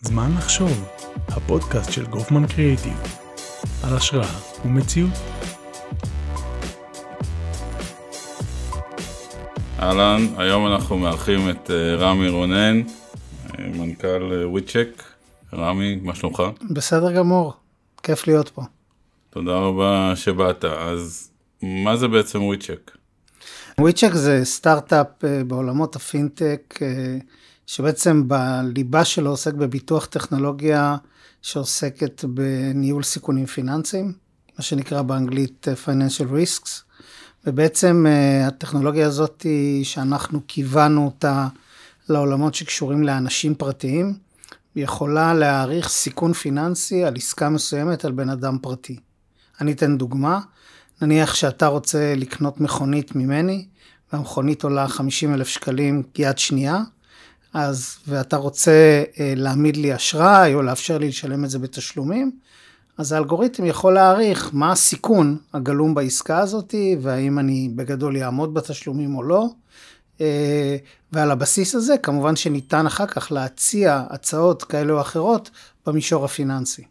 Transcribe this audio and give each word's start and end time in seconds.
זמן 0.00 0.30
לחשוב, 0.38 0.88
הפודקאסט 1.28 1.92
של 1.92 2.06
גופמן 2.06 2.46
קריאיטיב, 2.46 3.02
על 3.84 3.96
השראה 3.96 4.38
ומציאות. 4.64 5.12
אהלן, 9.78 10.26
היום 10.36 10.66
אנחנו 10.66 10.98
מארחים 10.98 11.50
את 11.50 11.70
אה, 11.70 11.94
רמי 11.94 12.28
רונן, 12.28 12.80
אה, 12.80 13.64
מנכ"ל 13.74 14.32
אה, 14.32 14.48
וויצ'ק. 14.48 15.02
רמי, 15.54 15.96
מה 16.02 16.14
שלומך? 16.14 16.42
בסדר 16.70 17.12
גמור, 17.12 17.52
כיף 18.02 18.26
להיות 18.26 18.48
פה. 18.48 18.62
תודה 19.30 19.52
רבה 19.52 20.12
שבאת. 20.16 20.64
אז 20.64 21.30
מה 21.62 21.96
זה 21.96 22.08
בעצם 22.08 22.42
וויצ'ק? 22.42 22.97
וויצ'ק 23.80 24.14
זה 24.14 24.40
סטארט-אפ 24.44 25.06
בעולמות 25.46 25.96
הפינטק, 25.96 26.78
שבעצם 27.66 28.28
בליבה 28.28 29.04
שלו 29.04 29.30
עוסק 29.30 29.54
בביטוח 29.54 30.06
טכנולוגיה 30.06 30.96
שעוסקת 31.42 32.24
בניהול 32.24 33.02
סיכונים 33.02 33.46
פיננסיים, 33.46 34.12
מה 34.58 34.62
שנקרא 34.64 35.02
באנגלית 35.02 35.66
Financial 35.84 36.30
Risks. 36.30 36.70
ובעצם 37.46 38.06
הטכנולוגיה 38.46 39.06
הזאת 39.06 39.46
שאנחנו 39.82 40.40
כיוונו 40.48 41.04
אותה 41.04 41.48
לעולמות 42.08 42.54
שקשורים 42.54 43.02
לאנשים 43.02 43.54
פרטיים, 43.54 44.14
היא 44.74 44.84
יכולה 44.84 45.34
להעריך 45.34 45.88
סיכון 45.88 46.32
פיננסי 46.32 47.04
על 47.04 47.16
עסקה 47.16 47.48
מסוימת 47.48 48.04
על 48.04 48.12
בן 48.12 48.30
אדם 48.30 48.58
פרטי. 48.62 48.96
אני 49.60 49.72
אתן 49.72 49.98
דוגמה, 49.98 50.40
נניח 51.02 51.34
שאתה 51.34 51.66
רוצה 51.66 52.14
לקנות 52.16 52.60
מכונית 52.60 53.16
ממני, 53.16 53.66
והמכונית 54.12 54.64
עולה 54.64 54.88
50 54.88 55.34
אלף 55.34 55.48
שקלים 55.48 56.02
יד 56.18 56.38
שנייה, 56.38 56.82
אז, 57.54 57.96
ואתה 58.08 58.36
רוצה 58.36 59.02
אה, 59.20 59.32
להעמיד 59.36 59.76
לי 59.76 59.94
אשראי 59.94 60.54
או 60.54 60.62
לאפשר 60.62 60.98
לי 60.98 61.08
לשלם 61.08 61.44
את 61.44 61.50
זה 61.50 61.58
בתשלומים, 61.58 62.30
אז 62.98 63.12
האלגוריתם 63.12 63.66
יכול 63.66 63.94
להעריך 63.94 64.50
מה 64.52 64.72
הסיכון 64.72 65.36
הגלום 65.54 65.94
בעסקה 65.94 66.38
הזאת, 66.38 66.74
והאם 67.02 67.38
אני 67.38 67.68
בגדול 67.76 68.16
אעמוד 68.16 68.54
בתשלומים 68.54 69.16
או 69.16 69.22
לא. 69.22 69.48
אה, 70.20 70.76
ועל 71.12 71.30
הבסיס 71.30 71.74
הזה 71.74 71.98
כמובן 71.98 72.36
שניתן 72.36 72.86
אחר 72.86 73.06
כך 73.06 73.32
להציע 73.32 74.02
הצעות 74.10 74.62
כאלה 74.62 74.92
או 74.92 75.00
אחרות 75.00 75.50
במישור 75.86 76.24
הפיננסי. 76.24 76.84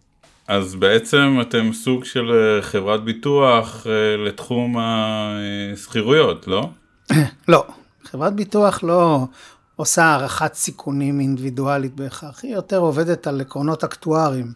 אז 0.48 0.76
בעצם 0.76 1.38
אתם 1.42 1.74
סוג 1.74 2.06
של 2.06 2.32
אה, 2.32 2.62
חברת 2.62 3.04
ביטוח 3.04 3.88
אה, 3.88 4.18
לתחום 4.26 4.76
השכירויות, 4.80 6.48
לא? 6.48 6.70
לא, 7.48 7.66
חברת 8.04 8.34
ביטוח 8.34 8.84
לא 8.84 9.26
עושה 9.76 10.04
הערכת 10.04 10.54
סיכונים 10.54 11.20
אינדיבידואלית 11.20 11.96
בהכרח, 11.96 12.44
היא 12.44 12.54
יותר 12.54 12.78
עובדת 12.78 13.28
על 13.28 13.42
עקרונות 13.42 13.84
אקטואריים. 13.84 14.52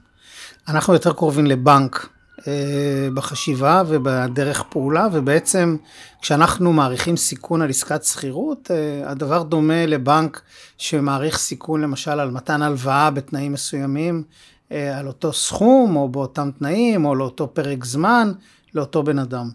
אנחנו 0.68 0.94
יותר 0.94 1.14
קרובים 1.14 1.46
לבנק 1.46 2.10
אה, 2.48 3.08
בחשיבה 3.14 3.84
ובדרך 3.88 4.64
פעולה, 4.70 5.08
ובעצם 5.12 5.78
כשאנחנו 6.22 6.74
מעריכים 6.74 7.18
סיכון 7.18 7.62
על 7.62 7.70
עסקת 7.70 8.04
שכירות, 8.04 8.72
אה, 8.72 9.12
הדבר 9.12 9.44
דומה 9.44 9.86
לבנק 9.86 10.42
שמעריך 10.78 11.38
סיכון 11.38 11.82
למשל 11.82 12.20
על 12.20 12.32
מתן 12.32 12.62
הלוואה 12.62 13.12
בתנאים 13.12 13.54
מסוימים, 13.54 14.24
על 14.72 15.08
אותו 15.08 15.34
סכום 15.34 15.96
או 15.96 16.10
באותם 16.10 16.50
תנאים 16.60 17.06
או 17.06 17.16
לאותו 17.16 17.54
פרק 17.54 17.86
זמן, 17.86 18.32
לאותו 18.76 19.04
בן 19.04 19.20
אדם. 19.20 19.50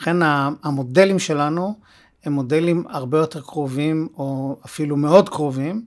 לכן 0.00 0.16
המודלים 0.62 1.18
שלנו 1.18 1.74
הם 2.24 2.32
מודלים 2.32 2.84
הרבה 2.88 3.18
יותר 3.18 3.40
קרובים 3.40 4.08
או 4.18 4.56
אפילו 4.66 4.96
מאוד 4.96 5.28
קרובים 5.28 5.82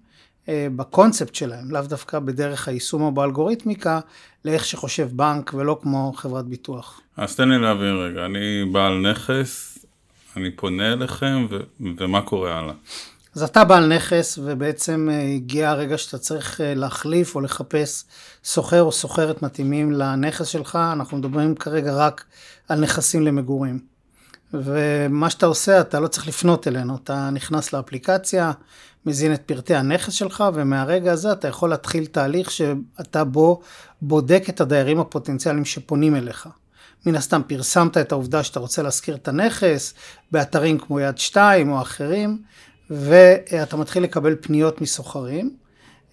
אה, 0.49 0.67
בקונספט 0.75 1.36
שלהם, 1.36 1.72
לאו 1.72 1.81
דווקא 1.81 2.19
בדרך 2.19 2.67
היישום 2.67 3.02
או 3.02 3.11
באלגוריתמיקה, 3.11 3.99
לאיך 4.45 4.66
שחושב 4.66 5.09
בנק 5.11 5.53
ולא 5.53 5.80
כמו 5.82 6.14
חברת 6.15 6.45
ביטוח. 6.45 7.02
אז 7.17 7.36
תן 7.36 7.49
לי 7.49 7.59
להבין 7.59 7.95
רגע, 7.95 8.26
אני 8.26 8.65
בעל 8.71 9.11
נכס, 9.11 9.86
אני 10.38 10.52
פונה 10.52 10.93
אליכם, 10.93 11.45
ו- 11.49 11.59
ומה 11.98 12.21
קורה 12.21 12.59
הלאה? 12.59 12.73
אז 13.36 13.43
אתה 13.43 13.64
בעל 13.64 13.95
נכס, 13.95 14.39
ובעצם 14.43 15.09
אה, 15.11 15.21
הגיע 15.21 15.69
הרגע 15.69 15.97
שאתה 15.97 16.17
צריך 16.17 16.61
אה, 16.61 16.73
להחליף 16.73 17.36
או 17.36 17.42
לחפש 17.42 18.03
סוחר 18.43 18.81
או 18.81 18.92
סוחרת 18.92 19.42
מתאימים 19.42 19.92
לנכס 19.92 20.47
שלך, 20.47 20.80
אנחנו 20.92 21.17
מדברים 21.17 21.55
כרגע 21.55 21.93
רק 21.93 22.25
על 22.70 22.80
נכסים 22.80 23.21
למגורים. 23.21 23.80
ומה 24.53 25.30
שאתה 25.30 25.45
עושה, 25.45 25.81
אתה 25.81 25.99
לא 25.99 26.08
צריך 26.08 26.27
לפנות 26.27 26.67
אלינו, 26.67 26.97
אתה 27.03 27.30
נכנס 27.30 27.73
לאפליקציה, 27.73 28.52
מזין 29.05 29.33
את 29.33 29.41
פרטי 29.45 29.75
הנכס 29.75 30.14
שלך, 30.14 30.43
ומהרגע 30.53 31.11
הזה 31.11 31.31
אתה 31.31 31.47
יכול 31.47 31.70
להתחיל 31.70 32.05
תהליך 32.05 32.52
שאתה 32.52 33.23
בו 33.23 33.61
בודק 34.02 34.43
את 34.49 34.61
הדיירים 34.61 34.99
הפוטנציאליים 34.99 35.65
שפונים 35.65 36.15
אליך. 36.15 36.49
מן 37.05 37.15
הסתם 37.15 37.41
פרסמת 37.47 37.97
את 37.97 38.11
העובדה 38.11 38.43
שאתה 38.43 38.59
רוצה 38.59 38.81
להשכיר 38.81 39.15
את 39.15 39.27
הנכס 39.27 39.93
באתרים 40.31 40.80
כמו 40.80 40.99
יד 40.99 41.17
2 41.17 41.71
או 41.71 41.81
אחרים, 41.81 42.41
ואתה 42.91 43.77
מתחיל 43.77 44.03
לקבל 44.03 44.35
פניות 44.41 44.81
מסוחרים. 44.81 45.55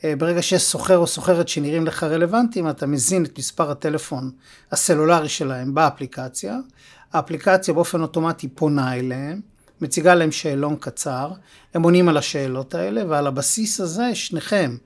ברגע 0.05 0.43
שיש 0.43 0.63
סוחר 0.63 0.99
או 0.99 1.07
סוחרת 1.07 1.49
שנראים 1.49 1.87
לך 1.87 2.03
רלוונטיים, 2.03 2.71
אתה 2.71 2.87
מזין 2.87 3.25
את 3.25 3.39
מספר 3.39 3.71
הטלפון 3.71 4.31
הסלולרי 4.73 5.29
שלהם 5.29 5.75
באפליקציה. 5.75 6.57
האפליקציה 7.13 7.75
באופן 7.75 8.03
אוטומטי 8.03 8.49
פונה 8.49 8.95
אליהם, 8.95 9.41
מציגה 9.81 10.15
להם 10.15 10.33
שאלון 10.33 10.77
קצר, 10.81 11.31
הם 11.75 11.83
עונים 11.83 12.09
על 12.09 12.17
השאלות 12.17 12.75
האלה, 12.75 13.03
ועל 13.09 13.27
הבסיס 13.27 13.81
הזה 13.81 14.15
שניכם, 14.15 14.77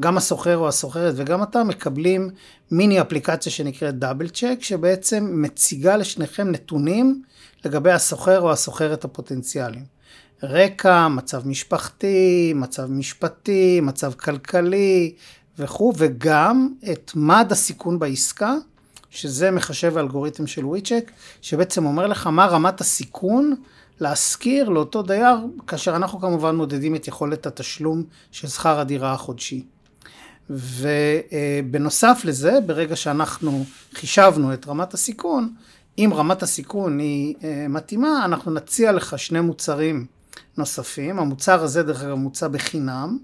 גם 0.00 0.16
הסוחר 0.16 0.56
או 0.56 0.68
הסוחרת 0.68 1.14
וגם 1.16 1.42
אתה, 1.42 1.64
מקבלים 1.64 2.30
מיני 2.70 3.00
אפליקציה 3.00 3.52
שנקראת 3.52 3.98
דאבל 3.98 4.28
צ'ק, 4.28 4.58
שבעצם 4.60 5.28
מציגה 5.32 5.96
לשניכם 5.96 6.50
נתונים 6.50 7.22
לגבי 7.64 7.90
הסוחר 7.90 8.40
או 8.40 8.52
הסוחרת 8.52 9.04
הפוטנציאליים. 9.04 10.01
רקע, 10.42 11.08
מצב 11.08 11.48
משפחתי, 11.48 12.52
מצב 12.56 12.90
משפטי, 12.90 13.80
מצב 13.82 14.12
כלכלי 14.12 15.14
וכו', 15.58 15.92
וגם 15.96 16.68
את 16.92 17.12
מד 17.14 17.46
הסיכון 17.50 17.98
בעסקה, 17.98 18.54
שזה 19.10 19.50
מחשב 19.50 19.96
האלגוריתם 19.96 20.46
של 20.46 20.66
וויצ'ק, 20.66 21.10
שבעצם 21.42 21.86
אומר 21.86 22.06
לך 22.06 22.26
מה 22.26 22.46
רמת 22.46 22.80
הסיכון 22.80 23.54
להשכיר 24.00 24.68
לאותו 24.68 25.02
דייר, 25.02 25.36
כאשר 25.66 25.96
אנחנו 25.96 26.20
כמובן 26.20 26.56
מודדים 26.56 26.94
את 26.94 27.08
יכולת 27.08 27.46
התשלום 27.46 28.02
של 28.30 28.48
שכר 28.48 28.80
הדירה 28.80 29.12
החודשי. 29.12 29.64
ובנוסף 30.50 32.22
לזה, 32.24 32.58
ברגע 32.66 32.96
שאנחנו 32.96 33.64
חישבנו 33.94 34.54
את 34.54 34.66
רמת 34.68 34.94
הסיכון, 34.94 35.54
אם 35.98 36.10
רמת 36.14 36.42
הסיכון 36.42 36.98
היא 36.98 37.34
אה, 37.44 37.66
מתאימה, 37.68 38.24
אנחנו 38.24 38.52
נציע 38.52 38.92
לך 38.92 39.18
שני 39.18 39.40
מוצרים 39.40 40.06
נוספים. 40.56 41.18
המוצר 41.18 41.62
הזה, 41.62 41.82
דרך 41.82 42.02
אגב, 42.02 42.14
מוצע 42.14 42.48
בחינם. 42.48 43.18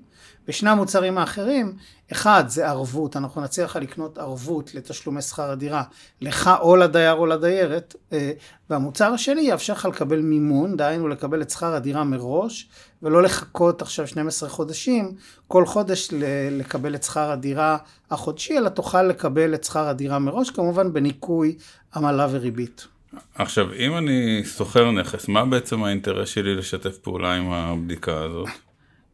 ושני 0.49 0.71
המוצרים 0.71 1.19
האחרים, 1.19 1.77
אחד 2.13 2.45
זה 2.47 2.69
ערבות, 2.69 3.17
אנחנו 3.17 3.41
נציע 3.41 3.65
לך 3.65 3.77
לקנות 3.77 4.19
ערבות 4.19 4.75
לתשלומי 4.75 5.23
שכר 5.23 5.51
הדירה, 5.51 5.83
לך 6.21 6.51
או 6.61 6.77
לדייר 6.77 7.15
או 7.15 7.27
לדיירת, 7.27 7.97
אה, 8.13 8.33
והמוצר 8.71 9.13
השני 9.13 9.41
יאפשר 9.41 9.73
לך 9.73 9.85
לקבל 9.85 10.21
מימון, 10.21 10.77
דהיינו 10.77 11.09
לקבל 11.09 11.43
את 11.43 11.51
שכר 11.51 11.75
הדירה 11.75 12.05
מראש, 12.05 12.69
ולא 13.03 13.23
לחכות 13.23 13.83
עכשיו 13.83 14.07
12 14.07 14.49
חודשים, 14.49 15.15
כל 15.49 15.67
חודש 15.67 16.09
לקבל 16.51 16.95
את 16.95 17.03
שכר 17.03 17.31
הדירה 17.31 17.77
החודשי, 18.11 18.59
אלא 18.59 18.69
תוכל 18.69 19.03
לקבל 19.03 19.55
את 19.55 19.65
שכר 19.65 19.89
הדירה 19.89 20.19
מראש, 20.19 20.51
כמובן 20.51 20.93
בניכוי 20.93 21.57
עמלה 21.95 22.27
וריבית. 22.31 22.87
עכשיו, 23.35 23.75
אם 23.75 23.99
אני 23.99 24.43
שוכר 24.45 24.91
נכס, 24.91 25.29
מה 25.29 25.45
בעצם 25.45 25.85
האינטרס 25.85 26.29
שלי 26.29 26.55
לשתף 26.55 26.99
פעולה 26.99 27.35
עם 27.35 27.53
הבדיקה 27.53 28.23
הזאת? 28.23 28.49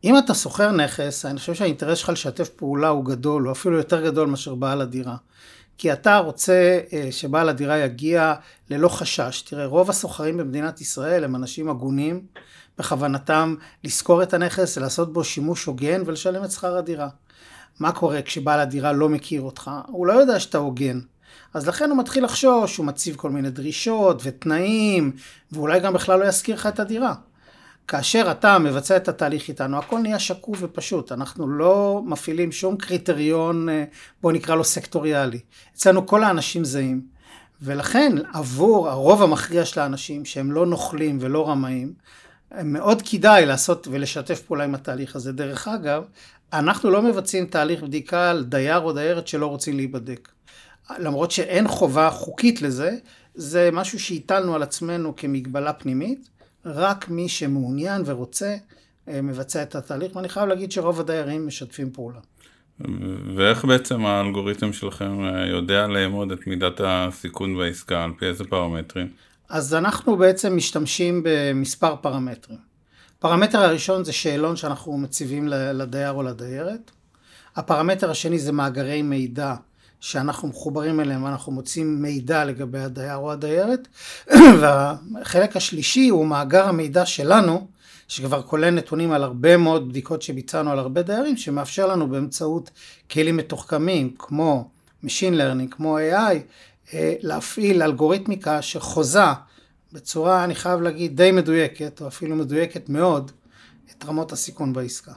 אם 0.04 0.18
אתה 0.18 0.34
שוכר 0.34 0.70
נכס, 0.70 1.24
אני 1.26 1.38
חושב 1.38 1.54
שהאינטרס 1.54 1.98
שלך 1.98 2.08
לשתף 2.08 2.48
פעולה 2.48 2.88
הוא 2.88 3.04
גדול, 3.04 3.42
הוא 3.42 3.52
אפילו 3.52 3.76
יותר 3.76 4.04
גדול 4.04 4.28
מאשר 4.28 4.54
בעל 4.54 4.80
הדירה. 4.80 5.16
כי 5.78 5.92
אתה 5.92 6.18
רוצה 6.18 6.80
אה, 6.92 7.08
שבעל 7.10 7.48
הדירה 7.48 7.78
יגיע 7.78 8.34
ללא 8.70 8.88
חשש. 8.88 9.42
תראה, 9.42 9.66
רוב 9.66 9.90
הסוחרים 9.90 10.36
במדינת 10.36 10.80
ישראל 10.80 11.24
הם 11.24 11.36
אנשים 11.36 11.70
הגונים, 11.70 12.26
בכוונתם 12.78 13.54
לשכור 13.84 14.22
את 14.22 14.34
הנכס, 14.34 14.78
לעשות 14.78 15.12
בו 15.12 15.24
שימוש 15.24 15.64
הוגן 15.64 16.02
ולשלם 16.06 16.44
את 16.44 16.50
שכר 16.50 16.76
הדירה. 16.76 17.08
מה 17.80 17.92
קורה 17.92 18.22
כשבעל 18.22 18.60
הדירה 18.60 18.92
לא 18.92 19.08
מכיר 19.08 19.42
אותך? 19.42 19.70
הוא 19.86 20.06
לא 20.06 20.12
יודע 20.12 20.40
שאתה 20.40 20.58
הוגן. 20.58 21.00
אז 21.54 21.68
לכן 21.68 21.90
הוא 21.90 21.98
מתחיל 21.98 22.24
לחשוש, 22.24 22.76
הוא 22.76 22.86
מציב 22.86 23.16
כל 23.16 23.30
מיני 23.30 23.50
דרישות 23.50 24.22
ותנאים, 24.24 25.12
ואולי 25.52 25.80
גם 25.80 25.92
בכלל 25.92 26.20
לא 26.20 26.24
ישכיר 26.24 26.54
לך 26.54 26.66
את 26.66 26.80
הדירה. 26.80 27.14
כאשר 27.88 28.28
אתה 28.30 28.58
מבצע 28.58 28.96
את 28.96 29.08
התהליך 29.08 29.48
איתנו, 29.48 29.78
הכל 29.78 29.98
נהיה 29.98 30.18
שקוף 30.18 30.58
ופשוט. 30.60 31.12
אנחנו 31.12 31.48
לא 31.48 32.02
מפעילים 32.06 32.52
שום 32.52 32.76
קריטריון, 32.76 33.68
אה, 33.68 33.84
בוא 34.22 34.32
נקרא 34.32 34.54
לו 34.54 34.64
סקטוריאלי. 34.64 35.40
אצלנו 35.74 36.06
כל 36.06 36.24
האנשים 36.24 36.64
זהים. 36.64 37.00
ולכן 37.62 38.12
עבור 38.32 38.88
הרוב 38.88 39.22
המכריע 39.22 39.64
של 39.64 39.80
האנשים 39.80 40.24
שהם 40.24 40.52
לא 40.52 40.66
נוכלים 40.66 41.18
ולא 41.20 41.48
רמאים, 41.48 41.92
מאוד 42.64 43.02
כדאי 43.02 43.46
לעשות 43.46 43.88
ולשתף 43.90 44.40
פעולה 44.40 44.64
עם 44.64 44.74
התהליך 44.74 45.16
הזה. 45.16 45.32
דרך 45.32 45.68
אגב, 45.68 46.04
אנחנו 46.52 46.90
לא 46.90 47.02
מבצעים 47.02 47.46
תהליך 47.46 47.82
בדיקה 47.82 48.30
על 48.30 48.44
דייר 48.44 48.80
או 48.80 48.92
דיירת 48.92 49.28
שלא 49.28 49.46
רוצים 49.46 49.76
להיבדק. 49.76 50.33
למרות 50.98 51.30
שאין 51.30 51.68
חובה 51.68 52.10
חוקית 52.10 52.62
לזה, 52.62 52.96
זה 53.34 53.70
משהו 53.72 54.00
שהטלנו 54.00 54.54
על 54.54 54.62
עצמנו 54.62 55.16
כמגבלה 55.16 55.72
פנימית, 55.72 56.28
רק 56.64 57.08
מי 57.08 57.28
שמעוניין 57.28 58.02
ורוצה 58.06 58.56
אה, 59.08 59.22
מבצע 59.22 59.62
את 59.62 59.74
התהליך, 59.74 60.16
ואני 60.16 60.28
חייב 60.28 60.48
להגיד 60.48 60.72
שרוב 60.72 61.00
הדיירים 61.00 61.46
משתפים 61.46 61.90
פעולה. 61.90 62.20
ואיך 63.36 63.64
בעצם 63.64 64.06
האלגוריתם 64.06 64.72
שלכם 64.72 65.24
אה, 65.24 65.46
יודע 65.46 65.86
לאמוד 65.86 66.32
את 66.32 66.46
מידת 66.46 66.80
הסיכון 66.84 67.56
בעסקה, 67.56 68.04
על 68.04 68.10
פי 68.18 68.26
איזה 68.26 68.44
פרמטרים? 68.44 69.08
אז 69.48 69.74
אנחנו 69.74 70.16
בעצם 70.16 70.56
משתמשים 70.56 71.22
במספר 71.24 71.96
פרמטרים. 71.96 72.58
הפרמטר 73.18 73.58
הראשון 73.58 74.04
זה 74.04 74.12
שאלון 74.12 74.56
שאנחנו 74.56 74.98
מציבים 74.98 75.48
לדייר 75.48 76.12
או 76.12 76.22
לדיירת. 76.22 76.90
הפרמטר 77.56 78.10
השני 78.10 78.38
זה 78.38 78.52
מאגרי 78.52 79.02
מידע 79.02 79.54
שאנחנו 80.04 80.48
מחוברים 80.48 81.00
אליהם 81.00 81.24
ואנחנו 81.24 81.52
מוצאים 81.52 82.02
מידע 82.02 82.44
לגבי 82.44 82.78
הדייר 82.78 83.16
או 83.16 83.32
הדיירת. 83.32 83.88
והחלק 84.60 85.56
השלישי 85.56 86.08
הוא 86.08 86.26
מאגר 86.26 86.68
המידע 86.68 87.06
שלנו, 87.06 87.66
שכבר 88.08 88.42
כולל 88.42 88.70
נתונים 88.70 89.12
על 89.12 89.22
הרבה 89.22 89.56
מאוד 89.56 89.88
בדיקות 89.88 90.22
שביצענו 90.22 90.70
על 90.70 90.78
הרבה 90.78 91.02
דיירים, 91.02 91.36
שמאפשר 91.36 91.86
לנו 91.86 92.08
באמצעות 92.08 92.70
כלים 93.10 93.36
מתוחכמים 93.36 94.14
כמו 94.18 94.68
Machine 95.04 95.34
Learning, 95.34 95.70
כמו 95.70 95.98
AI, 95.98 96.34
אה, 96.94 97.14
להפעיל 97.20 97.82
אלגוריתמיקה 97.82 98.62
שחוזה 98.62 99.32
בצורה, 99.92 100.44
אני 100.44 100.54
חייב 100.54 100.80
להגיד, 100.80 101.16
די 101.16 101.30
מדויקת, 101.32 102.00
או 102.00 102.06
אפילו 102.06 102.36
מדויקת 102.36 102.88
מאוד, 102.88 103.30
את 103.90 104.04
רמות 104.04 104.32
הסיכון 104.32 104.72
בעסקה. 104.72 105.12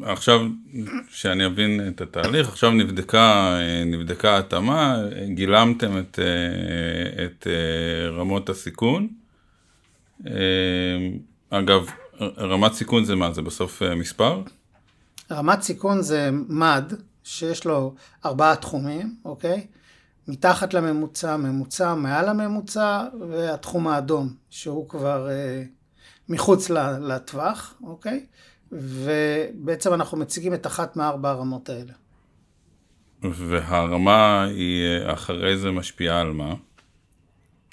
ועכשיו, 0.00 0.40
שאני 1.10 1.46
אבין 1.46 1.88
את 1.88 2.00
התהליך, 2.00 2.48
עכשיו 2.48 2.70
נבדקה, 2.70 3.56
נבדקה 3.86 4.38
התאמה, 4.38 5.02
גילמתם 5.28 5.98
את, 5.98 6.18
את 7.24 7.46
רמות 8.18 8.48
הסיכון. 8.48 9.08
אגב, 11.50 11.86
רמת 12.38 12.72
סיכון 12.72 13.04
זה 13.04 13.14
מה? 13.14 13.32
זה 13.32 13.42
בסוף 13.42 13.82
מספר? 13.82 14.42
רמת 15.30 15.62
סיכון 15.62 16.02
זה 16.02 16.30
מד 16.48 16.92
שיש 17.24 17.64
לו 17.64 17.94
ארבעה 18.24 18.56
תחומים, 18.56 19.14
אוקיי? 19.24 19.66
מתחת 20.28 20.74
לממוצע, 20.74 21.36
ממוצע, 21.36 21.94
מעל 21.94 22.28
הממוצע, 22.28 23.04
והתחום 23.30 23.88
האדום, 23.88 24.34
שהוא 24.50 24.88
כבר 24.88 25.30
אה, 25.30 25.62
מחוץ 26.28 26.70
לטווח, 27.00 27.74
אוקיי? 27.82 28.26
ובעצם 28.72 29.94
אנחנו 29.94 30.18
מציגים 30.18 30.54
את 30.54 30.66
אחת 30.66 30.96
מארבע 30.96 31.30
הרמות 31.30 31.68
האלה. 31.68 31.92
והרמה 33.22 34.44
היא 34.44 34.86
אה, 34.86 35.12
אחרי 35.12 35.56
זה 35.56 35.70
משפיעה 35.70 36.20
על 36.20 36.32
מה? 36.32 36.54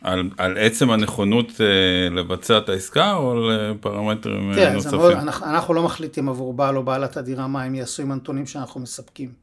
על, 0.01 0.30
על 0.38 0.57
עצם 0.57 0.92
הנכונות 0.92 1.51
אה, 1.62 2.09
לבצע 2.09 2.57
את 2.57 2.69
העסקה 2.69 3.13
או 3.13 3.31
על 3.31 3.51
אה, 3.51 3.71
פרמטרים 3.81 4.53
תראה, 4.53 4.74
נוספים? 4.74 5.00
תראה, 5.00 5.21
אנחנו, 5.21 5.45
אנחנו 5.45 5.74
לא 5.74 5.83
מחליטים 5.83 6.30
עבור 6.30 6.53
בעל 6.53 6.77
או 6.77 6.83
בעלת 6.83 7.18
הדירה 7.18 7.48
מה 7.48 7.63
הם 7.63 7.75
יעשו 7.75 8.01
עם 8.01 8.12
הנתונים 8.12 8.48
שאנחנו 8.48 8.81
מספקים. 8.81 9.33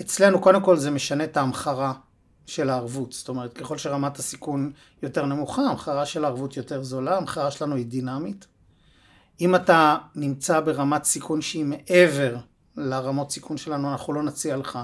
אצלנו 0.00 0.40
קודם 0.40 0.60
כל 0.60 0.76
זה 0.76 0.90
משנה 0.90 1.24
את 1.24 1.36
ההמחרה 1.36 1.92
של 2.46 2.70
הערבות, 2.70 3.12
זאת 3.12 3.28
אומרת 3.28 3.52
ככל 3.52 3.78
שרמת 3.78 4.18
הסיכון 4.18 4.72
יותר 5.02 5.26
נמוכה, 5.26 5.62
המחרה 5.62 6.06
של 6.06 6.24
הערבות 6.24 6.56
יותר 6.56 6.82
זולה, 6.82 7.16
המחרה 7.16 7.50
שלנו 7.50 7.76
היא 7.76 7.86
דינמית. 7.86 8.46
אם 9.40 9.54
אתה 9.54 9.96
נמצא 10.14 10.60
ברמת 10.60 11.04
סיכון 11.04 11.42
שהיא 11.42 11.64
מעבר 11.64 12.36
לרמות 12.76 13.30
סיכון 13.30 13.56
שלנו, 13.56 13.92
אנחנו 13.92 14.12
לא 14.12 14.22
נציע 14.22 14.56
לך 14.56 14.78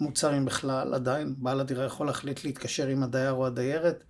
מוצרים 0.00 0.44
בכלל, 0.44 0.94
עדיין 0.94 1.34
בעל 1.38 1.60
הדירה 1.60 1.84
יכול 1.84 2.06
להחליט 2.06 2.44
להתקשר 2.44 2.86
עם 2.86 3.02
הדייר 3.02 3.32
או 3.32 3.46
הדיירת, 3.46 4.04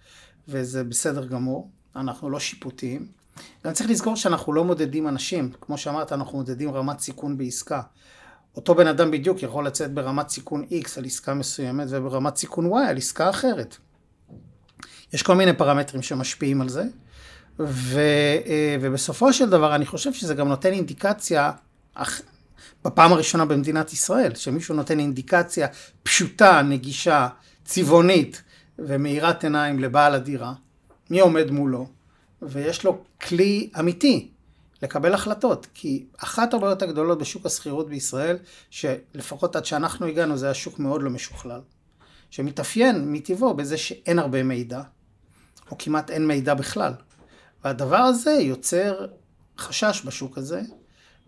וזה 0.49 0.85
בסדר 0.85 1.25
גמור, 1.25 1.71
אנחנו 1.97 2.31
לא 2.31 2.41
שיפוטיים. 2.41 3.09
גם 3.65 3.73
צריך 3.73 3.91
לזכור 3.91 4.17
שאנחנו 4.17 4.53
לא 4.53 4.65
מודדים 4.65 5.09
אנשים, 5.09 5.53
כמו 5.61 5.79
שאמרת, 5.79 6.13
אנחנו 6.13 6.39
מודדים 6.39 6.75
רמת 6.75 7.01
סיכון 7.01 7.39
בעסקה. 7.39 7.83
אותו 8.57 8.75
בן 8.75 8.87
אדם 8.87 9.11
בדיוק 9.11 9.43
יכול 9.43 9.67
לצאת 9.67 9.95
ברמת 9.95 10.29
סיכון 10.29 10.65
X 10.71 10.89
על 10.97 11.05
עסקה 11.05 11.35
מסוימת 11.35 11.87
וברמת 11.91 12.37
סיכון 12.37 12.73
Y 12.73 12.89
על 12.89 12.97
עסקה 12.97 13.31
אחרת. 13.31 13.77
יש 15.13 15.23
כל 15.23 15.35
מיני 15.35 15.53
פרמטרים 15.53 16.03
שמשפיעים 16.03 16.61
על 16.61 16.69
זה, 16.69 16.85
ו, 17.61 18.01
אה, 18.47 18.77
ובסופו 18.81 19.33
של 19.33 19.51
דבר 19.51 19.75
אני 19.75 19.87
חושב 19.87 20.13
שזה 20.13 20.35
גם 20.35 20.49
נותן 20.49 20.73
אינדיקציה, 20.73 21.53
בפעם 22.85 23.13
הראשונה 23.13 23.45
במדינת 23.45 23.93
ישראל, 23.93 24.35
שמישהו 24.35 24.75
נותן 24.75 24.99
אינדיקציה 24.99 25.67
פשוטה, 26.03 26.63
נגישה, 26.63 27.29
צבעונית 27.65 28.43
ומאירת 28.79 29.45
עיניים 29.45 29.79
לבעל 29.79 30.15
הדירה, 30.15 30.53
מי 31.11 31.21
עומד 31.21 31.51
מולו, 31.51 31.89
ויש 32.43 32.85
לו 32.85 33.05
כלי 33.21 33.71
אמיתי 33.79 34.31
לקבל 34.83 35.15
החלטות, 35.15 35.67
כי 35.75 36.07
אחת 36.19 36.55
הבעיות 36.55 36.83
הגדולות 36.83 37.19
בשוק 37.19 37.47
השכירות 37.47 37.89
בישראל, 37.89 38.37
שלפחות 38.71 39.57
עד 39.57 39.65
שאנחנו 39.65 40.07
הגענו 40.07 40.37
זה 40.37 40.47
היה 40.47 40.55
שוק 40.55 40.79
מאוד 40.79 41.03
לא 41.03 41.11
משוכלל, 41.11 41.61
שמתאפיין 42.31 43.13
מטבעו 43.13 43.55
בזה 43.55 43.77
שאין 43.77 44.19
הרבה 44.19 44.43
מידע, 44.43 44.83
או 45.71 45.79
כמעט 45.79 46.11
אין 46.11 46.27
מידע 46.27 46.55
בכלל. 46.55 46.93
והדבר 47.65 47.97
הזה 47.97 48.31
יוצר 48.31 49.07
חשש 49.59 50.03
בשוק 50.05 50.39
הזה, 50.39 50.63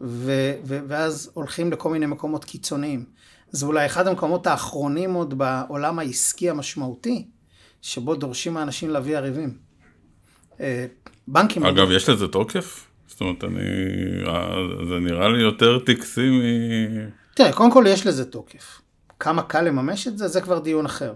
ו- 0.00 0.54
ו- 0.64 0.80
ואז 0.88 1.30
הולכים 1.34 1.72
לכל 1.72 1.90
מיני 1.90 2.06
מקומות 2.06 2.44
קיצוניים. 2.44 3.04
זה 3.50 3.66
אולי 3.66 3.86
אחד 3.86 4.06
המקומות 4.06 4.46
האחרונים 4.46 5.14
עוד 5.14 5.38
בעולם 5.38 5.98
העסקי 5.98 6.50
המשמעותי, 6.50 7.26
שבו 7.82 8.14
דורשים 8.14 8.56
האנשים 8.56 8.90
להביא 8.90 9.16
עריבים. 9.16 9.58
אה, 10.60 10.86
בנקים... 11.28 11.66
אגב, 11.66 11.90
יש 11.90 12.08
לזה 12.08 12.28
תוקף? 12.28 12.87
זאת 13.08 13.20
אומרת, 13.20 13.44
אני, 13.44 13.60
זה 14.88 14.98
נראה 15.00 15.28
לי 15.28 15.42
יותר 15.42 15.78
טקסי 15.78 16.30
מ... 16.30 16.40
תראה, 17.34 17.52
קודם 17.52 17.70
כל 17.72 17.84
יש 17.88 18.06
לזה 18.06 18.24
תוקף. 18.24 18.80
כמה 19.20 19.42
קל 19.42 19.60
לממש 19.60 20.08
את 20.08 20.18
זה, 20.18 20.28
זה 20.28 20.40
כבר 20.40 20.58
דיון 20.58 20.86
אחר. 20.86 21.14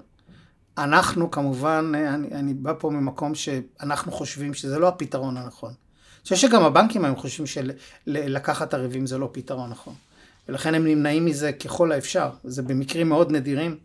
אנחנו 0.78 1.30
כמובן, 1.30 1.92
אני, 1.94 2.28
אני 2.32 2.54
בא 2.54 2.72
פה 2.78 2.90
ממקום 2.90 3.34
שאנחנו 3.34 4.12
חושבים 4.12 4.54
שזה 4.54 4.78
לא 4.78 4.88
הפתרון 4.88 5.36
הנכון. 5.36 5.70
אני 5.70 6.22
חושב 6.22 6.36
שגם 6.36 6.62
הבנקים 6.62 7.04
היום 7.04 7.16
חושבים 7.16 7.46
שלקחת 8.06 8.74
ערבים 8.74 9.06
זה 9.06 9.18
לא 9.18 9.28
פתרון 9.32 9.70
נכון. 9.70 9.94
ולכן 10.48 10.74
הם 10.74 10.86
נמנעים 10.86 11.24
מזה 11.24 11.52
ככל 11.52 11.92
האפשר. 11.92 12.30
זה 12.44 12.62
במקרים 12.62 13.08
מאוד 13.08 13.32
נדירים. 13.32 13.76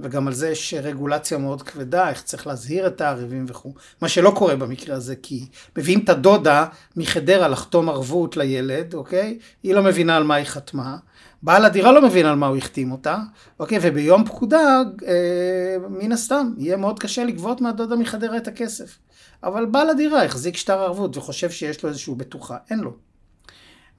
וגם 0.00 0.26
על 0.26 0.34
זה 0.34 0.48
יש 0.48 0.74
רגולציה 0.74 1.38
מאוד 1.38 1.62
כבדה, 1.62 2.08
איך 2.08 2.22
צריך 2.22 2.46
להזהיר 2.46 2.86
את 2.86 3.00
הערבים 3.00 3.46
וכו', 3.48 3.74
מה 4.02 4.08
שלא 4.08 4.32
קורה 4.36 4.56
במקרה 4.56 4.96
הזה, 4.96 5.16
כי 5.16 5.46
מביאים 5.78 6.00
את 6.04 6.08
הדודה 6.08 6.66
מחדרה 6.96 7.48
לחתום 7.48 7.88
ערבות 7.88 8.36
לילד, 8.36 8.94
אוקיי? 8.94 9.38
היא 9.62 9.74
לא 9.74 9.82
מבינה 9.82 10.16
על 10.16 10.24
מה 10.24 10.34
היא 10.34 10.46
חתמה, 10.46 10.96
בעל 11.42 11.64
הדירה 11.64 11.92
לא 11.92 12.02
מבין 12.02 12.26
על 12.26 12.36
מה 12.36 12.46
הוא 12.46 12.56
החתים 12.56 12.92
אותה, 12.92 13.18
אוקיי? 13.60 13.78
וביום 13.82 14.24
פקודה, 14.24 14.82
אה, 15.06 15.76
מן 15.88 16.12
הסתם, 16.12 16.52
יהיה 16.58 16.76
מאוד 16.76 16.98
קשה 16.98 17.24
לגבות 17.24 17.60
מהדודה 17.60 17.96
מחדרה 17.96 18.36
את 18.36 18.48
הכסף. 18.48 18.98
אבל 19.42 19.66
בעל 19.66 19.90
הדירה 19.90 20.24
החזיק 20.24 20.56
שטר 20.56 20.80
ערבות 20.82 21.16
וחושב 21.16 21.50
שיש 21.50 21.82
לו 21.82 21.88
איזושהי 21.88 22.14
בטוחה, 22.14 22.56
אין 22.70 22.78
לו. 22.78 23.13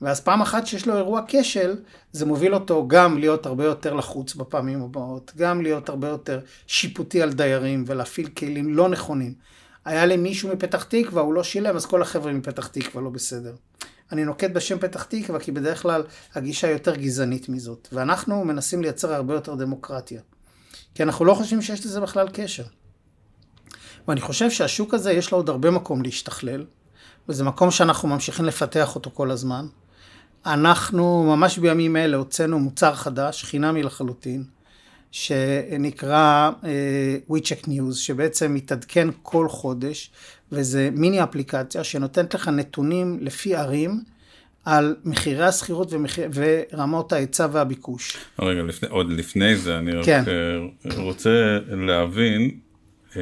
ואז 0.02 0.22
פעם 0.22 0.42
אחת 0.42 0.68
שיש 0.68 0.88
לו 0.88 0.98
אירוע 0.98 1.22
כשל, 1.28 1.75
זה 2.12 2.25
מוביל 2.25 2.54
אותו 2.54 2.88
גם 2.88 3.18
להיות 3.18 3.46
הרבה 3.46 3.66
יותר 3.66 3.94
לחוץ 3.94 4.36
בפעמים 4.36 4.82
הבאות, 4.82 5.32
גם 5.38 5.62
להיות 5.62 5.90
הרבה 5.90 6.08
יותר 6.08 6.40
שיפוטי 6.68 7.22
על 7.22 7.34
דיירים 7.34 7.84
ולהפעיל 7.88 8.28
כלים 8.28 8.74
לא 8.74 8.90
נכונים. 8.90 9.34
היה 9.86 10.06
לי 10.06 10.18
מישהו 10.18 10.50
מפתח 10.50 10.84
תקווה, 10.84 11.22
הוא 11.22 11.34
לא 11.34 11.44
שילם, 11.44 11.75
אז 11.75 11.86
כל 11.86 12.02
החבר'ה 12.02 12.34
מפתח 12.34 12.68
תקווה 12.68 13.04
לא 13.04 13.10
בסדר. 13.10 13.56
אני 14.12 14.25
נוקט 14.25 14.52
בשם 14.52 14.80
פתח 14.80 15.04
תקווה 15.04 15.40
כי 15.40 15.52
בדרך 15.52 15.82
כלל 15.82 16.04
הגישה 16.34 16.70
יותר 16.70 16.96
גזענית 16.96 17.50
מזאת, 17.50 17.88
ואנחנו 17.92 18.46
מנסים 18.46 18.82
לייצר 18.82 19.14
הרבה 19.14 19.34
יותר 19.34 19.56
דמוקרטיה. 19.56 20.22
כי 20.96 21.04
אנחנו 21.04 21.25
לא 21.25 21.34
חושבים 21.34 21.62
שיש 21.62 21.86
לזה 21.86 22.02
בכלל 22.02 22.28
קשר. 22.34 22.64
ואני 24.08 24.22
חושב 24.22 24.52
שהשוק 24.52 24.94
הזה 24.94 25.12
יש 25.12 25.32
לו 25.32 25.38
עוד 25.38 25.50
הרבה 25.50 25.72
מקום 25.72 26.02
להשתכלל, 26.02 26.66
וזה 27.30 27.44
מקום 27.44 27.72
שאנחנו 27.72 28.10
ממשיכים 28.10 28.46
לפתח 28.46 28.96
אותו 28.96 29.12
כל 29.14 29.32
הזמן. 29.32 29.68
אנחנו 30.46 31.24
ממש 31.24 31.58
בימים 31.58 31.96
אלה 31.98 32.18
הוצאנו 32.18 32.60
מוצר 32.60 32.96
חדש, 32.96 33.44
חינמי 33.44 33.84
לחלוטין, 33.84 34.44
שנקרא 35.12 36.52
uh, 36.62 37.32
WeCheck 37.32 37.68
News, 37.68 37.94
שבעצם 37.94 38.54
מתעדכן 38.54 39.08
כל 39.22 39.50
חודש, 39.50 40.12
וזה 40.52 40.90
מיני 40.94 41.24
אפליקציה 41.24 41.84
שנותנת 41.84 42.34
לך 42.34 42.48
נתונים 42.48 43.18
לפי 43.22 43.56
ערים. 43.56 44.16
על 44.66 44.96
מחירי 45.04 45.46
השכירות 45.46 45.94
ומחיר... 45.94 46.30
ורמות 46.34 47.14
ההיצע 47.14 47.48
והביקוש. 47.52 48.18
רגע, 48.40 48.64
לפני, 48.64 48.90
עוד 48.90 49.12
לפני 49.12 49.56
זה, 49.56 49.78
אני 49.78 49.92
כן. 50.04 50.22
רק 50.22 50.28
אה, 50.28 51.04
רוצה 51.04 51.60
להבין, 51.70 52.52
אה, 53.18 53.22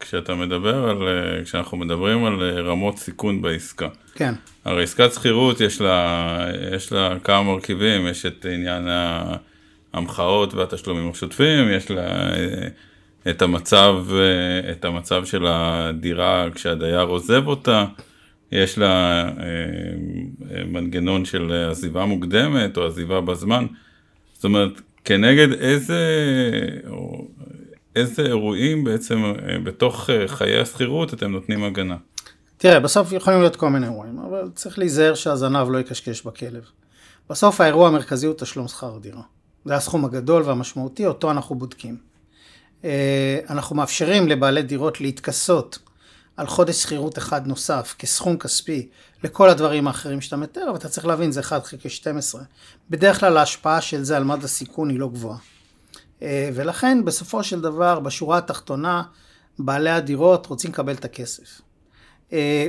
כשאתה 0.00 0.34
מדבר 0.34 0.88
על, 0.88 1.08
אה, 1.08 1.44
כשאנחנו 1.44 1.76
מדברים 1.76 2.24
על 2.24 2.42
אה, 2.42 2.60
רמות 2.60 2.98
סיכון 2.98 3.42
בעסקה. 3.42 3.88
כן. 4.14 4.34
הרי 4.64 4.82
עסקת 4.82 5.12
שכירות 5.12 5.60
יש 5.60 5.80
לה, 5.80 6.46
יש 6.76 6.92
לה 6.92 7.18
כמה 7.24 7.42
מרכיבים, 7.42 8.06
יש 8.06 8.26
את 8.26 8.46
עניין 8.54 8.88
ההמחאות 9.94 10.54
והתשלומים 10.54 11.10
השוטפים, 11.10 11.68
יש 11.70 11.90
לה 11.90 12.30
את 13.30 13.42
המצב, 13.42 13.96
את 14.70 14.84
המצב 14.84 15.24
של 15.24 15.46
הדירה 15.48 16.46
כשהדייר 16.54 17.02
עוזב 17.02 17.46
אותה, 17.46 17.84
יש 18.52 18.78
לה 18.78 19.24
מנגנון 20.66 21.24
של 21.24 21.52
עזיבה 21.70 22.04
מוקדמת 22.04 22.76
או 22.76 22.86
עזיבה 22.86 23.20
בזמן. 23.20 23.66
זאת 24.32 24.44
אומרת, 24.44 24.80
כנגד 25.04 25.52
איזה, 25.52 25.98
או 26.88 27.28
איזה 27.96 28.22
אירועים 28.22 28.84
בעצם 28.84 29.24
אה, 29.24 29.58
בתוך 29.64 30.10
אה, 30.10 30.28
חיי 30.28 30.60
השכירות 30.60 31.14
אתם 31.14 31.32
נותנים 31.32 31.64
הגנה? 31.64 31.96
תראה, 32.56 32.80
בסוף 32.80 33.12
יכולים 33.12 33.40
להיות 33.40 33.56
כל 33.56 33.68
מיני 33.68 33.86
אירועים, 33.86 34.18
אבל 34.18 34.50
צריך 34.54 34.78
להיזהר 34.78 35.14
שהזנב 35.14 35.68
לא 35.70 35.78
יקשקש 35.78 36.22
בכלב. 36.22 36.64
בסוף 37.30 37.60
האירוע 37.60 37.88
המרכזי 37.88 38.26
הוא 38.26 38.34
תשלום 38.38 38.68
שכר 38.68 38.98
דירה. 38.98 39.22
זה 39.64 39.74
הסכום 39.74 40.04
הגדול 40.04 40.42
והמשמעותי, 40.42 41.06
אותו 41.06 41.30
אנחנו 41.30 41.54
בודקים. 41.54 41.96
אה, 42.84 43.38
אנחנו 43.50 43.76
מאפשרים 43.76 44.28
לבעלי 44.28 44.62
דירות 44.62 45.00
להתכסות 45.00 45.78
על 46.36 46.46
חודש 46.46 46.82
שכירות 46.82 47.18
אחד 47.18 47.46
נוסף 47.46 47.94
כסכום 47.98 48.38
כספי 48.38 48.88
לכל 49.24 49.48
הדברים 49.48 49.86
האחרים 49.86 50.20
שאתה 50.20 50.36
מתאר, 50.36 50.68
אבל 50.68 50.76
אתה 50.76 50.88
צריך 50.88 51.06
להבין, 51.06 51.32
זה 51.32 51.40
1 51.40 51.64
חלקי 51.64 51.88
12. 51.88 52.42
בדרך 52.90 53.20
כלל 53.20 53.36
ההשפעה 53.36 53.80
של 53.80 54.02
זה 54.02 54.16
על 54.16 54.24
מד 54.24 54.44
הסיכון 54.44 54.90
היא 54.90 54.98
לא 54.98 55.08
גבוהה. 55.08 55.38
אה, 56.22 56.50
ולכן 56.54 57.04
בסופו 57.04 57.42
של 57.42 57.60
דבר, 57.60 58.00
בשורה 58.00 58.38
התחתונה, 58.38 59.02
בעלי 59.58 59.90
הדירות 59.90 60.46
רוצים 60.46 60.70
לקבל 60.70 60.94
את 60.94 61.04
הכסף. 61.04 61.60
אה, 62.32 62.66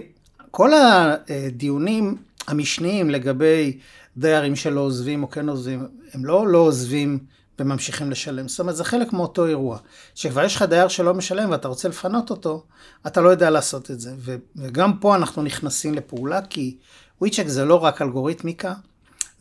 כל 0.52 0.72
הדיונים 0.74 2.18
המשניים 2.48 3.10
לגבי 3.10 3.80
דיירים 4.18 4.56
שלא 4.56 4.82
עוזבים 4.82 5.24
או 5.24 5.30
כן 5.30 5.50
עוזבים, 5.50 5.88
הם 6.14 6.26
לא 6.26 6.48
לא 6.48 6.58
עוזבים 6.58 7.20
וממשיכים 7.60 8.12
לשלם. 8.12 8.48
זאת 8.48 8.60
אומרת, 8.60 8.76
זה 8.76 8.84
חלק 8.84 9.14
מאותו 9.14 9.46
אירוע. 9.46 9.78
שכבר 10.16 10.44
יש 10.44 10.56
לך 10.56 10.62
דייר 10.62 10.88
שלא 10.88 11.14
משלם 11.14 11.52
ואתה 11.52 11.68
רוצה 11.68 11.90
לפנות 11.90 12.30
אותו, 12.30 12.64
אתה 13.08 13.22
לא 13.22 13.30
יודע 13.30 13.50
לעשות 13.50 13.92
את 13.92 14.00
זה. 14.00 14.16
וגם 14.56 14.98
פה 14.98 15.16
אנחנו 15.16 15.42
נכנסים 15.42 15.94
לפעולה, 15.94 16.42
כי 16.42 16.78
וויצ'ק 17.22 17.48
זה 17.48 17.66
לא 17.66 17.84
רק 17.84 18.02
אלגוריתמיקה, 18.02 18.74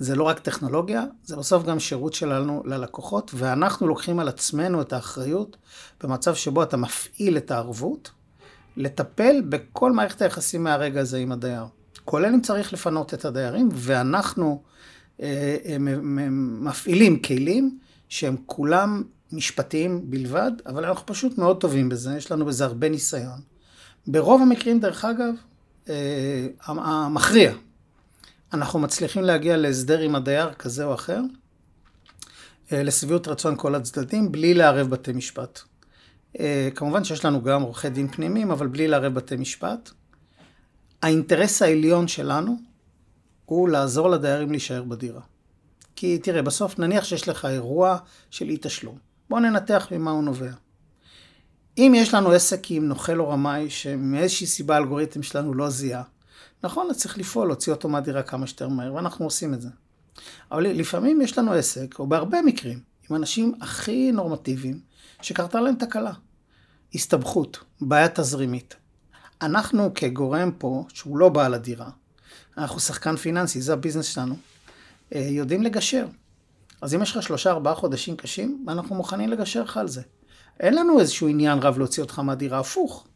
זה 0.01 0.15
לא 0.15 0.25
רק 0.25 0.39
טכנולוגיה, 0.39 1.05
זה 1.25 1.37
בסוף 1.37 1.65
גם 1.65 1.81
שירות 1.81 2.15
שלנו 2.15 2.63
ללקוחות, 2.67 3.31
ואנחנו 3.35 3.89
לוקחים 3.89 4.21
על 4.21 4.29
עצמנו 4.29 4.81
את 4.83 4.93
האחריות 4.93 5.57
במצב 6.03 6.35
שבו 6.35 6.63
אתה 6.63 6.77
מפעיל 6.77 7.37
את 7.37 7.51
הערבות, 7.51 8.11
לטפל 8.77 9.43
בכל 9.49 9.93
מערכת 9.93 10.23
היחסים 10.23 10.65
מהרגע 10.65 11.01
הזה 11.01 11.19
עם 11.19 11.33
הדייר. 11.33 11.65
כולל 12.05 12.35
אם 12.35 12.41
צריך 12.41 12.73
לפנות 12.73 13.15
את 13.15 13.25
הדיירים, 13.25 13.69
ואנחנו 13.73 14.63
אה, 15.23 15.57
אה, 15.65 15.77
מפעילים 16.61 17.23
כלים 17.23 17.79
שהם 18.09 18.37
כולם 18.47 19.03
משפטיים 19.33 20.11
בלבד, 20.11 20.53
אבל 20.67 20.85
אנחנו 20.85 21.07
פשוט 21.07 21.39
מאוד 21.39 21.61
טובים 21.61 21.89
בזה, 21.89 22.17
יש 22.17 22.33
לנו 22.33 22.45
בזה 22.45 22.65
הרבה 22.65 22.89
ניסיון. 22.89 23.41
ברוב 24.07 24.43
המקרים, 24.43 24.81
דרך 24.81 25.05
אגב, 25.05 25.35
אה, 25.89 26.47
המכריע, 26.67 27.53
אנחנו 28.53 28.79
מצליחים 28.79 29.23
להגיע 29.23 29.57
להסדר 29.57 29.99
עם 29.99 30.15
הדייר 30.15 30.53
כזה 30.53 30.85
או 30.85 30.95
אחר, 30.95 31.21
אה, 32.73 32.83
לשביעות 32.83 33.29
רצון 33.29 33.55
כל 33.57 33.75
הצדדים, 33.75 34.33
בלי 34.33 34.55
לערב 34.55 34.91
בתי 34.91 35.13
משפט. 35.13 35.61
אה, 36.41 36.69
כמובן 36.75 37.05
שיש 37.05 37.25
לנו 37.25 37.43
גם 37.43 37.63
עורכי 37.63 37.91
דין 37.91 38.09
פנימיים, 38.09 38.51
אבל 38.51 38.67
בלי 38.67 38.89
לערב 38.89 39.15
בתי 39.15 39.37
משפט. 39.37 39.91
האינטרס 41.03 41.63
העליון 41.63 42.09
שלנו 42.09 42.57
הוא 43.45 43.69
לעזור 43.69 44.11
לדיירים 44.11 44.51
להישאר 44.51 44.83
בדירה. 44.83 45.21
כי 45.97 46.19
תראה, 46.19 46.43
בסוף 46.43 46.79
נניח 46.79 47.05
שיש 47.05 47.29
לך 47.29 47.45
אירוע 47.45 47.99
של 48.31 48.49
אי 48.49 48.57
תשלום. 48.61 48.99
בוא 49.31 49.41
ננתח 49.41 49.89
ממה 49.91 50.11
הוא 50.11 50.25
נובע. 50.25 50.51
אם 51.79 51.93
יש 51.97 52.15
לנו 52.15 52.31
עסק 52.31 52.71
עם 52.71 52.89
נוכל 52.89 53.21
או 53.21 53.29
רמאי 53.29 53.71
שמאיזושהי 53.71 54.47
סיבה 54.47 54.75
האלגוריתם 54.75 55.23
שלנו 55.23 55.55
לא 55.55 55.71
זיהה, 55.71 56.03
נכון, 56.63 56.91
אז 56.91 56.99
צריך 56.99 57.19
לפעול, 57.19 57.47
להוציא 57.47 57.73
אותו 57.73 57.89
מהדירה 57.89 58.23
כמה 58.23 58.47
שיותר 58.47 58.69
מהר, 58.69 58.95
ואנחנו 58.95 59.25
עושים 59.25 59.55
את 59.55 59.61
זה. 59.61 59.69
אבל 60.53 60.63
לפעמים 60.63 61.21
יש 61.21 61.39
לנו 61.39 61.53
עסק, 61.53 61.99
או 61.99 62.07
בהרבה 62.07 62.43
מקרים, 62.43 62.81
עם 63.11 63.17
אנשים 63.17 63.55
הכי 63.61 64.13
נורמטיביים, 64.13 64.81
שקרתה 65.23 65.61
להם 65.61 65.75
תקלה. 65.75 66.13
הסתבכות, 66.95 67.65
בעיה 67.81 68.09
תזרימית. 68.09 68.77
אנחנו 69.43 69.95
כגורם 69.95 70.51
פה, 70.59 70.85
שהוא 70.95 71.19
לא 71.19 71.29
בעל 71.29 71.55
הדירה, 71.55 71.91
אנחנו 72.59 72.81
שחקן 72.81 73.17
פיננסי, 73.17 73.61
זה 73.61 73.73
הביזנס 73.73 74.07
שלנו, 74.07 74.37
אה, 75.15 75.21
יודעים 75.21 75.63
לגשר. 75.63 76.07
אז 76.83 76.95
אם 76.95 77.03
יש 77.03 77.17
לך 77.17 77.23
שלושה 77.23 77.51
ארבעה 77.51 77.75
חודשים 77.75 78.17
קשים, 78.17 78.65
אנחנו 78.69 78.95
מוכנים 78.95 79.29
לגשר 79.29 79.63
לך 79.63 79.77
על 79.77 79.89
זה. 79.89 80.03
אין 80.61 80.75
לנו 80.75 81.01
איזשהו 81.01 81.29
עניין 81.29 81.59
רב 81.59 81.79
להוציא 81.79 82.03
אותך 82.03 82.19
מהדירה, 82.19 82.59
הפוך. 82.59 83.07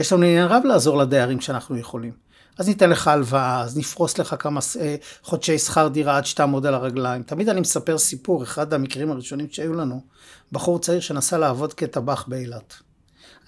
יש 0.00 0.12
לנו 0.12 0.22
עניין 0.22 0.46
רב 0.46 0.62
לעזור 0.64 0.96
לדיירים 0.96 1.38
כשאנחנו 1.38 1.76
יכולים. 1.76 2.28
אז 2.58 2.68
ניתן 2.68 2.90
לך 2.90 3.08
הלוואה, 3.08 3.60
אז 3.60 3.78
נפרוס 3.78 4.18
לך 4.18 4.34
כמה 4.38 4.60
אה, 4.80 4.96
חודשי 5.22 5.58
שכר 5.58 5.88
דירה 5.88 6.16
עד 6.16 6.26
שאתה 6.26 6.42
עמוד 6.42 6.66
על 6.66 6.74
הרגליים. 6.74 7.22
תמיד 7.22 7.48
אני 7.48 7.60
מספר 7.60 7.98
סיפור, 7.98 8.42
אחד 8.42 8.74
המקרים 8.74 9.10
הראשונים 9.10 9.46
שהיו 9.50 9.74
לנו, 9.74 10.00
בחור 10.52 10.78
צעיר 10.78 11.00
שנסע 11.00 11.38
לעבוד 11.38 11.74
כטבח 11.74 12.24
באילת. 12.28 12.74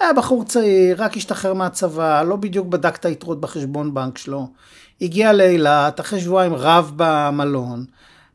היה 0.00 0.12
בחור 0.12 0.44
צעיר, 0.44 1.04
רק 1.04 1.16
השתחרר 1.16 1.54
מהצבא, 1.54 2.22
לא 2.22 2.36
בדיוק 2.36 2.66
בדק 2.66 2.96
את 2.96 3.04
היתרות 3.04 3.40
בחשבון 3.40 3.94
בנק 3.94 4.18
שלו. 4.18 4.48
הגיע 5.00 5.32
לאילת, 5.32 6.00
אחרי 6.00 6.20
שבועיים 6.20 6.54
רב 6.54 6.92
במלון, 6.96 7.84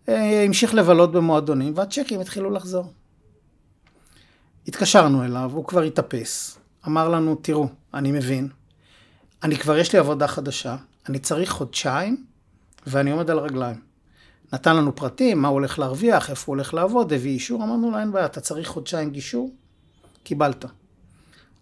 אה, 0.10 0.44
המשיך 0.44 0.74
לבלות 0.74 1.12
במועדונים, 1.12 1.74
והצ'קים 1.76 2.20
התחילו 2.20 2.52
לחזור. 2.52 2.86
התקשרנו 4.68 5.26
אליו, 5.26 5.52
הוא 5.54 5.66
כבר 5.66 5.82
התאפס. 5.82 6.58
אמר 6.88 7.10
לנו, 7.10 7.36
תראו, 7.36 7.68
אני 7.94 8.12
מבין, 8.12 8.50
אני 9.44 9.58
כבר 9.58 9.78
יש 9.78 9.94
לי 9.94 10.00
עבודה 10.00 10.28
חדשה, 10.28 10.76
אני 11.10 11.20
צריך 11.20 11.50
חודשיים, 11.50 12.26
ואני 12.88 13.12
עומד 13.12 13.30
על 13.30 13.40
הרגליים. 13.40 13.82
נתן 14.54 14.76
לנו 14.76 14.96
פרטים, 14.96 15.42
מה 15.42 15.48
הוא 15.48 15.54
הולך 15.54 15.80
להרוויח, 15.80 16.30
איפה 16.30 16.44
הוא 16.48 16.56
הולך 16.56 16.74
לעבוד, 16.74 17.14
הביא 17.14 17.32
אישור, 17.32 17.64
אמרנו 17.64 17.92
לו, 17.92 18.00
אין 18.00 18.12
בעיה, 18.12 18.26
אתה 18.26 18.42
צריך 18.42 18.68
חודשיים 18.68 19.10
גישור? 19.10 19.52
קיבלת. 20.24 20.66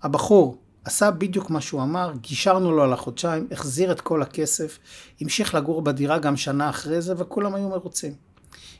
הבחור 0.03 0.57
עשה 0.85 1.11
בדיוק 1.11 1.49
מה 1.49 1.61
שהוא 1.61 1.81
אמר, 1.81 2.13
גישרנו 2.21 2.71
לו 2.71 2.83
על 2.83 2.93
החודשיים, 2.93 3.47
החזיר 3.51 3.91
את 3.91 4.01
כל 4.01 4.21
הכסף, 4.21 4.79
המשיך 5.21 5.55
לגור 5.55 5.81
בדירה 5.81 6.19
גם 6.19 6.37
שנה 6.37 6.69
אחרי 6.69 7.01
זה, 7.01 7.13
וכולם 7.17 7.55
היו 7.55 7.69
מרוצים. 7.69 8.13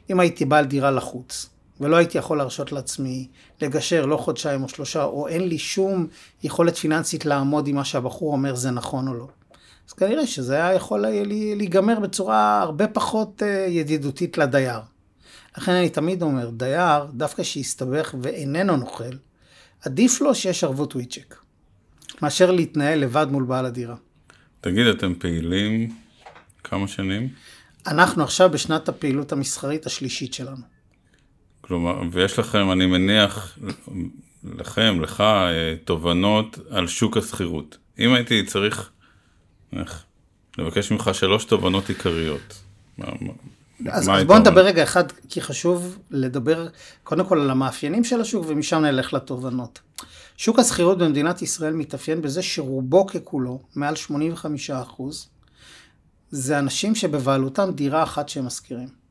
אם 0.10 0.20
הייתי 0.20 0.46
בעל 0.46 0.66
דירה 0.66 0.92
לחוץ, 0.92 1.50
ולא 1.84 1.96
הייתי 1.96 2.18
יכול 2.18 2.38
להרשות 2.38 2.72
לעצמי 2.72 3.28
לגשר 3.62 4.06
לא 4.06 4.18
חודשיים 4.18 4.64
או 4.64 4.70
שלושה, 4.70 5.04
או 5.04 5.28
אין 5.28 5.48
לי 5.48 5.58
שום 5.58 6.08
יכולת 6.44 6.78
פיננסית 6.78 7.26
לעמוד 7.26 7.68
עם 7.68 7.76
מה 7.76 7.86
שהבחור 7.86 8.32
אומר 8.32 8.56
זה 8.56 8.72
נכון 8.72 9.08
או 9.08 9.14
לא. 9.14 9.28
אז 9.88 9.94
כנראה 9.94 10.28
שזה 10.28 10.56
היה 10.56 10.74
יכול 10.74 11.06
להיגמר 11.56 12.00
בצורה 12.00 12.62
הרבה 12.62 12.88
פחות 12.88 13.44
אה, 13.44 13.66
ידידותית 13.70 14.38
לדייר. 14.38 14.80
לכן 15.58 15.72
אני 15.72 15.90
תמיד 15.90 16.22
אומר, 16.22 16.50
דייר, 16.50 17.06
דווקא 17.14 17.44
שיסתבך 17.44 18.16
ואיננו 18.22 18.78
נוכל, 18.78 19.14
עדיף 19.86 20.22
לו 20.22 20.36
שיש 20.36 20.64
ערבות 20.64 20.96
וויצ'ק, 20.96 21.36
מאשר 22.22 22.52
להתנהל 22.52 23.00
לבד 23.00 23.28
מול 23.32 23.44
בעל 23.44 23.66
הדירה. 23.66 23.96
תגיד, 24.62 24.88
אתם 24.88 25.14
פעילים 25.16 25.96
כמה 26.64 26.88
שנים? 26.88 27.30
אנחנו 27.88 28.24
עכשיו 28.24 28.50
בשנת 28.50 28.90
הפעילות 28.90 29.32
המסחרית 29.32 29.86
השלישית 29.86 30.34
שלנו. 30.34 30.73
כלומר, 31.68 32.02
ויש 32.12 32.40
לכם, 32.40 32.72
אני 32.72 32.86
מניח, 32.86 33.60
לכם, 34.58 35.02
לך, 35.02 35.22
אה, 35.22 35.76
תובנות 35.86 36.60
על 36.70 36.88
שוק 36.88 37.18
השכירות. 37.18 37.78
אם 38.00 38.14
הייתי 38.14 38.46
צריך 38.46 38.90
איך, 39.80 40.04
לבקש 40.58 40.92
ממך 40.92 41.10
שלוש 41.14 41.46
תובנות 41.46 41.90
עיקריות. 41.90 42.64
אז, 43.92 44.10
אז 44.10 44.24
בוא 44.24 44.40
נדבר 44.40 44.66
רגע 44.66 44.84
אחד, 44.84 45.04
כי 45.30 45.42
חשוב 45.42 45.98
לדבר 46.12 46.68
קודם 47.04 47.26
כל 47.26 47.40
על 47.40 47.50
המאפיינים 47.50 48.04
של 48.04 48.22
השוק, 48.22 48.46
ומשם 48.48 48.82
נלך 48.82 49.14
לתובנות. 49.14 49.80
שוק 50.38 50.60
השכירות 50.60 50.98
במדינת 50.98 51.42
ישראל 51.42 51.74
מתאפיין 51.74 52.22
בזה 52.22 52.42
שרובו 52.42 53.08
ככולו, 53.08 53.62
מעל 53.76 53.96
85 53.96 54.70
אחוז, 54.70 55.30
זה 56.32 56.60
אנשים 56.60 56.96
שבבעלותם 56.96 57.72
דירה 57.76 58.04
אחת 58.04 58.30
שהם 58.30 58.46
משכירים. 58.46 59.03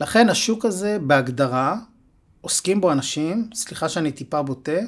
לכן 0.00 0.28
השוק 0.28 0.64
הזה 0.64 0.98
בהגדרה, 1.00 1.76
עוסקים 2.40 2.80
בו 2.80 2.92
אנשים, 2.92 3.48
סליחה 3.54 3.88
שאני 3.88 4.12
טיפה 4.12 4.42
בוטה, 4.42 4.80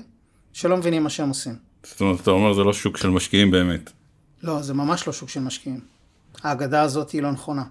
שלא 0.53 0.77
מבינים 0.77 1.03
מה 1.03 1.11
שהם 1.11 1.29
עושים. 1.29 1.55
זאת 1.83 2.01
אומרת, 2.01 2.21
אתה 2.21 2.31
אומר 2.31 2.53
זה 2.53 2.65
לא 2.65 2.73
שוק 2.73 2.97
של 2.97 3.09
משקיעים 3.09 3.51
באמת. 3.51 3.91
לא, 4.43 4.63
זה 4.63 4.75
ממש 4.75 5.07
לא 5.07 5.13
שוק 5.13 5.29
של 5.29 5.41
משקיעים. 5.41 5.81
ההגדה 6.43 6.83
הזאת 6.83 7.11
היא 7.11 7.23
לא 7.23 7.33
נכונה. 7.33 7.65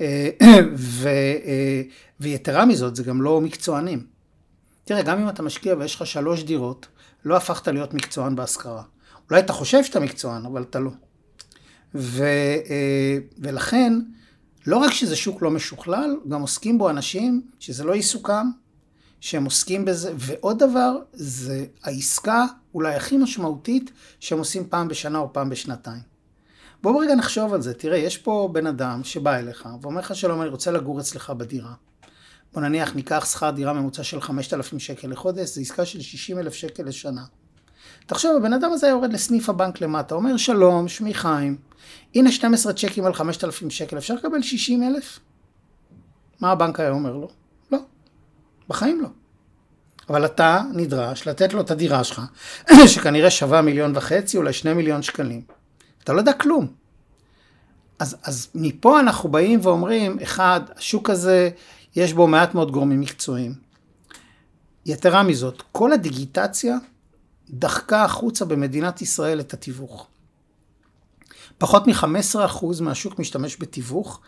אה, 0.00 0.30
ו, 0.76 1.08
אה, 1.44 1.82
ויתרה 2.20 2.64
מזאת, 2.64 2.96
זה 2.96 3.02
גם 3.02 3.22
לא 3.22 3.40
מקצוענים. 3.40 4.06
תראה, 4.84 5.02
גם 5.02 5.20
אם 5.20 5.28
אתה 5.28 5.42
משקיע 5.42 5.74
ויש 5.78 5.94
לך 5.94 6.06
שלוש 6.06 6.42
דירות, 6.42 6.86
לא 7.24 7.36
הפכת 7.36 7.68
להיות 7.68 7.94
מקצוען 7.94 8.36
בהשכרה. 8.36 8.82
אולי 9.30 9.40
אתה 9.40 9.52
חושב 9.52 9.84
שאתה 9.84 10.00
מקצוען, 10.00 10.46
אבל 10.46 10.62
אתה 10.62 10.78
לא. 10.80 10.90
ו, 11.94 12.24
אה, 12.70 13.18
ולכן, 13.38 13.92
לא 14.66 14.76
רק 14.76 14.92
שזה 14.92 15.16
שוק 15.16 15.42
לא 15.42 15.50
משוכלל, 15.50 16.16
גם 16.28 16.40
עוסקים 16.40 16.78
בו 16.78 16.90
אנשים 16.90 17.42
שזה 17.58 17.84
לא 17.84 17.92
עיסוקם, 17.92 18.50
שהם 19.20 19.44
עוסקים 19.44 19.84
בזה, 19.84 20.12
ועוד 20.16 20.58
דבר, 20.58 20.96
זה 21.12 21.66
העסקה 21.82 22.46
אולי 22.74 22.94
הכי 22.94 23.16
משמעותית 23.16 23.90
שהם 24.20 24.38
עושים 24.38 24.68
פעם 24.68 24.88
בשנה 24.88 25.18
או 25.18 25.32
פעם 25.32 25.50
בשנתיים. 25.50 26.02
בואו 26.82 26.98
רגע 26.98 27.14
נחשוב 27.14 27.54
על 27.54 27.62
זה. 27.62 27.74
תראה, 27.74 27.98
יש 27.98 28.18
פה 28.18 28.48
בן 28.52 28.66
אדם 28.66 29.04
שבא 29.04 29.36
אליך 29.36 29.68
ואומר 29.82 30.00
לך 30.00 30.14
שלום, 30.14 30.42
אני 30.42 30.48
רוצה 30.48 30.70
לגור 30.70 31.00
אצלך 31.00 31.30
בדירה. 31.30 31.72
בוא 32.52 32.62
נניח 32.62 32.94
ניקח 32.94 33.24
שכר 33.32 33.50
דירה 33.50 33.72
ממוצע 33.72 34.02
של 34.02 34.20
5,000 34.20 34.78
שקל 34.78 35.08
לחודש, 35.08 35.48
זו 35.48 35.60
עסקה 35.60 35.84
של 35.84 36.00
60,000 36.00 36.54
שקל 36.54 36.82
לשנה. 36.82 37.24
תחשוב, 38.06 38.36
הבן 38.36 38.52
אדם 38.52 38.72
הזה 38.72 38.86
יורד 38.86 39.12
לסניף 39.12 39.48
הבנק 39.48 39.80
למטה, 39.80 40.14
אומר 40.14 40.36
שלום, 40.36 40.88
שמי 40.88 41.14
חיים, 41.14 41.56
הנה 42.14 42.32
12 42.32 42.72
צ'קים 42.72 43.04
על 43.04 43.14
5,000 43.14 43.70
שקל, 43.70 43.98
אפשר 43.98 44.14
לקבל 44.14 44.42
60,000? 44.42 45.18
מה 46.40 46.50
הבנק 46.50 46.80
היה 46.80 46.90
אומר 46.90 47.16
לו? 47.16 47.28
לא, 47.72 47.78
בחיים 48.68 49.00
לא. 49.00 49.08
אבל 50.08 50.24
אתה 50.24 50.62
נדרש 50.72 51.28
לתת 51.28 51.52
לו 51.52 51.60
את 51.60 51.70
הדירה 51.70 52.04
שלך, 52.04 52.22
שכנראה 52.94 53.30
שווה 53.30 53.62
מיליון 53.62 53.96
וחצי, 53.96 54.36
אולי 54.36 54.52
שני 54.52 54.72
מיליון 54.72 55.02
שקלים. 55.02 55.42
אתה 56.04 56.12
לא 56.12 56.18
יודע 56.18 56.32
כלום. 56.32 56.66
אז, 57.98 58.16
אז 58.22 58.48
מפה 58.54 59.00
אנחנו 59.00 59.28
באים 59.28 59.60
ואומרים, 59.62 60.18
אחד, 60.22 60.60
השוק 60.76 61.10
הזה, 61.10 61.50
יש 61.96 62.12
בו 62.12 62.26
מעט 62.26 62.54
מאוד 62.54 62.70
גורמים 62.70 63.00
מקצועיים. 63.00 63.54
יתרה 64.86 65.22
מזאת, 65.22 65.62
כל 65.72 65.92
הדיגיטציה 65.92 66.76
דחקה 67.50 68.04
החוצה 68.04 68.44
במדינת 68.44 69.02
ישראל 69.02 69.40
את 69.40 69.54
התיווך. 69.54 70.06
פחות 71.58 71.86
מ-15% 71.86 72.82
מהשוק 72.82 73.18
משתמש 73.18 73.56
בתיווך. 73.60 74.20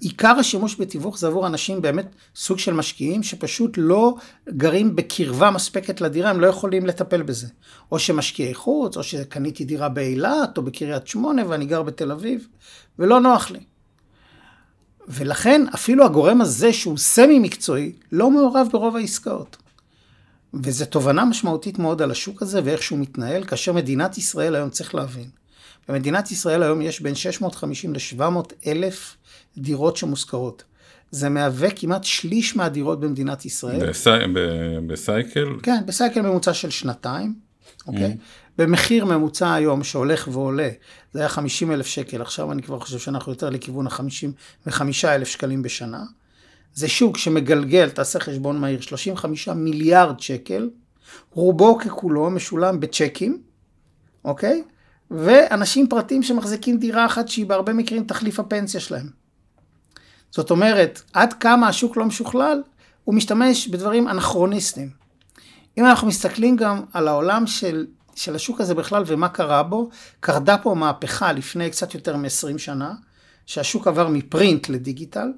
עיקר 0.00 0.36
השימוש 0.38 0.80
בתיווך 0.80 1.18
זה 1.18 1.26
עבור 1.26 1.46
אנשים 1.46 1.82
באמת 1.82 2.14
סוג 2.36 2.58
של 2.58 2.72
משקיעים 2.72 3.22
שפשוט 3.22 3.74
לא 3.76 4.14
גרים 4.48 4.96
בקרבה 4.96 5.50
מספקת 5.50 6.00
לדירה, 6.00 6.30
הם 6.30 6.40
לא 6.40 6.46
יכולים 6.46 6.86
לטפל 6.86 7.22
בזה. 7.22 7.46
או 7.92 7.98
שמשקיעי 7.98 8.54
חוץ, 8.54 8.96
או 8.96 9.02
שקניתי 9.02 9.64
דירה 9.64 9.88
באילת, 9.88 10.58
או 10.58 10.62
בקריית 10.62 11.06
שמונה 11.06 11.42
ואני 11.48 11.66
גר 11.66 11.82
בתל 11.82 12.12
אביב, 12.12 12.46
ולא 12.98 13.20
נוח 13.20 13.50
לי. 13.50 13.60
ולכן 15.08 15.64
אפילו 15.74 16.04
הגורם 16.04 16.40
הזה 16.40 16.72
שהוא 16.72 16.98
סמי 16.98 17.38
מקצועי 17.38 17.92
לא 18.12 18.30
מעורב 18.30 18.68
ברוב 18.72 18.96
העסקאות. 18.96 19.56
וזו 20.54 20.84
תובנה 20.84 21.24
משמעותית 21.24 21.78
מאוד 21.78 22.02
על 22.02 22.10
השוק 22.10 22.42
הזה 22.42 22.60
ואיך 22.64 22.82
שהוא 22.82 22.98
מתנהל, 22.98 23.44
כאשר 23.44 23.72
מדינת 23.72 24.18
ישראל 24.18 24.54
היום 24.54 24.70
צריך 24.70 24.94
להבין. 24.94 25.30
במדינת 25.88 26.30
ישראל 26.30 26.62
היום 26.62 26.82
יש 26.82 27.00
בין 27.00 27.14
650 27.14 27.94
ל-700 27.94 28.22
אלף 28.66 29.16
דירות 29.58 29.96
שמושכרות. 29.96 30.64
זה 31.10 31.28
מהווה 31.28 31.70
כמעט 31.70 32.04
שליש 32.04 32.56
מהדירות 32.56 33.00
במדינת 33.00 33.44
ישראל. 33.44 33.90
בסי... 33.90 34.10
בסייקל? 34.86 35.48
כן, 35.62 35.86
בסייקל 35.86 36.20
ממוצע 36.20 36.54
של 36.54 36.70
שנתיים, 36.70 37.34
אוקיי? 37.86 38.12
Mm. 38.12 38.48
במחיר 38.58 39.04
ממוצע 39.04 39.54
היום 39.54 39.84
שהולך 39.84 40.28
ועולה, 40.32 40.68
זה 41.12 41.20
היה 41.20 41.28
50 41.28 41.72
אלף 41.72 41.86
שקל, 41.86 42.22
עכשיו 42.22 42.52
אני 42.52 42.62
כבר 42.62 42.80
חושב 42.80 42.98
שאנחנו 42.98 43.32
יותר 43.32 43.50
לכיוון 43.50 43.86
ה-55 43.86 44.82
אלף 45.04 45.28
שקלים 45.28 45.62
בשנה. 45.62 46.04
זה 46.74 46.88
שוק 46.88 47.16
שמגלגל, 47.16 47.90
תעשה 47.90 48.20
חשבון 48.20 48.60
מהיר, 48.60 48.80
35 48.80 49.48
מיליארד 49.48 50.20
שקל, 50.20 50.70
רובו 51.30 51.78
ככולו 51.78 52.30
משולם 52.30 52.80
בצ'קים, 52.80 53.42
אוקיי? 54.24 54.62
ואנשים 55.10 55.88
פרטיים 55.88 56.22
שמחזיקים 56.22 56.78
דירה 56.78 57.06
אחת 57.06 57.28
שהיא 57.28 57.46
בהרבה 57.46 57.72
מקרים 57.72 58.04
תחליף 58.04 58.40
הפנסיה 58.40 58.80
שלהם. 58.80 59.10
זאת 60.30 60.50
אומרת, 60.50 61.02
עד 61.12 61.32
כמה 61.32 61.68
השוק 61.68 61.96
לא 61.96 62.04
משוכלל, 62.04 62.62
הוא 63.04 63.14
משתמש 63.14 63.68
בדברים 63.68 64.08
אנכרוניסטיים. 64.08 64.90
אם 65.78 65.84
אנחנו 65.84 66.08
מסתכלים 66.08 66.56
גם 66.56 66.84
על 66.92 67.08
העולם 67.08 67.46
של, 67.46 67.86
של 68.14 68.34
השוק 68.34 68.60
הזה 68.60 68.74
בכלל 68.74 69.02
ומה 69.06 69.28
קרה 69.28 69.62
בו, 69.62 69.90
קרדה 70.20 70.58
פה 70.58 70.74
מהפכה 70.74 71.32
לפני 71.32 71.70
קצת 71.70 71.94
יותר 71.94 72.16
מ-20 72.16 72.58
שנה, 72.58 72.94
שהשוק 73.46 73.86
עבר 73.86 74.08
מפרינט 74.08 74.68
לדיגיטל, 74.68 75.32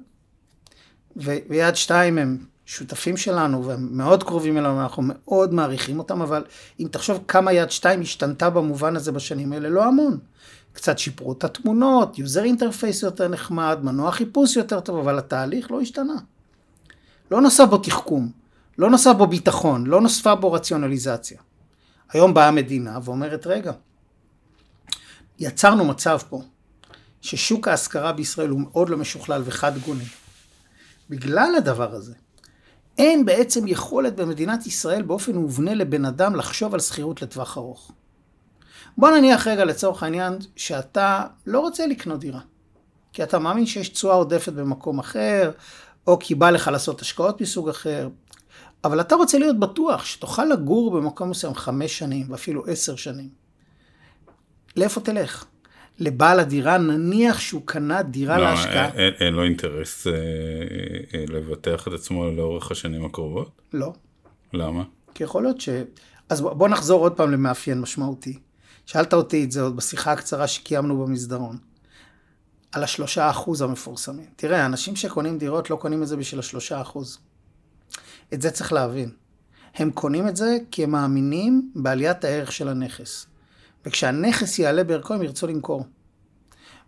ויד 1.15 1.75
שתיים 1.75 2.17
הם 2.17 2.37
שותפים 2.65 3.17
שלנו 3.17 3.65
והם 3.65 3.87
מאוד 3.91 4.23
קרובים 4.23 4.57
אלינו, 4.57 4.81
אנחנו 4.81 5.03
מאוד 5.05 5.53
מעריכים 5.53 5.99
אותם, 5.99 6.21
אבל 6.21 6.43
אם 6.79 6.87
תחשוב 6.91 7.23
כמה 7.27 7.53
יד 7.53 7.71
שתיים 7.71 8.01
השתנתה 8.01 8.49
במובן 8.49 8.95
הזה 8.95 9.11
בשנים 9.11 9.53
האלה, 9.53 9.69
לא 9.69 9.85
המון. 9.85 10.17
קצת 10.73 10.99
שיפרו 10.99 11.31
את 11.33 11.43
התמונות, 11.43 12.19
user 12.19 12.43
interface 12.43 13.03
יותר 13.03 13.27
נחמד, 13.27 13.79
מנוע 13.83 14.11
חיפוש 14.11 14.55
יותר 14.55 14.79
טוב, 14.79 14.99
אבל 14.99 15.17
התהליך 15.17 15.71
לא 15.71 15.81
השתנה. 15.81 16.15
לא 17.31 17.41
נוסף 17.41 17.65
בו 17.69 17.77
תחכום, 17.77 18.31
לא 18.77 18.89
נוסף 18.89 19.11
בו 19.17 19.27
ביטחון, 19.27 19.85
לא 19.85 20.01
נוספה 20.01 20.35
בו 20.35 20.51
רציונליזציה. 20.51 21.37
היום 22.09 22.33
באה 22.33 22.47
המדינה 22.47 22.99
ואומרת, 23.03 23.47
רגע, 23.47 23.71
יצרנו 25.39 25.85
מצב 25.85 26.17
פה, 26.29 26.41
ששוק 27.21 27.67
ההשכרה 27.67 28.11
בישראל 28.11 28.49
הוא 28.49 28.61
מאוד 28.61 28.89
לא 28.89 28.97
משוכלל 28.97 29.41
וחד 29.45 29.77
גוני. 29.77 30.03
בגלל 31.11 31.55
הדבר 31.57 31.95
הזה, 31.95 32.13
אין 32.97 33.25
בעצם 33.25 33.67
יכולת 33.67 34.15
במדינת 34.15 34.67
ישראל 34.67 35.01
באופן 35.01 35.35
מובנה 35.35 35.73
לבן 35.73 36.05
אדם 36.05 36.35
לחשוב 36.35 36.73
על 36.73 36.79
שכירות 36.79 37.21
לטווח 37.21 37.57
ארוך. 37.57 37.91
בוא 38.97 39.09
נניח 39.09 39.47
רגע 39.47 39.65
לצורך 39.65 40.03
העניין 40.03 40.37
שאתה 40.55 41.23
לא 41.47 41.59
רוצה 41.59 41.87
לקנות 41.87 42.19
דירה. 42.19 42.39
כי 43.13 43.23
אתה 43.23 43.39
מאמין 43.39 43.65
שיש 43.65 43.89
תשואה 43.89 44.15
עודפת 44.15 44.53
במקום 44.53 44.99
אחר, 44.99 45.51
או 46.07 46.19
כי 46.19 46.35
בא 46.35 46.49
לך 46.49 46.67
לעשות 46.67 47.01
השקעות 47.01 47.41
מסוג 47.41 47.69
אחר. 47.69 48.09
אבל 48.83 49.01
אתה 49.01 49.15
רוצה 49.15 49.39
להיות 49.39 49.59
בטוח 49.59 50.05
שתוכל 50.05 50.45
לגור 50.45 50.91
במקום 50.91 51.29
מסוים 51.29 51.55
חמש 51.55 51.97
שנים 51.97 52.31
ואפילו 52.31 52.65
עשר 52.65 52.95
שנים. 52.95 53.29
לאיפה 54.77 55.01
תלך? 55.01 55.45
לבעל 55.99 56.39
הדירה, 56.39 56.77
נניח 56.77 57.39
שהוא 57.39 57.61
קנה 57.65 58.03
דירה 58.03 58.37
לא, 58.37 58.43
להשקעה. 58.43 58.85
אין, 58.85 58.95
אין, 58.95 59.13
אין 59.19 59.33
לו 59.33 59.43
אינטרס 59.43 60.07
אה, 60.07 60.13
אה, 61.13 61.25
לבטח 61.27 61.87
את 61.87 61.93
עצמו 61.93 62.31
לאורך 62.31 62.71
השנים 62.71 63.05
הקרובות? 63.05 63.61
לא. 63.73 63.93
למה? 64.53 64.83
כי 65.13 65.23
יכול 65.23 65.43
להיות 65.43 65.61
ש... 65.61 65.69
אז 66.29 66.41
בוא 66.41 66.67
נחזור 66.67 67.01
עוד 67.01 67.13
פעם 67.17 67.31
למאפיין 67.31 67.81
משמעותי. 67.81 68.39
שאלת 68.85 69.13
אותי 69.13 69.43
את 69.43 69.51
זה 69.51 69.61
עוד 69.61 69.75
בשיחה 69.75 70.11
הקצרה 70.11 70.47
שקיימנו 70.47 71.05
במסדרון. 71.05 71.57
על 72.71 72.83
השלושה 72.83 73.29
אחוז 73.29 73.61
המפורסמים. 73.61 74.25
תראה, 74.35 74.65
אנשים 74.65 74.95
שקונים 74.95 75.37
דירות 75.37 75.69
לא 75.69 75.75
קונים 75.75 76.03
את 76.03 76.07
זה 76.07 76.17
בשביל 76.17 76.39
השלושה 76.39 76.81
אחוז. 76.81 77.19
את 78.33 78.41
זה 78.41 78.51
צריך 78.51 78.73
להבין. 78.73 79.09
הם 79.75 79.91
קונים 79.91 80.27
את 80.27 80.35
זה 80.35 80.57
כי 80.71 80.83
הם 80.83 80.91
מאמינים 80.91 81.71
בעליית 81.75 82.23
הערך 82.23 82.51
של 82.51 82.67
הנכס. 82.67 83.27
וכשהנכס 83.85 84.59
יעלה 84.59 84.83
בערכו 84.83 85.13
הם 85.13 85.23
ירצו 85.23 85.47
למכור. 85.47 85.85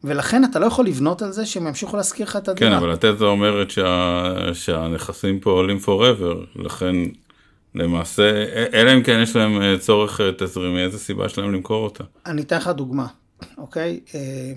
ולכן 0.04 0.44
אתה 0.44 0.60
לא 0.60 0.66
יכול 0.66 0.86
לבנות 0.86 1.22
על 1.22 1.32
זה 1.32 1.46
שהם 1.46 1.68
ימשיכו 1.68 1.98
להשכיר 1.98 2.26
לך 2.26 2.36
את 2.36 2.48
הדירה. 2.48 2.70
כן, 2.70 2.76
אבל 2.76 2.92
התזה 2.92 3.26
אומרת 3.26 3.72
שה... 3.72 4.54
שהנכסים 4.54 5.40
פה 5.40 5.52
עולים 5.52 5.78
forever, 5.86 6.62
לכן 6.64 6.96
למעשה, 7.76 8.46
אלא 8.74 8.94
אם 8.94 9.04
כן 9.04 9.20
יש 9.24 9.36
להם 9.36 9.62
אה, 9.62 9.76
צורך 9.80 10.22
אה, 10.22 10.30
תזרימי, 10.38 10.84
איזה 10.84 11.00
סיבה 11.00 11.26
יש 11.26 11.38
להם 11.38 11.54
למכור 11.54 11.84
אותה? 11.84 12.04
אני 12.26 12.42
אתן 12.42 12.58
לך 12.58 12.68
דוגמה, 12.68 13.08
אוקיי? 13.58 14.00
אה, 14.16 14.54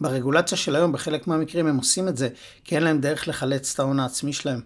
ברגולציה 0.00 0.58
של 0.58 0.76
היום, 0.76 0.92
בחלק 0.92 1.26
מהמקרים 1.26 1.66
הם 1.66 1.76
עושים 1.76 2.08
את 2.08 2.16
זה, 2.16 2.28
כי 2.64 2.74
אין 2.74 2.82
להם 2.82 3.00
דרך 3.00 3.28
לחלץ 3.28 3.74
את 3.74 3.80
ההון 3.80 4.00
העצמי 4.00 4.32
שלהם. 4.32 4.60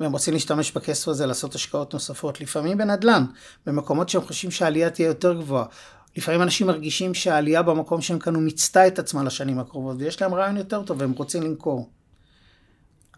והם 0.00 0.12
רוצים 0.12 0.34
להשתמש 0.34 0.72
בכסף 0.72 1.08
הזה 1.08 1.26
לעשות 1.26 1.54
השקעות 1.54 1.94
נוספות, 1.94 2.40
לפעמים 2.40 2.78
בנדל"ן, 2.78 3.24
במקומות 3.66 4.08
שהם 4.08 4.22
חושבים 4.22 4.50
שהעלייה 4.50 4.90
תהיה 4.90 5.06
יותר 5.06 5.32
גבוהה. 5.32 5.64
לפעמים 6.16 6.42
אנשים 6.42 6.66
מרגישים 6.66 7.14
שהעלייה 7.14 7.62
במקום 7.62 8.00
שהם 8.00 8.18
קנו 8.18 8.40
מיצתה 8.40 8.86
את 8.86 8.98
עצמה 8.98 9.22
לשנים 9.22 9.58
הקרובות, 9.58 9.96
ויש 9.98 10.22
להם 10.22 10.34
רעיון 10.34 10.56
יותר 10.56 10.82
טוב 10.82 11.00
והם 11.00 11.12
רוצים 11.12 11.42
למכור. 11.42 11.90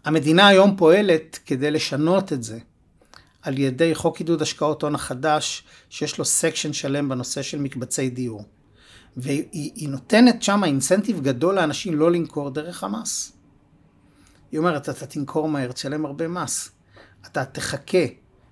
המדינה 0.05 0.47
היום 0.47 0.77
פועלת 0.77 1.39
כדי 1.45 1.71
לשנות 1.71 2.33
את 2.33 2.43
זה, 2.43 2.59
על 3.41 3.57
ידי 3.57 3.95
חוק 3.95 4.17
עידוד 4.17 4.41
השקעות 4.41 4.83
הון 4.83 4.95
החדש, 4.95 5.63
שיש 5.89 6.17
לו 6.17 6.25
section 6.25 6.73
שלם 6.73 7.09
בנושא 7.09 7.41
של 7.41 7.59
מקבצי 7.59 8.09
דיור. 8.09 8.43
והיא 9.17 9.89
נותנת 9.89 10.43
שם 10.43 10.63
incentive 10.63 11.21
גדול 11.21 11.55
לאנשים 11.55 11.99
לא 11.99 12.11
למכור 12.11 12.49
דרך 12.49 12.83
המס. 12.83 13.31
היא 14.51 14.57
אומרת, 14.57 14.89
אתה 14.89 15.05
תמכור 15.05 15.49
מהר, 15.49 15.71
תשלם 15.71 16.05
הרבה 16.05 16.27
מס. 16.27 16.71
אתה 17.25 17.45
תחכה 17.45 18.05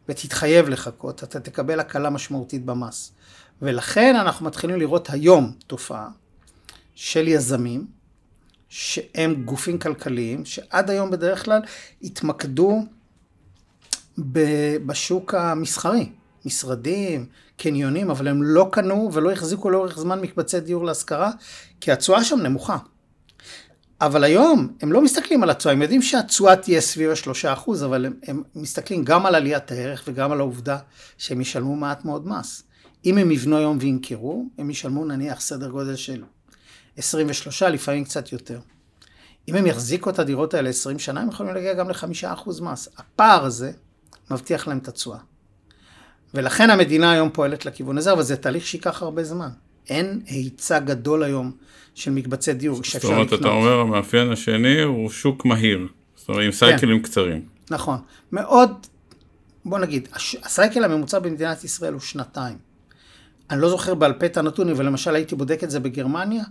ותתחייב 0.10 0.70
לחכות, 0.70 1.24
אתה 1.24 1.40
תקבל 1.40 1.80
הקלה 1.80 2.10
משמעותית 2.10 2.66
במס. 2.66 3.14
ולכן 3.62 4.16
אנחנו 4.16 4.46
מתחילים 4.46 4.80
לראות 4.80 5.10
היום 5.10 5.52
תופעה 5.68 6.08
של 6.96 7.28
יזמים, 7.28 7.88
שהם 8.70 9.44
גופים 9.46 9.80
כלכליים, 9.80 10.46
שעד 10.46 10.90
היום 10.90 11.12
בדרך 11.12 11.46
כלל 11.46 11.62
התמקדו 12.02 12.86
בשוק 14.86 15.34
המסחרי. 15.34 16.10
משרדים, 16.46 17.26
קניונים, 17.58 18.10
אבל 18.10 18.28
הם 18.28 18.44
לא 18.44 18.70
קנו 18.72 19.10
ולא 19.14 19.32
החזיקו 19.32 19.70
לאורך 19.70 20.00
זמן 20.00 20.22
מקבצי 20.22 20.60
דיור 20.60 20.86
להשכרה, 20.86 21.32
כי 21.82 21.92
התשואה 21.92 22.24
שם 22.24 22.40
נמוכה. 22.40 22.78
אבל 24.02 24.24
היום 24.24 24.68
הם 24.82 24.92
לא 24.92 25.02
מסתכלים 25.02 25.44
על 25.44 25.50
התשואה, 25.50 25.74
הם 25.74 25.82
יודעים 25.82 26.02
שהתשואה 26.02 26.56
תהיה 26.56 26.82
סביב 26.82 27.10
השלושה 27.10 27.54
אחוז, 27.54 27.84
אבל 27.84 28.06
הם, 28.06 28.14
הם 28.28 28.44
מסתכלים 28.56 29.04
גם 29.04 29.26
על 29.26 29.36
עליית 29.36 29.72
הערך 29.72 30.04
וגם 30.08 30.32
על 30.32 30.40
העובדה 30.40 30.78
שהם 31.18 31.42
ישלמו 31.42 31.76
מעט 31.76 32.06
מאוד 32.06 32.28
מס. 32.28 32.64
אם 33.06 33.18
הם 33.18 33.32
יבנו 33.32 33.58
היום 33.58 33.78
וימכרו, 33.82 34.46
הם 34.58 34.70
ישלמו 34.70 35.06
נניח 35.06 35.42
סדר 35.42 35.70
גודל 35.70 35.96
של 35.96 36.24
23, 36.98 37.64
לפעמים 37.64 38.04
קצת 38.04 38.32
יותר. 38.32 38.60
אם 39.48 39.56
הם 39.56 39.66
יחזיקו 39.66 40.10
את 40.10 40.20
הדירות 40.20 40.54
האלה 40.54 40.70
20 40.70 41.00
שנה, 41.00 41.22
הם 41.22 41.30
יכולים 41.30 41.54
להגיע 41.54 41.74
גם 41.74 41.90
ל-5% 41.90 42.62
מס. 42.62 42.90
הפער 42.98 43.46
הזה 43.46 43.72
מבטיח 44.32 44.68
להם 44.68 44.78
את 44.78 44.88
התשואה. 44.88 45.18
ולכן 46.34 46.70
המדינה 46.70 47.12
היום 47.12 47.30
פועלת 47.34 47.66
לכיוון 47.66 47.98
הזה, 47.98 48.12
אבל 48.12 48.24
זה 48.24 48.38
תהליך 48.38 48.68
שייקח 48.68 49.02
הרבה 49.02 49.24
זמן. 49.24 49.50
אין 49.90 50.22
היצע 50.26 50.80
גדול 50.80 51.24
היום 51.24 51.52
של 51.96 52.12
מקבצי 52.12 52.54
דיור 52.54 52.76
זאת 52.76 52.86
שאפשר 52.86 53.08
אומרת, 53.08 53.28
לקנות. 53.28 53.42
אתה 53.42 53.50
אומר, 53.50 53.80
המאפיין 53.80 54.32
השני 54.32 54.82
הוא 54.82 55.10
שוק 55.10 55.46
מהיר. 55.46 55.88
זאת 56.16 56.30
אומרת, 56.30 56.44
עם 56.46 56.52
סייקלים 56.52 57.02
קצרים. 57.02 57.46
נכון. 57.70 57.98
מאוד, 58.32 58.72
בוא 59.66 59.80
נגיד, 59.80 60.08
הסייקל 60.44 60.84
הממוצע 60.84 61.20
במדינת 61.20 61.64
ישראל 61.64 61.94
הוא 61.94 62.02
שנתיים. 62.02 62.58
אני 63.50 63.62
לא 63.62 63.70
זוכר 63.70 63.96
בעל 63.96 64.14
פה 64.14 64.26
את 64.26 64.38
הנתון, 64.38 64.70
אבל 64.70 64.86
למשל 64.86 65.16
הייתי 65.16 65.36
בודק 65.36 65.64
את 65.64 65.70
זה 65.70 65.80
בגרמניה, 65.80 66.44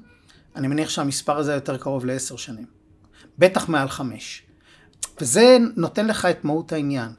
אני 0.57 0.69
מניח 0.69 0.89
שהמספר 0.91 1.39
הזה 1.39 1.55
יותר 1.55 1.77
קרוב 1.77 2.05
לעשר 2.05 2.37
שנים. 2.37 2.67
בטח 3.39 3.69
מעל 3.69 3.89
חמש. 3.89 4.43
וזה 5.21 5.59
נותן 5.77 6.07
לך 6.07 6.25
את 6.25 6.45
מהות 6.45 6.73
העניין. 6.73 7.11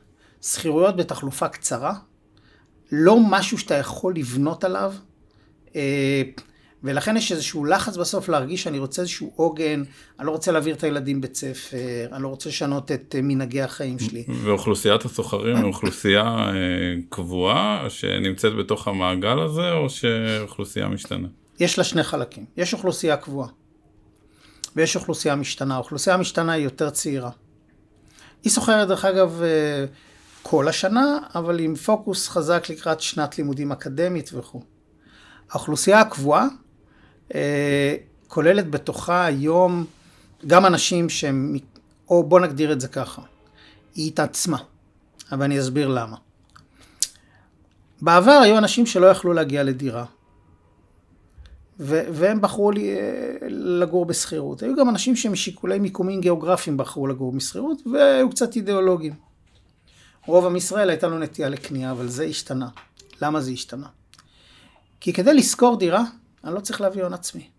שכירויות 0.41 0.95
בתחלופה 0.95 1.47
קצרה, 1.47 1.93
לא 2.91 3.19
משהו 3.19 3.57
שאתה 3.57 3.75
יכול 3.75 4.15
לבנות 4.15 4.63
עליו, 4.63 4.93
אה, 5.75 6.21
ולכן 6.83 7.17
יש 7.17 7.31
איזשהו 7.31 7.65
לחץ 7.65 7.97
בסוף 7.97 8.29
להרגיש 8.29 8.63
שאני 8.63 8.79
רוצה 8.79 9.01
איזשהו 9.01 9.31
עוגן, 9.35 9.83
אני 10.19 10.27
לא 10.27 10.31
רוצה 10.31 10.51
להעביר 10.51 10.75
את 10.75 10.83
הילדים 10.83 11.21
בית 11.21 11.35
ספר, 11.35 11.77
אני 12.11 12.23
לא 12.23 12.27
רוצה 12.27 12.49
לשנות 12.49 12.91
את 12.91 13.15
אה, 13.17 13.21
מנהגי 13.21 13.61
החיים 13.61 13.99
שלי. 13.99 14.23
ואוכלוסיית 14.43 15.05
הסוחרים 15.05 15.55
היא 15.55 15.65
אוכלוסייה 15.65 16.23
אה, 16.23 16.53
קבועה 17.09 17.85
שנמצאת 17.89 18.53
בתוך 18.55 18.87
המעגל 18.87 19.39
הזה, 19.39 19.71
או 19.71 19.89
שאוכלוסייה 19.89 20.87
משתנה? 20.87 21.27
יש 21.59 21.77
לה 21.77 21.83
שני 21.83 22.03
חלקים. 22.03 22.45
יש 22.57 22.73
אוכלוסייה 22.73 23.17
קבועה, 23.17 23.49
ויש 24.75 24.95
אוכלוסייה 24.95 25.35
משתנה. 25.35 25.75
האוכלוסייה 25.75 26.15
המשתנה 26.15 26.51
היא 26.53 26.63
יותר 26.63 26.89
צעירה. 26.89 27.31
היא 28.43 28.51
סוחרת, 28.51 28.87
דרך 28.87 29.05
אגב, 29.05 29.41
אה, 29.43 29.85
כל 30.41 30.67
השנה, 30.67 31.17
אבל 31.35 31.59
עם 31.59 31.75
פוקוס 31.75 32.29
חזק 32.29 32.69
לקראת 32.69 33.01
שנת 33.01 33.37
לימודים 33.37 33.71
אקדמית 33.71 34.29
וכו'. 34.33 34.61
האוכלוסייה 35.51 35.99
הקבועה 35.99 36.47
כוללת 38.27 38.69
בתוכה 38.69 39.25
היום 39.25 39.85
גם 40.47 40.65
אנשים 40.65 41.09
שהם, 41.09 41.55
או 42.09 42.23
בוא 42.23 42.39
נגדיר 42.39 42.71
את 42.71 42.81
זה 42.81 42.87
ככה, 42.87 43.21
היא 43.95 44.07
התעצמה, 44.07 44.57
אבל 45.31 45.43
אני 45.43 45.59
אסביר 45.59 45.87
למה. 45.87 46.17
בעבר 48.01 48.39
היו 48.43 48.57
אנשים 48.57 48.85
שלא 48.85 49.05
יכלו 49.05 49.33
להגיע 49.33 49.63
לדירה, 49.63 50.05
ו- 51.79 52.03
והם 52.13 52.41
בחרו 52.41 52.71
לי, 52.71 52.95
אה, 52.95 53.35
לגור 53.49 54.05
בשכירות. 54.05 54.63
היו 54.63 54.75
גם 54.75 54.89
אנשים 54.89 55.15
שמשיקולי 55.15 55.79
מיקומים 55.79 56.21
גיאוגרפיים 56.21 56.77
בחרו 56.77 57.07
לגור 57.07 57.31
בשכירות, 57.31 57.77
והיו 57.93 58.29
קצת 58.29 58.55
אידיאולוגים. 58.55 59.13
רוב 60.25 60.45
עם 60.45 60.55
ישראל 60.55 60.89
הייתה 60.89 61.07
לו 61.07 61.19
נטייה 61.19 61.49
לקנייה, 61.49 61.91
אבל 61.91 62.07
זה 62.07 62.23
השתנה. 62.23 62.67
למה 63.21 63.41
זה 63.41 63.51
השתנה? 63.51 63.87
כי 64.99 65.13
כדי 65.13 65.33
לשכור 65.33 65.79
דירה, 65.79 66.03
אני 66.43 66.53
לא 66.53 66.59
צריך 66.59 66.81
להביא 66.81 67.03
הון 67.03 67.13
עצמי. 67.13 67.49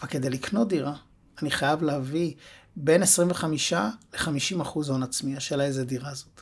אבל 0.00 0.08
כדי 0.08 0.30
לקנות 0.30 0.68
דירה, 0.68 0.94
אני 1.42 1.50
חייב 1.50 1.82
להביא 1.82 2.34
בין 2.76 3.02
25 3.02 3.72
ל-50 3.72 4.62
אחוז 4.62 4.88
הון 4.88 5.02
עצמי. 5.02 5.36
השאלה 5.36 5.64
איזה 5.64 5.84
דירה 5.84 6.14
זאת. 6.14 6.40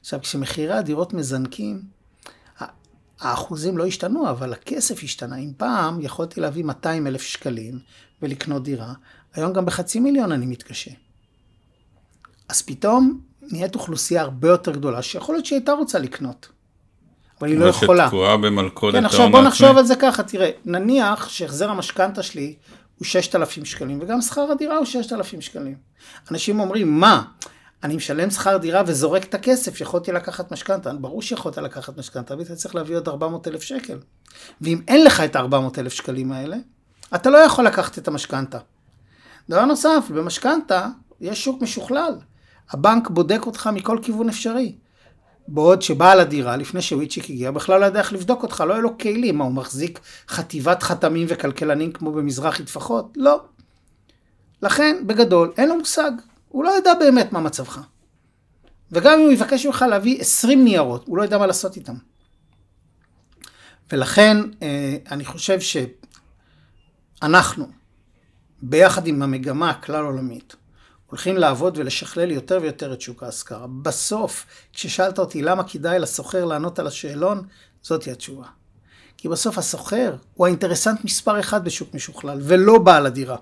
עכשיו, 0.00 0.20
כשמחירי 0.20 0.72
הדירות 0.72 1.12
מזנקים, 1.12 1.82
האחוזים 3.20 3.78
לא 3.78 3.86
השתנו, 3.86 4.30
אבל 4.30 4.52
הכסף 4.52 5.02
השתנה. 5.02 5.36
אם 5.36 5.52
פעם 5.56 6.00
יכולתי 6.00 6.40
להביא 6.40 6.64
200 6.64 7.06
אלף 7.06 7.22
שקלים 7.22 7.78
ולקנות 8.22 8.62
דירה, 8.62 8.94
היום 9.34 9.52
גם 9.52 9.66
בחצי 9.66 10.00
מיליון 10.00 10.32
אני 10.32 10.46
מתקשה. 10.46 10.90
אז 12.48 12.62
פתאום 12.62 13.20
נהיית 13.42 13.74
אוכלוסייה 13.74 14.22
הרבה 14.22 14.48
יותר 14.48 14.72
גדולה, 14.72 15.02
שיכול 15.02 15.34
להיות 15.34 15.46
שהיא 15.46 15.58
הייתה 15.58 15.72
רוצה 15.72 15.98
לקנות, 15.98 16.48
אבל 17.40 17.48
היא 17.48 17.58
לא 17.58 17.64
יכולה. 17.64 18.04
ושתקועה 18.04 18.36
במלכודת 18.36 18.92
כן, 18.92 19.04
ההון 19.04 19.06
עכשיו 19.06 19.30
בוא 19.30 19.42
נחשוב. 19.42 19.78
על 19.78 19.84
זה 19.84 19.96
ככה, 19.96 20.22
תראה, 20.22 20.50
נניח 20.64 21.28
שהחזר 21.28 21.70
המשכנתה 21.70 22.22
שלי 22.22 22.54
הוא 22.98 23.04
6,000 23.06 23.64
שקלים, 23.64 23.98
וגם 24.02 24.20
שכר 24.20 24.52
הדירה 24.52 24.76
הוא 24.76 24.84
6,000 24.84 25.40
שקלים. 25.40 25.74
אנשים 26.30 26.60
אומרים, 26.60 27.00
מה, 27.00 27.22
אני 27.84 27.96
משלם 27.96 28.30
שכר 28.30 28.56
דירה 28.56 28.82
וזורק 28.86 29.24
את 29.24 29.34
הכסף, 29.34 29.80
יכולתי 29.80 30.12
לקחת 30.12 30.52
משכנתה. 30.52 30.92
ברור 30.92 31.22
שיכולת 31.22 31.58
לקחת 31.58 31.98
משכנתה, 31.98 32.34
אבל 32.34 32.42
אתה 32.42 32.54
צריך 32.54 32.74
להביא 32.74 32.96
עוד 32.96 33.08
400,000 33.08 33.62
שקל. 33.62 33.98
ואם 34.60 34.80
אין 34.88 35.04
לך 35.04 35.20
את 35.20 35.36
ה-400,000 35.36 35.90
שקלים 35.90 36.32
האלה, 36.32 36.56
אתה 37.14 37.30
לא 37.30 37.38
יכול 37.38 37.66
לקחת 37.66 37.98
את 37.98 38.08
המשכנתה. 38.08 38.58
דבר 39.48 39.64
נוסף, 39.64 40.04
במשכנתה 40.14 40.88
יש 41.20 41.44
שוק 41.44 41.62
משוכלל. 41.62 42.12
הבנק 42.70 43.10
בודק 43.10 43.46
אותך 43.46 43.70
מכל 43.72 43.98
כיוון 44.02 44.28
אפשרי. 44.28 44.74
בעוד 45.48 45.82
שבעל 45.82 46.20
הדירה, 46.20 46.56
לפני 46.56 46.82
שוויצ'יק 46.82 47.24
הגיע, 47.24 47.50
בכלל 47.50 47.80
לא 47.80 47.84
יודע 47.84 48.00
איך 48.00 48.12
לבדוק 48.12 48.42
אותך, 48.42 48.64
לא 48.68 48.72
היה 48.72 48.82
לו 48.82 48.98
כלים, 48.98 49.38
מה 49.38 49.44
הוא 49.44 49.52
מחזיק 49.52 50.00
חטיבת 50.28 50.82
חתמים 50.82 51.26
וכלכלנים 51.30 51.92
כמו 51.92 52.12
במזרחי 52.12 52.64
טפחות? 52.64 53.12
לא. 53.16 53.40
לכן, 54.62 54.96
בגדול, 55.06 55.52
אין 55.56 55.68
לו 55.68 55.78
מושג, 55.78 56.10
הוא 56.48 56.64
לא 56.64 56.70
יודע 56.70 56.94
באמת 56.94 57.32
מה 57.32 57.40
מצבך. 57.40 57.80
וגם 58.92 59.12
אם 59.12 59.24
הוא 59.24 59.32
יבקש 59.32 59.66
ממך 59.66 59.84
להביא 59.90 60.20
20 60.20 60.64
ניירות, 60.64 61.06
הוא 61.06 61.16
לא 61.16 61.22
יודע 61.22 61.38
מה 61.38 61.46
לעשות 61.46 61.76
איתם. 61.76 61.94
ולכן, 63.92 64.36
אה, 64.62 64.96
אני 65.10 65.24
חושב 65.24 65.58
שאנחנו, 67.20 67.66
ביחד 68.62 69.06
עם 69.06 69.22
המגמה 69.22 69.70
הכלל 69.70 70.04
עולמית, 70.04 70.56
הולכים 71.06 71.36
לעבוד 71.36 71.78
ולשכלל 71.78 72.30
יותר 72.30 72.58
ויותר 72.62 72.92
את 72.92 73.00
שוק 73.00 73.22
ההשכרה. 73.22 73.66
בסוף, 73.66 74.46
כששאלת 74.72 75.18
אותי 75.18 75.42
למה 75.42 75.64
כדאי 75.64 75.98
לסוחר 75.98 76.44
לענות 76.44 76.78
על 76.78 76.86
השאלון, 76.86 77.42
זאתי 77.84 78.10
התשובה. 78.10 78.46
כי 79.16 79.28
בסוף 79.28 79.58
הסוחר 79.58 80.14
הוא 80.34 80.46
האינטרסנט 80.46 81.04
מספר 81.04 81.40
אחד 81.40 81.64
בשוק 81.64 81.94
משוכלל, 81.94 82.38
ולא 82.42 82.78
בעל 82.78 83.06
הדירה. 83.06 83.36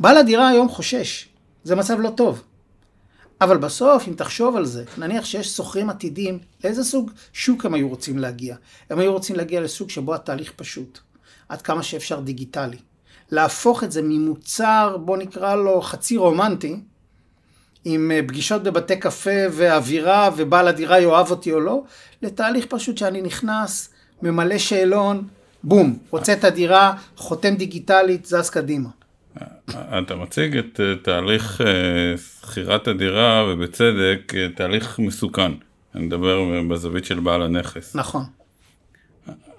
בעל 0.00 0.16
הדירה 0.16 0.48
היום 0.48 0.68
חושש, 0.68 1.28
זה 1.64 1.76
מצב 1.76 2.00
לא 2.00 2.10
טוב. 2.10 2.42
אבל 3.40 3.56
בסוף, 3.56 4.08
אם 4.08 4.14
תחשוב 4.14 4.56
על 4.56 4.64
זה, 4.64 4.84
נניח 4.98 5.24
שיש 5.24 5.56
שוכרים 5.56 5.90
עתידים, 5.90 6.38
לאיזה 6.64 6.84
סוג 6.84 7.10
שוק 7.32 7.64
הם 7.64 7.74
היו 7.74 7.88
רוצים 7.88 8.18
להגיע? 8.18 8.56
הם 8.90 8.98
היו 8.98 9.12
רוצים 9.12 9.36
להגיע 9.36 9.60
לסוג 9.60 9.90
שבו 9.90 10.14
התהליך 10.14 10.52
פשוט, 10.56 10.98
עד 11.48 11.62
כמה 11.62 11.82
שאפשר 11.82 12.20
דיגיטלי. 12.20 12.78
להפוך 13.32 13.84
את 13.84 13.92
זה 13.92 14.00
ממוצר, 14.04 14.96
בוא 15.00 15.16
נקרא 15.16 15.56
לו 15.56 15.80
חצי 15.80 16.16
רומנטי, 16.16 16.76
עם 17.84 18.10
אה, 18.10 18.20
פגישות 18.28 18.62
בבתי 18.62 18.96
קפה 18.96 19.40
ואווירה 19.52 20.30
ובעל 20.36 20.68
הדירה 20.68 21.00
יאהב 21.00 21.30
אותי 21.30 21.52
או 21.52 21.60
לא, 21.60 21.82
לתהליך 22.22 22.66
פשוט 22.66 22.98
שאני 22.98 23.22
נכנס, 23.22 23.88
ממלא 24.22 24.58
שאלון, 24.58 25.28
בום, 25.62 25.98
רוצה 26.10 26.32
את 26.32 26.44
הדירה, 26.44 26.92
חותם 27.16 27.54
דיגיטלית, 27.54 28.26
זז 28.26 28.50
קדימה. 28.50 28.88
אתה 29.70 30.16
מציג 30.16 30.56
את 30.56 30.80
אה, 30.80 30.94
תהליך 31.02 31.60
אה, 31.60 31.66
שכירת 32.16 32.88
הדירה, 32.88 33.44
ובצדק, 33.48 34.32
אה, 34.36 34.48
תהליך 34.56 34.98
מסוכן. 34.98 35.52
אני 35.94 36.04
מדבר 36.04 36.40
בזווית 36.70 37.04
של 37.04 37.20
בעל 37.20 37.42
הנכס. 37.42 37.96
נכון. 37.96 38.24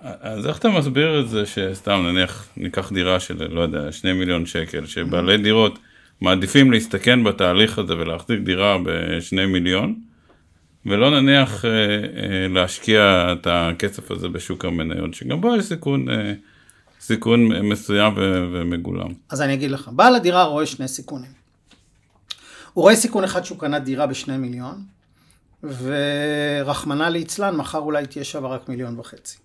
אז 0.03 0.47
איך 0.47 0.57
אתה 0.57 0.69
מסביר 0.69 1.19
את 1.19 1.29
זה 1.29 1.45
שסתם 1.45 2.05
נניח 2.07 2.47
ניקח 2.57 2.91
דירה 2.91 3.19
של 3.19 3.53
לא 3.53 3.61
יודע 3.61 3.91
שני 3.91 4.13
מיליון 4.13 4.45
שקל 4.45 4.85
שבעלי 4.85 5.37
דירות 5.37 5.79
מעדיפים 6.21 6.71
להסתכן 6.71 7.23
בתהליך 7.23 7.79
הזה 7.79 7.93
ולהחזיק 7.93 8.39
דירה 8.39 8.77
בשני 8.85 9.45
מיליון 9.45 9.95
ולא 10.85 11.21
נניח 11.21 11.65
אה, 11.65 11.69
אה, 11.71 12.47
להשקיע 12.49 13.27
את 13.31 13.47
הכסף 13.49 14.11
הזה 14.11 14.29
בשוק 14.29 14.65
המניות 14.65 15.13
שגם 15.13 15.41
בו 15.41 15.55
יש 15.55 15.65
סיכון, 15.65 16.09
אה, 16.09 16.33
סיכון 17.01 17.69
מסוים 17.69 18.13
ו- 18.17 18.47
ומגולם. 18.53 19.13
אז 19.29 19.41
אני 19.41 19.53
אגיד 19.53 19.71
לך, 19.71 19.89
בעל 19.93 20.15
הדירה 20.15 20.43
רואה 20.43 20.65
שני 20.65 20.87
סיכונים. 20.87 21.31
הוא 22.73 22.81
רואה 22.81 22.95
סיכון 22.95 23.23
אחד 23.23 23.45
שהוא 23.45 23.59
קנה 23.59 23.79
דירה 23.79 24.07
בשני 24.07 24.37
מיליון, 24.37 24.83
ורחמנא 25.63 27.03
ליצלן, 27.03 27.55
מחר 27.55 27.79
אולי 27.79 28.07
תהיה 28.07 28.23
שווה 28.23 28.49
רק 28.49 28.69
מיליון 28.69 28.99
וחצי. 28.99 29.42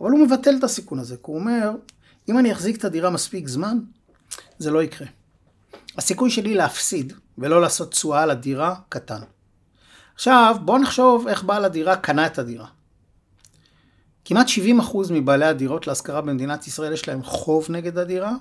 אבל 0.00 0.10
הוא 0.10 0.26
מבטל 0.26 0.54
את 0.58 0.64
הסיכון 0.64 0.98
הזה, 0.98 1.16
כי 1.16 1.22
הוא 1.24 1.38
אומר, 1.38 1.70
אם 2.28 2.38
אני 2.38 2.52
אחזיק 2.52 2.76
את 2.76 2.84
הדירה 2.84 3.10
מספיק 3.10 3.48
זמן, 3.48 3.78
זה 4.58 4.70
לא 4.70 4.82
יקרה. 4.82 5.06
הסיכוי 5.98 6.30
שלי 6.30 6.54
להפסיד 6.54 7.12
ולא 7.38 7.60
לעשות 7.60 7.90
תשואה 7.90 8.22
על 8.22 8.30
הדירה 8.30 8.74
קטן. 8.88 9.20
עכשיו, 10.14 10.56
בואו 10.64 10.78
נחשוב 10.78 11.28
איך 11.28 11.44
בעל 11.44 11.64
הדירה 11.64 11.96
קנה 11.96 12.26
את 12.26 12.38
הדירה. 12.38 12.66
כמעט 14.24 14.46
70% 14.48 14.96
מבעלי 15.10 15.44
הדירות 15.44 15.86
להשכרה 15.86 16.20
במדינת 16.20 16.66
ישראל 16.66 16.92
יש 16.92 17.08
להם 17.08 17.22
חוב 17.22 17.66
נגד 17.68 17.98
הדירה, 17.98 18.32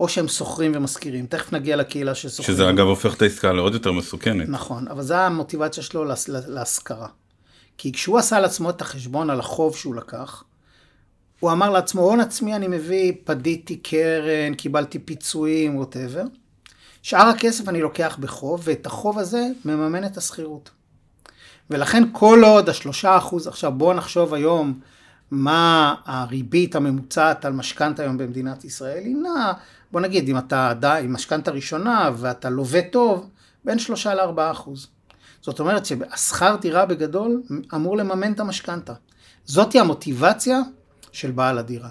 או 0.00 0.08
שהם 0.08 0.28
שוכרים 0.28 0.72
ומשכירים. 0.74 1.26
תכף 1.26 1.52
נגיע 1.52 1.76
לקהילה 1.76 2.14
של 2.14 2.28
שוכרים. 2.28 2.56
שזה 2.56 2.70
אגב 2.70 2.86
הופך 2.86 3.14
את 3.14 3.22
העסקה 3.22 3.52
לעוד 3.52 3.74
יותר 3.74 3.92
מסוכנת. 3.92 4.48
נכון, 4.48 4.88
אבל 4.88 5.02
זו 5.02 5.14
המוטיבציה 5.14 5.82
שלו 5.82 6.04
להשכרה. 6.48 7.08
כי 7.78 7.92
כשהוא 7.92 8.18
עשה 8.18 8.40
לעצמו 8.40 8.70
את 8.70 8.80
החשבון 8.80 9.30
על 9.30 9.40
החוב 9.40 9.76
שהוא 9.76 9.94
לקח, 9.94 10.44
הוא 11.40 11.52
אמר 11.52 11.70
לעצמו, 11.70 12.02
הון 12.02 12.20
עצמי 12.20 12.56
אני 12.56 12.68
מביא, 12.68 13.12
פדיתי 13.24 13.76
קרן, 13.76 14.54
קיבלתי 14.56 14.98
פיצויים, 14.98 15.76
ווטאבר. 15.76 16.24
שאר 17.02 17.26
הכסף 17.28 17.68
אני 17.68 17.80
לוקח 17.80 18.16
בחוב, 18.20 18.60
ואת 18.64 18.86
החוב 18.86 19.18
הזה 19.18 19.46
מממן 19.64 20.04
את 20.04 20.16
השכירות. 20.16 20.70
ולכן 21.70 22.02
כל 22.12 22.42
עוד 22.44 22.68
השלושה 22.68 23.16
אחוז, 23.16 23.46
עכשיו 23.46 23.72
בואו 23.72 23.94
נחשוב 23.94 24.34
היום 24.34 24.80
מה 25.30 25.94
הריבית 26.04 26.76
הממוצעת 26.76 27.44
על 27.44 27.52
משכנתה 27.52 28.02
היום 28.02 28.18
במדינת 28.18 28.64
ישראל, 28.64 29.04
היא 29.04 29.16
נעה, 29.16 29.52
בוא 29.92 30.00
נגיד, 30.00 30.28
אם 30.28 30.38
אתה 30.38 30.70
עדיין 30.70 31.12
משכנתה 31.12 31.50
ראשונה 31.50 32.10
ואתה 32.16 32.50
לווה 32.50 32.82
טוב, 32.82 33.30
בין 33.64 33.78
שלושה 33.78 34.14
לארבעה 34.14 34.50
אחוז. 34.50 34.86
זאת 35.40 35.60
אומרת 35.60 35.86
שהשכר 35.86 36.56
דירה 36.60 36.86
בגדול 36.86 37.42
אמור 37.74 37.96
לממן 37.96 38.32
את 38.32 38.40
המשכנתה. 38.40 38.92
זאתי 39.46 39.80
המוטיבציה 39.80 40.60
של 41.14 41.30
בעל 41.30 41.58
הדירה. 41.58 41.88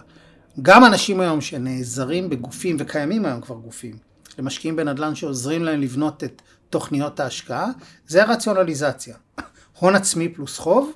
גם 0.62 0.86
אנשים 0.86 1.20
היום 1.20 1.42
שנעזרים 1.42 2.30
בגופים, 2.30 2.78
וקיימים 2.80 3.26
היום 3.26 3.42
כבר 3.42 3.56
גופים, 3.56 3.98
למשקיעים 4.40 4.76
בנדל"ן 4.76 5.16
שעוזרים 5.16 5.64
להם 5.64 5.82
לבנות 5.82 6.24
את 6.24 6.42
תוכניות 6.70 7.20
ההשקעה, 7.20 7.68
זה 8.08 8.24
הרציונליזציה. 8.24 9.16
הון 9.80 9.96
עצמי 9.96 10.30
פלוס 10.30 10.58
חוב, 10.58 10.94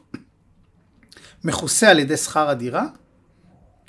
מכוסה 1.44 1.90
על 1.90 2.00
ידי 2.00 2.18
שכר 2.18 2.50
הדירה, 2.50 2.86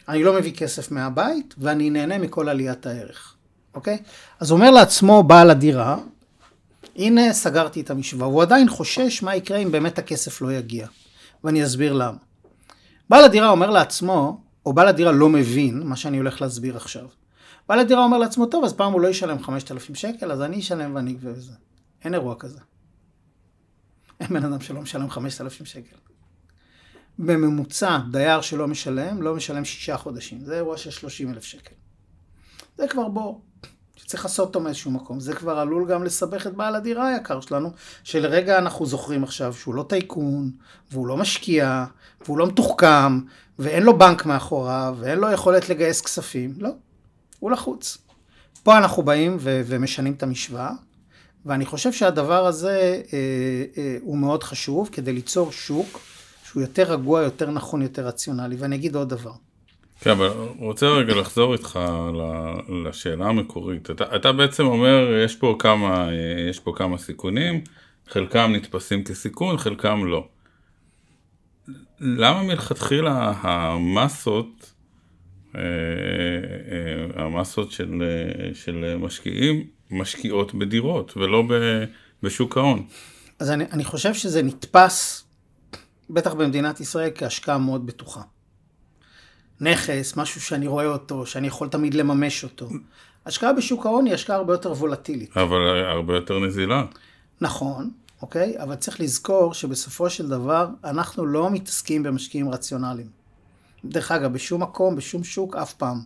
אני 0.08 0.24
לא 0.24 0.34
מביא 0.34 0.52
כסף 0.52 0.90
מהבית, 0.90 1.54
ואני 1.58 1.90
נהנה 1.90 2.18
מכל 2.18 2.48
עליית 2.48 2.86
הערך, 2.86 3.34
אוקיי? 3.74 3.98
אז 4.40 4.50
אומר 4.50 4.70
לעצמו 4.70 5.22
בעל 5.22 5.50
הדירה, 5.50 5.96
הנה 6.96 7.32
סגרתי 7.32 7.80
את 7.80 7.90
המשוואה, 7.90 8.28
הוא 8.28 8.42
עדיין 8.42 8.68
חושש 8.68 9.22
מה 9.22 9.36
יקרה 9.36 9.58
אם 9.58 9.72
באמת 9.72 9.98
הכסף 9.98 10.42
לא 10.42 10.52
יגיע, 10.52 10.86
ואני 11.44 11.64
אסביר 11.64 11.92
למה. 11.92 12.27
בעל 13.08 13.24
הדירה 13.24 13.48
אומר 13.50 13.70
לעצמו, 13.70 14.40
או 14.66 14.72
בעל 14.72 14.88
הדירה 14.88 15.12
לא 15.12 15.28
מבין 15.28 15.82
מה 15.82 15.96
שאני 15.96 16.18
הולך 16.18 16.40
להסביר 16.42 16.76
עכשיו. 16.76 17.08
בעל 17.68 17.78
הדירה 17.78 18.04
אומר 18.04 18.18
לעצמו, 18.18 18.46
טוב, 18.46 18.64
אז 18.64 18.72
פעם 18.72 18.92
הוא 18.92 19.00
לא 19.00 19.08
ישלם 19.08 19.42
5,000 19.42 19.94
שקל, 19.94 20.32
אז 20.32 20.42
אני 20.42 20.58
אשלם 20.58 20.94
ואני 20.94 21.10
אגבה 21.12 21.30
וזה. 21.32 21.52
אין 22.04 22.14
אירוע 22.14 22.34
כזה. 22.38 22.60
אין 24.20 24.28
בן 24.28 24.44
אדם 24.44 24.60
שלא 24.60 24.80
משלם 24.80 25.10
5,000 25.10 25.66
שקל. 25.66 25.96
בממוצע, 27.18 27.98
דייר 28.10 28.40
שלא 28.40 28.68
משלם, 28.68 29.22
לא 29.22 29.34
משלם 29.34 29.64
שישה 29.64 29.96
חודשים. 29.96 30.44
זה 30.44 30.56
אירוע 30.56 30.76
של 30.76 30.90
30,000 30.90 31.44
שקל. 31.44 31.74
זה 32.76 32.88
כבר 32.88 33.08
בור. 33.08 33.40
שצריך 33.98 34.24
לעשות 34.24 34.46
אותו 34.46 34.60
מאיזשהו 34.60 34.90
מקום. 34.90 35.20
זה 35.20 35.34
כבר 35.34 35.58
עלול 35.58 35.88
גם 35.88 36.04
לסבך 36.04 36.46
את 36.46 36.54
בעל 36.54 36.74
הדירה 36.74 37.08
היקר 37.08 37.40
שלנו, 37.40 37.70
שלרגע 38.04 38.58
אנחנו 38.58 38.86
זוכרים 38.86 39.24
עכשיו 39.24 39.54
שהוא 39.54 39.74
לא 39.74 39.82
טייקון, 39.82 40.50
והוא 40.90 41.06
לא 41.06 41.16
משקיע, 41.16 41.84
והוא 42.24 42.38
לא 42.38 42.46
מתוחכם, 42.46 43.20
ואין 43.58 43.82
לו 43.82 43.98
בנק 43.98 44.26
מאחוריו, 44.26 44.96
ואין 45.00 45.18
לו 45.18 45.32
יכולת 45.32 45.68
לגייס 45.68 46.00
כספים. 46.00 46.54
לא, 46.58 46.70
הוא 47.38 47.50
לחוץ. 47.50 47.98
פה 48.62 48.78
אנחנו 48.78 49.02
באים 49.02 49.36
ו- 49.40 49.62
ומשנים 49.66 50.12
את 50.12 50.22
המשוואה, 50.22 50.70
ואני 51.46 51.66
חושב 51.66 51.92
שהדבר 51.92 52.46
הזה 52.46 53.02
אה, 53.12 53.18
אה, 53.78 53.96
הוא 54.00 54.18
מאוד 54.18 54.42
חשוב 54.42 54.88
כדי 54.92 55.12
ליצור 55.12 55.52
שוק 55.52 56.00
שהוא 56.44 56.62
יותר 56.62 56.92
רגוע, 56.92 57.22
יותר 57.22 57.50
נכון, 57.50 57.82
יותר 57.82 58.06
רציונלי. 58.06 58.56
ואני 58.56 58.76
אגיד 58.76 58.96
עוד 58.96 59.08
דבר. 59.08 59.32
כן, 60.00 60.10
אבל 60.10 60.28
רוצה 60.58 60.86
רגע 60.86 61.14
לחזור 61.14 61.52
איתך 61.52 61.78
לשאלה 62.84 63.26
המקורית. 63.26 63.90
אתה, 63.90 64.16
אתה 64.16 64.32
בעצם 64.32 64.66
אומר, 64.66 65.20
יש 65.24 65.36
פה 65.36 65.56
כמה, 65.58 66.08
יש 66.50 66.60
פה 66.60 66.72
כמה 66.76 66.98
סיכונים, 66.98 67.60
חלקם 68.08 68.52
נתפסים 68.54 69.04
כסיכון, 69.04 69.58
חלקם 69.58 70.06
לא. 70.06 70.28
למה 72.00 72.42
מלכתחילה 72.42 73.32
המסות, 73.40 74.72
אה, 75.54 75.60
אה, 75.60 77.24
המסות 77.24 77.70
של, 77.70 78.02
של 78.54 78.96
משקיעים, 78.96 79.66
משקיעות 79.90 80.54
בדירות 80.54 81.16
ולא 81.16 81.44
בשוק 82.22 82.56
ההון? 82.56 82.86
אז 83.38 83.50
אני, 83.50 83.64
אני 83.72 83.84
חושב 83.84 84.14
שזה 84.14 84.42
נתפס, 84.42 85.24
בטח 86.10 86.34
במדינת 86.34 86.80
ישראל, 86.80 87.10
כהשקעה 87.14 87.58
מאוד 87.58 87.86
בטוחה. 87.86 88.20
נכס, 89.60 90.16
משהו 90.16 90.40
שאני 90.40 90.66
רואה 90.66 90.86
אותו, 90.86 91.26
שאני 91.26 91.46
יכול 91.46 91.68
תמיד 91.68 91.94
לממש 91.94 92.44
אותו. 92.44 92.68
השקעה 93.26 93.52
בשוק 93.52 93.86
ההון 93.86 94.06
היא 94.06 94.14
השקעה 94.14 94.36
הרבה 94.36 94.54
יותר 94.54 94.72
וולטילית. 94.72 95.36
אבל 95.36 95.84
הרבה 95.84 96.14
יותר 96.14 96.38
נזילה. 96.38 96.84
נכון, 97.40 97.90
אוקיי? 98.22 98.62
אבל 98.62 98.74
צריך 98.74 99.00
לזכור 99.00 99.54
שבסופו 99.54 100.10
של 100.10 100.28
דבר 100.28 100.68
אנחנו 100.84 101.26
לא 101.26 101.50
מתעסקים 101.50 102.02
במשקיעים 102.02 102.50
רציונליים. 102.50 103.08
דרך 103.84 104.12
אגב, 104.12 104.32
בשום 104.32 104.62
מקום, 104.62 104.96
בשום 104.96 105.24
שוק, 105.24 105.56
אף 105.56 105.72
פעם. 105.72 106.00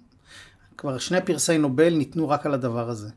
כבר 0.76 0.98
שני 0.98 1.20
פרסי 1.20 1.58
נובל 1.58 1.94
ניתנו 1.94 2.28
רק 2.28 2.46
על 2.46 2.54
הדבר 2.54 2.88
הזה. 2.88 3.08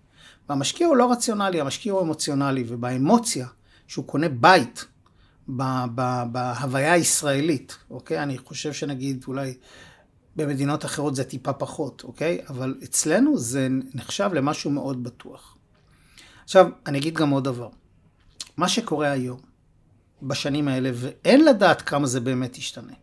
והמשקיע 0.50 0.88
הוא 0.88 0.96
לא 0.96 1.12
רציונלי, 1.12 1.62
המשקיע 1.62 1.94
הוא 1.94 2.02
אמוציונלי, 2.02 2.64
ובאמוציה, 2.68 3.48
שהוא 3.88 4.06
קונה 4.06 4.30
בית 4.30 4.86
ב- 5.50 5.86
ב- 5.96 6.24
בהוויה 6.32 6.94
הישראלית, 6.94 7.78
אוקיי? 7.90 8.24
אני 8.24 8.38
חושב 8.38 8.74
שנגיד 8.74 9.24
אולי 9.28 9.54
במדינות 10.36 10.86
אחרות 10.86 11.16
זה 11.16 11.24
טיפה 11.24 11.54
פחות, 11.54 12.04
אוקיי? 12.04 12.42
אבל 12.50 12.76
אצלנו 12.84 13.38
זה 13.38 13.68
נחשב 13.94 14.30
למשהו 14.34 14.72
מאוד 14.72 15.04
בטוח. 15.04 15.58
עכשיו, 16.44 16.68
אני 16.86 16.98
אגיד 16.98 17.14
גם 17.14 17.30
עוד 17.30 17.44
דבר. 17.44 17.70
מה 18.58 18.70
שקורה 18.70 19.12
היום, 19.12 19.40
בשנים 20.24 20.68
האלה, 20.68 20.92
ואין 20.94 21.46
לדעת 21.46 21.82
כמה 21.82 22.08
זה 22.08 22.20
באמת 22.20 22.58
ישתנה. 22.58 22.94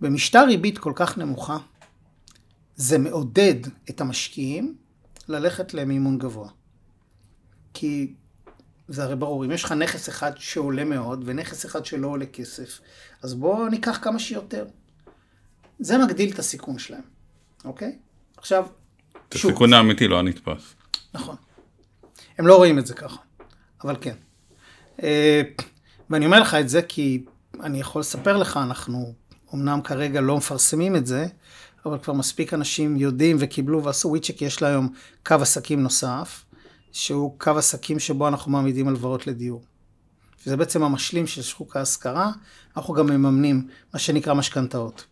במשטר 0.00 0.44
ריבית 0.46 0.78
כל 0.78 0.92
כך 0.94 1.18
נמוכה, 1.18 1.58
זה 2.76 2.98
מעודד 2.98 3.54
את 3.90 4.00
המשקיעים 4.00 4.76
ללכת 5.28 5.74
למימון 5.74 6.18
גבוה. 6.18 6.48
כי 7.74 8.14
זה 8.88 9.04
הרי 9.04 9.16
ברור, 9.16 9.44
אם 9.44 9.50
יש 9.50 9.64
לך 9.64 9.72
נכס 9.72 10.08
אחד 10.08 10.32
שעולה 10.36 10.84
מאוד 10.84 11.22
ונכס 11.26 11.66
אחד 11.66 11.84
שלא 11.84 12.08
עולה 12.08 12.26
כסף, 12.26 12.80
אז 13.22 13.34
בואו 13.34 13.68
ניקח 13.68 13.98
כמה 14.02 14.18
שיותר. 14.18 14.66
זה 15.78 15.98
מגדיל 15.98 16.32
את 16.32 16.38
הסיכון 16.38 16.78
שלהם, 16.78 17.02
אוקיי? 17.64 17.98
עכשיו, 18.36 18.66
את 19.28 19.34
הסיכון 19.34 19.72
האמיתי 19.72 20.08
לא 20.08 20.18
הנתפס. 20.18 20.74
נכון. 21.14 21.36
הם 22.38 22.46
לא 22.46 22.56
רואים 22.56 22.78
את 22.78 22.86
זה 22.86 22.94
ככה, 22.94 23.16
אבל 23.84 23.96
כן. 24.00 24.14
אה, 25.02 25.42
ואני 26.10 26.26
אומר 26.26 26.40
לך 26.40 26.54
את 26.54 26.68
זה 26.68 26.82
כי 26.82 27.24
אני 27.60 27.80
יכול 27.80 28.00
לספר 28.00 28.36
לך, 28.36 28.56
אנחנו 28.56 29.14
אמנם 29.54 29.80
כרגע 29.82 30.20
לא 30.20 30.36
מפרסמים 30.36 30.96
את 30.96 31.06
זה, 31.06 31.26
אבל 31.86 31.98
כבר 31.98 32.12
מספיק 32.12 32.54
אנשים 32.54 32.96
יודעים 32.96 33.36
וקיבלו 33.40 33.84
ועשו 33.84 34.08
וויצ'ק, 34.08 34.42
יש 34.42 34.62
לה 34.62 34.68
היום 34.68 34.88
קו 35.26 35.34
עסקים 35.34 35.82
נוסף, 35.82 36.44
שהוא 36.92 37.38
קו 37.38 37.50
עסקים 37.50 37.98
שבו 37.98 38.28
אנחנו 38.28 38.52
מעמידים 38.52 38.88
הלוואות 38.88 39.26
לדיור. 39.26 39.64
שזה 40.44 40.56
בעצם 40.56 40.82
המשלים 40.82 41.26
של 41.26 41.42
שוק 41.42 41.76
ההשכרה, 41.76 42.32
אנחנו 42.76 42.94
גם 42.94 43.06
מממנים 43.06 43.68
מה 43.94 43.98
שנקרא 43.98 44.34
משכנתאות. 44.34 45.04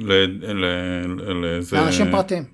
לזה- 0.00 1.76
לאנשים 1.76 2.10
פרטיים. 2.10 2.44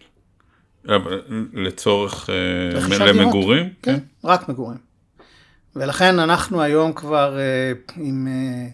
אבל 0.88 1.22
לצורך 1.52 2.30
אה, 2.30 3.06
למגורים? 3.06 3.68
כן, 3.82 3.98
רק 4.24 4.48
מגורים. 4.48 4.78
ולכן 5.76 6.18
אנחנו 6.18 6.62
היום 6.62 6.92
כבר 6.92 7.38
אה, 7.38 7.72
עם, 7.96 8.28
אה, 8.28 8.66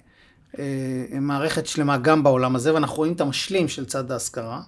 אה, 0.58 1.20
מערכת 1.20 1.66
שלמה 1.66 1.96
גם 1.98 2.22
בעולם 2.22 2.56
הזה, 2.56 2.74
ואנחנו 2.74 2.96
רואים 2.96 3.12
את 3.12 3.20
המשלים 3.20 3.68
של 3.68 3.84
צד 3.86 4.10
ההשכרה. 4.12 4.60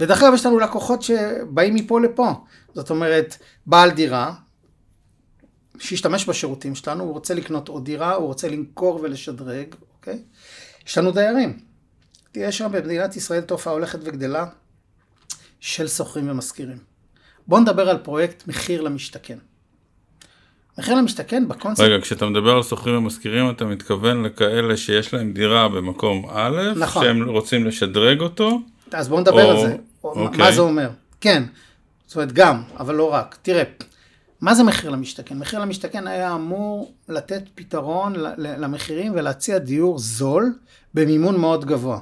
ודרך 0.00 0.22
אגב, 0.22 0.34
יש 0.34 0.46
לנו 0.46 0.58
לקוחות 0.58 1.02
שבאים 1.02 1.74
מפה 1.74 2.00
לפה. 2.00 2.32
זאת 2.74 2.90
אומרת, 2.90 3.36
בעל 3.66 3.90
דירה, 3.90 4.34
שהשתמש 5.78 6.28
בשירותים 6.28 6.74
שלנו, 6.74 7.04
הוא 7.04 7.12
רוצה 7.12 7.34
לקנות 7.34 7.68
עוד 7.68 7.84
דירה, 7.84 8.14
הוא 8.14 8.26
רוצה 8.26 8.48
למכור 8.48 9.00
ולשדרג, 9.02 9.66
אוקיי? 9.96 10.18
יש 10.86 10.98
לנו 10.98 11.10
דיירים. 11.12 11.58
תהיה 12.36 12.52
שם 12.52 12.72
במדינת 12.72 13.16
ישראל 13.16 13.40
תופעה 13.40 13.72
הולכת 13.72 13.98
וגדלה 14.02 14.46
של 15.60 15.88
שוכרים 15.88 16.30
ומשכירים. 16.30 16.78
בואו 17.46 17.60
נדבר 17.60 17.88
על 17.88 17.98
פרויקט 17.98 18.48
מחיר 18.48 18.80
למשתכן. 18.82 19.38
מחיר 20.78 20.94
למשתכן 20.94 21.48
בקונספט, 21.48 21.84
רגע, 21.84 22.02
כשאתה 22.02 22.26
מדבר 22.26 22.56
על 22.56 22.62
שוכרים 22.62 22.96
ומשכירים, 22.96 23.50
אתה 23.50 23.64
מתכוון 23.64 24.22
לכאלה 24.22 24.76
שיש 24.76 25.14
להם 25.14 25.32
דירה 25.32 25.68
במקום 25.68 26.26
א', 26.30 26.72
נכון. 26.76 27.04
שהם 27.04 27.28
רוצים 27.28 27.66
לשדרג 27.66 28.20
אותו, 28.20 28.60
אז 28.92 29.08
בואו 29.08 29.20
נדבר 29.20 29.44
או- 29.44 29.50
על 29.50 29.66
זה. 29.66 29.76
או, 30.04 30.10
אוקיי. 30.10 30.38
מה 30.38 30.52
זה 30.52 30.60
אומר? 30.60 30.90
כן, 31.20 31.42
זאת 32.06 32.16
אומרת 32.16 32.32
גם, 32.32 32.62
אבל 32.78 32.94
לא 32.94 33.12
רק. 33.12 33.36
תראה, 33.42 33.62
מה 34.40 34.54
זה 34.54 34.62
מחיר 34.62 34.90
למשתכן? 34.90 35.38
מחיר 35.38 35.58
למשתכן 35.60 36.06
היה 36.06 36.34
אמור 36.34 36.94
לתת 37.08 37.42
פתרון 37.54 38.14
למחירים 38.36 39.12
ולהציע 39.14 39.58
דיור 39.58 39.98
זול 39.98 40.54
במימון 40.94 41.40
מאוד 41.40 41.64
גבוה. 41.64 41.98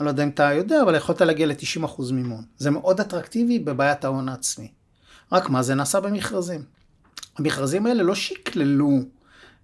אני 0.00 0.04
לא 0.04 0.10
יודע 0.10 0.22
אם 0.24 0.28
אתה 0.28 0.52
יודע, 0.52 0.82
אבל 0.82 0.94
יכולת 0.94 1.20
להגיע 1.20 1.46
ל-90% 1.46 2.12
מימון. 2.12 2.44
זה 2.58 2.70
מאוד 2.70 3.00
אטרקטיבי 3.00 3.58
בבעיית 3.58 4.04
ההון 4.04 4.28
העצמי. 4.28 4.68
רק 5.32 5.48
מה, 5.50 5.62
זה 5.62 5.74
נעשה 5.74 6.00
במכרזים. 6.00 6.62
המכרזים 7.38 7.86
האלה 7.86 8.02
לא 8.02 8.14
שקללו 8.14 8.90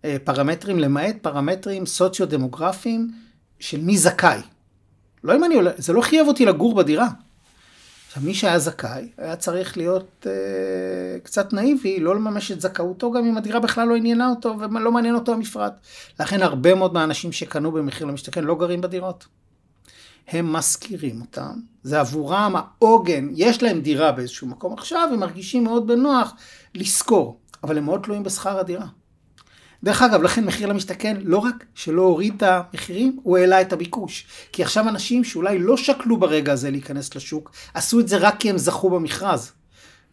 אה, 0.05 0.17
פרמטרים, 0.25 0.79
למעט 0.79 1.17
פרמטרים 1.23 1.87
סוציו-דמוגרפיים 1.87 3.13
של 3.61 3.81
מי 3.81 3.99
זכאי. 3.99 4.41
לא 5.25 5.37
אם 5.37 5.45
אני, 5.45 5.55
זה 5.77 5.93
לא 5.93 6.01
חייב 6.01 6.29
אותי 6.29 6.47
לגור 6.47 6.75
בדירה. 6.75 7.09
עכשיו, 8.09 8.23
מי 8.23 8.35
שהיה 8.35 8.59
זכאי, 8.59 9.09
היה 9.19 9.37
צריך 9.37 9.77
להיות 9.77 10.27
אה, 10.27 11.21
קצת 11.23 11.53
נאיבי, 11.53 12.01
לא 12.01 12.15
לממש 12.15 12.53
את 12.53 12.61
זכאותו, 12.61 13.13
גם 13.13 13.25
אם 13.25 13.37
הדירה 13.37 13.61
בכלל 13.61 13.89
לא 13.89 13.97
עניינה 13.97 14.31
אותו 14.31 14.57
ולא 14.59 14.93
מעניין 14.93 15.15
אותו 15.15 15.33
המפרט. 15.33 15.73
לכן 16.21 16.43
הרבה 16.43 16.75
מאוד 16.75 16.95
מהאנשים 16.95 17.33
שקנו 17.33 17.73
במחיר 17.73 18.07
למשתכן 18.07 18.45
לא 18.45 18.55
גרים 18.55 18.81
בדירות. 18.81 19.27
הם 20.33 20.53
משכירים 20.53 21.21
אותם, 21.21 21.61
זה 21.83 22.01
עבורם 22.01 22.55
העוגן, 22.57 23.29
יש 23.35 23.63
להם 23.63 23.81
דירה 23.81 24.13
באיזשהו 24.13 24.47
מקום 24.47 24.73
עכשיו, 24.73 25.09
הם 25.13 25.21
מרגישים 25.21 25.65
מאוד 25.65 25.87
בנוח 25.87 26.35
לשכור, 26.75 27.41
אבל 27.65 27.79
הם 27.79 27.85
מאוד 27.85 28.01
תלויים 28.03 28.23
בשכר 28.23 28.59
הדירה. 28.59 28.87
דרך 29.85 30.03
אגב, 30.03 30.23
לכן 30.23 30.45
מחיר 30.45 30.69
למשתכן 30.69 31.17
לא 31.21 31.39
רק 31.39 31.65
שלא 31.75 32.03
הוריד 32.03 32.35
את 32.37 32.43
המחירים, 32.43 33.21
הוא 33.23 33.39
העלה 33.39 33.61
את 33.61 33.73
הביקוש. 33.73 34.27
כי 34.53 34.63
עכשיו 34.63 34.89
אנשים 34.89 35.25
שאולי 35.25 35.59
לא 35.59 35.77
שקלו 35.77 36.17
ברגע 36.17 36.53
הזה 36.53 36.71
להיכנס 36.71 37.15
לשוק, 37.15 37.53
עשו 37.75 38.01
את 38.01 38.09
זה 38.09 38.17
רק 38.17 38.41
כי 38.41 38.51
הם 38.51 38.59
זכו 38.59 38.91
במכרז. 38.91 39.53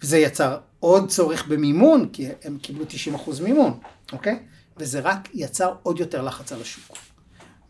וזה 0.02 0.18
יצר 0.18 0.58
עוד 0.80 1.10
צורך 1.10 1.48
במימון, 1.48 2.10
כי 2.14 2.28
הם 2.44 2.58
קיבלו 2.62 2.86
90% 3.16 3.44
מימון, 3.44 3.80
אוקיי? 4.14 4.40
וזה 4.78 5.00
רק 5.00 5.30
יצר 5.34 5.74
עוד 5.84 6.00
יותר 6.00 6.22
לחץ 6.22 6.52
על 6.52 6.62
השוק. 6.62 6.98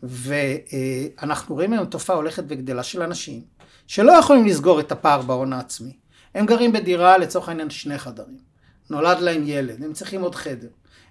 ואנחנו 0.02 1.54
רואים 1.54 1.72
היום 1.72 1.84
תופעה 1.84 2.16
הולכת 2.16 2.44
וגדלה 2.48 2.82
של 2.82 3.02
אנשים 3.02 3.40
שלא 3.86 4.12
יכולים 4.12 4.46
לסגור 4.46 4.80
את 4.80 4.92
הפער 4.92 5.22
בהון 5.22 5.52
העצמי. 5.52 5.96
הם 6.34 6.46
גרים 6.46 6.72
בדירה 6.72 7.18
לצורך 7.18 7.48
העניין 7.48 7.70
שני 7.70 7.98
חדרים. 7.98 8.38
נולד 8.90 9.20
להם 9.20 9.42
ילד, 9.46 9.84
הם 9.84 9.92
צריכים 9.92 10.22
עוד 10.22 10.34
חדר. 10.34 10.68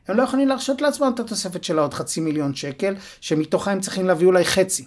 הם 0.08 0.18
לא 0.18 0.24
יכולים 0.24 0.48
להרשות 0.48 0.82
לעצמם 0.82 1.12
את 1.16 1.20
התוספת 1.20 1.64
של 1.64 1.80
העוד 1.80 1.94
חצי 1.94 2.22
מיליון 2.22 2.56
שקל, 2.56 2.96
שמתוכה 3.22 3.72
הם 3.72 3.82
צריכים 3.82 4.08
להביא 4.08 4.28
אולי 4.28 4.46
חצי. 4.46 4.86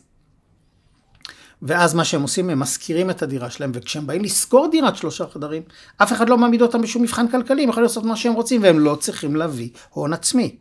ואז 1.62 1.94
מה 1.94 2.04
שהם 2.04 2.22
עושים, 2.22 2.50
הם 2.50 2.58
משכירים 2.58 3.10
את 3.10 3.22
הדירה 3.22 3.50
שלהם, 3.50 3.72
וכשהם 3.74 4.06
באים 4.06 4.22
לשכור 4.24 4.68
דירת 4.70 4.96
שלושה 4.96 5.26
חדרים, 5.26 5.62
אף 5.96 6.12
אחד 6.12 6.28
לא 6.28 6.38
מעמיד 6.38 6.62
אותם 6.62 6.82
בשום 6.82 7.02
מבחן 7.02 7.28
כלכלי, 7.28 7.62
הם 7.62 7.68
יכולים 7.68 7.82
לעשות 7.82 8.04
מה 8.04 8.16
שהם 8.16 8.32
רוצים, 8.32 8.62
והם 8.62 8.78
לא 8.78 8.94
צריכים 8.94 9.36
להביא 9.36 9.70
הון 9.90 10.12
עצמי. 10.12 10.56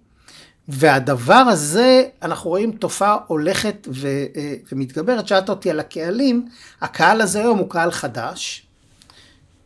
והדבר 0.67 1.33
הזה, 1.33 2.03
אנחנו 2.21 2.49
רואים 2.49 2.71
תופעה 2.71 3.17
הולכת 3.27 3.87
ו, 3.91 4.07
אה, 4.07 4.55
ומתגברת. 4.71 5.27
שאלת 5.27 5.49
אותי 5.49 5.69
על 5.69 5.79
הקהלים, 5.79 6.47
הקהל 6.81 7.21
הזה 7.21 7.39
היום 7.39 7.57
הוא 7.57 7.69
קהל 7.69 7.91
חדש, 7.91 8.67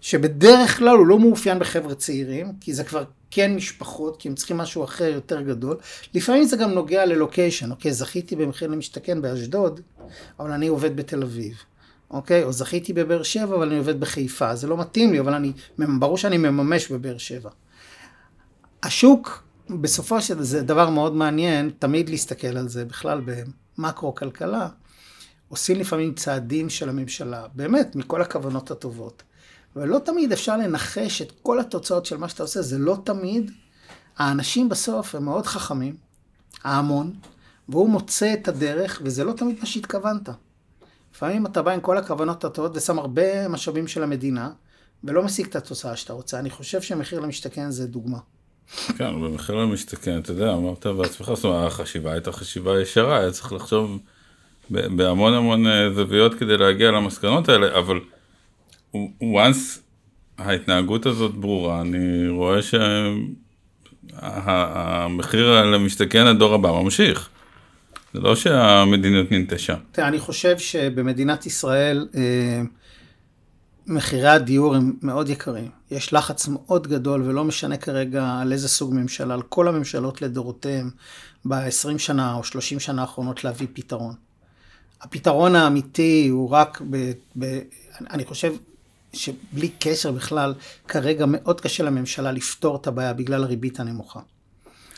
שבדרך 0.01 0.77
כלל 0.77 0.97
הוא 0.97 1.07
לא 1.07 1.19
מאופיין 1.19 1.59
בחבר'ה 1.59 1.95
צעירים, 1.95 2.51
כי 2.61 2.73
זה 2.73 2.83
כבר 2.83 3.03
כן 3.31 3.55
משפחות, 3.55 4.17
כי 4.19 4.29
הם 4.29 4.35
צריכים 4.35 4.57
משהו 4.57 4.83
אחר 4.83 5.05
יותר 5.05 5.41
גדול. 5.41 5.77
לפעמים 6.13 6.43
זה 6.43 6.57
גם 6.57 6.71
נוגע 6.71 7.05
ללוקיישן, 7.05 7.71
אוקיי? 7.71 7.93
זכיתי 7.93 8.35
במחיר 8.35 8.67
למשתכן 8.67 9.21
באשדוד, 9.21 9.81
אבל 10.39 10.51
אני 10.51 10.67
עובד 10.67 10.95
בתל 10.95 11.23
אביב. 11.23 11.53
אוקיי? 12.11 12.43
או 12.43 12.51
זכיתי 12.51 12.93
בבאר 12.93 13.23
שבע, 13.23 13.55
אבל 13.55 13.67
אני 13.67 13.77
עובד 13.77 13.99
בחיפה. 13.99 14.55
זה 14.55 14.67
לא 14.67 14.77
מתאים 14.77 15.11
לי, 15.11 15.19
אבל 15.19 15.33
אני, 15.33 15.51
ברור 15.99 16.17
שאני 16.17 16.37
מממש 16.37 16.91
בבאר 16.91 17.17
שבע. 17.17 17.49
השוק 18.83 19.44
בסופו 19.69 20.21
של 20.21 20.43
זה 20.43 20.63
דבר 20.63 20.89
מאוד 20.89 21.15
מעניין, 21.15 21.71
תמיד 21.79 22.09
להסתכל 22.09 22.57
על 22.57 22.67
זה, 22.67 22.85
בכלל 22.85 23.21
במקרו-כלכלה. 23.77 24.69
עושים 25.49 25.79
לפעמים 25.79 26.13
צעדים 26.13 26.69
של 26.69 26.89
הממשלה, 26.89 27.47
באמת, 27.53 27.95
מכל 27.95 28.21
הכוונות 28.21 28.71
הטובות. 28.71 29.23
ולא 29.75 29.99
תמיד 29.99 30.31
אפשר 30.31 30.57
לנחש 30.57 31.21
את 31.21 31.31
כל 31.41 31.59
התוצאות 31.59 32.05
של 32.05 32.17
מה 32.17 32.29
שאתה 32.29 32.43
עושה, 32.43 32.61
זה 32.61 32.77
לא 32.77 32.97
תמיד. 33.03 33.51
האנשים 34.17 34.69
בסוף 34.69 35.15
הם 35.15 35.25
מאוד 35.25 35.45
חכמים, 35.45 35.95
ההמון, 36.63 37.13
והוא 37.69 37.89
מוצא 37.89 38.33
את 38.33 38.47
הדרך, 38.47 39.01
וזה 39.03 39.23
לא 39.23 39.33
תמיד 39.33 39.59
מה 39.59 39.65
שהתכוונת. 39.65 40.29
לפעמים 41.15 41.45
אתה 41.45 41.61
בא 41.61 41.71
עם 41.71 41.81
כל 41.81 41.97
הכוונות 41.97 42.43
הטובות 42.43 42.71
ושם 42.75 42.99
הרבה 42.99 43.47
משאבים 43.47 43.87
של 43.87 44.03
המדינה, 44.03 44.51
ולא 45.03 45.23
משיג 45.23 45.45
את 45.45 45.55
התוצאה 45.55 45.95
שאתה 45.95 46.13
רוצה. 46.13 46.39
אני 46.39 46.49
חושב 46.49 46.81
שמחיר 46.81 47.19
למשתכן 47.19 47.71
זה 47.71 47.87
דוגמה. 47.87 48.19
כן, 48.97 49.21
במחיר 49.21 49.55
למשתכן, 49.55 50.19
אתה 50.19 50.31
יודע, 50.31 50.53
אמרת 50.53 50.85
בעצמך, 50.87 51.31
זאת 51.33 51.45
אומרת, 51.45 51.71
החשיבה 51.71 52.11
הייתה 52.11 52.31
חשיבה 52.31 52.81
ישרה, 52.81 53.19
היה 53.19 53.31
צריך 53.31 53.53
לחשוב 53.53 53.99
בהמון 54.69 55.33
המון 55.33 55.67
אה, 55.67 55.93
זוויות 55.93 56.33
כדי 56.33 56.57
להגיע 56.57 56.91
למסקנות 56.91 57.49
האלה, 57.49 57.79
אבל 57.79 57.99
once 59.21 59.79
ההתנהגות 60.37 61.05
הזאת 61.05 61.35
ברורה, 61.35 61.81
אני 61.81 62.27
רואה 62.27 62.59
שהמחיר 64.11 65.61
למשתכן 65.61 66.27
הדור 66.27 66.53
הבא 66.53 66.71
ממשיך. 66.71 67.29
זה 68.13 68.19
לא 68.19 68.35
שהמדיניות 68.35 69.31
ננטשה. 69.31 69.75
תראה, 69.91 70.07
אני 70.07 70.19
חושב 70.19 70.57
שבמדינת 70.57 71.45
ישראל, 71.45 72.07
אה, 72.15 72.61
מחירי 73.87 74.27
הדיור 74.27 74.75
הם 74.75 74.93
מאוד 75.01 75.29
יקרים. 75.29 75.69
יש 75.91 76.13
לחץ 76.13 76.47
מאוד 76.47 76.87
גדול, 76.87 77.21
ולא 77.21 77.43
משנה 77.43 77.77
כרגע 77.77 78.37
על 78.41 78.51
איזה 78.51 78.67
סוג 78.67 78.93
ממשלה, 78.93 79.33
על 79.33 79.41
כל 79.41 79.67
הממשלות 79.67 80.21
לדורותיהם 80.21 80.89
ב-20 81.45 81.97
שנה 81.97 82.33
או 82.33 82.43
30 82.43 82.79
שנה 82.79 83.01
האחרונות 83.01 83.43
להביא 83.43 83.67
פתרון. 83.73 84.13
הפתרון 85.01 85.55
האמיתי 85.55 86.27
הוא 86.27 86.49
רק 86.49 86.81
ב... 86.89 87.11
ב 87.39 87.59
אני 88.11 88.25
חושב 88.25 88.53
שבלי 89.13 89.69
קשר 89.79 90.11
בכלל, 90.11 90.53
כרגע 90.87 91.25
מאוד 91.27 91.61
קשה 91.61 91.83
לממשלה 91.83 92.31
לפתור 92.31 92.75
את 92.75 92.87
הבעיה 92.87 93.13
בגלל 93.13 93.43
הריבית 93.43 93.79
הנמוכה. 93.79 94.19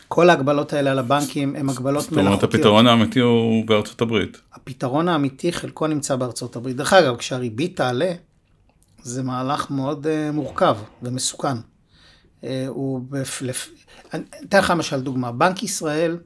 כל 0.07 0.29
ההגבלות 0.29 0.73
האלה 0.73 0.91
על 0.91 0.99
הבנקים 0.99 1.55
הן 1.55 1.69
הגבלות 1.69 2.11
מלאכותיות. 2.11 2.13
זאת 2.13 2.43
אומרת, 2.43 2.43
הפתרון 2.43 2.87
האמיתי 2.87 3.19
הוא 3.19 3.65
בארצות 3.65 4.01
הברית. 4.01 4.41
הפתרון 4.53 5.07
האמיתי 5.07 5.51
חלקו 5.51 5.87
נמצא 5.87 6.15
בארצות 6.15 6.55
הברית. 6.55 6.75
דרך 6.75 6.93
אגב, 6.93 7.15
כשהריבית 7.15 7.77
תעלה, 7.77 8.11
זה 9.07 9.23
מהלך 9.23 9.71
מאוד 9.71 10.05
uh, 10.05 10.31
מורכב 10.33 10.77
ומסוכן. 11.01 11.57
Uh, 11.57 12.45
הוא 12.67 13.01
בפלפ... 13.09 13.69
אני 14.13 14.23
אתן 14.43 14.59
לך 14.59 14.69
למשל 14.69 15.01
דוגמה, 15.01 15.31
בנק 15.31 15.63
ישראל 15.63 16.17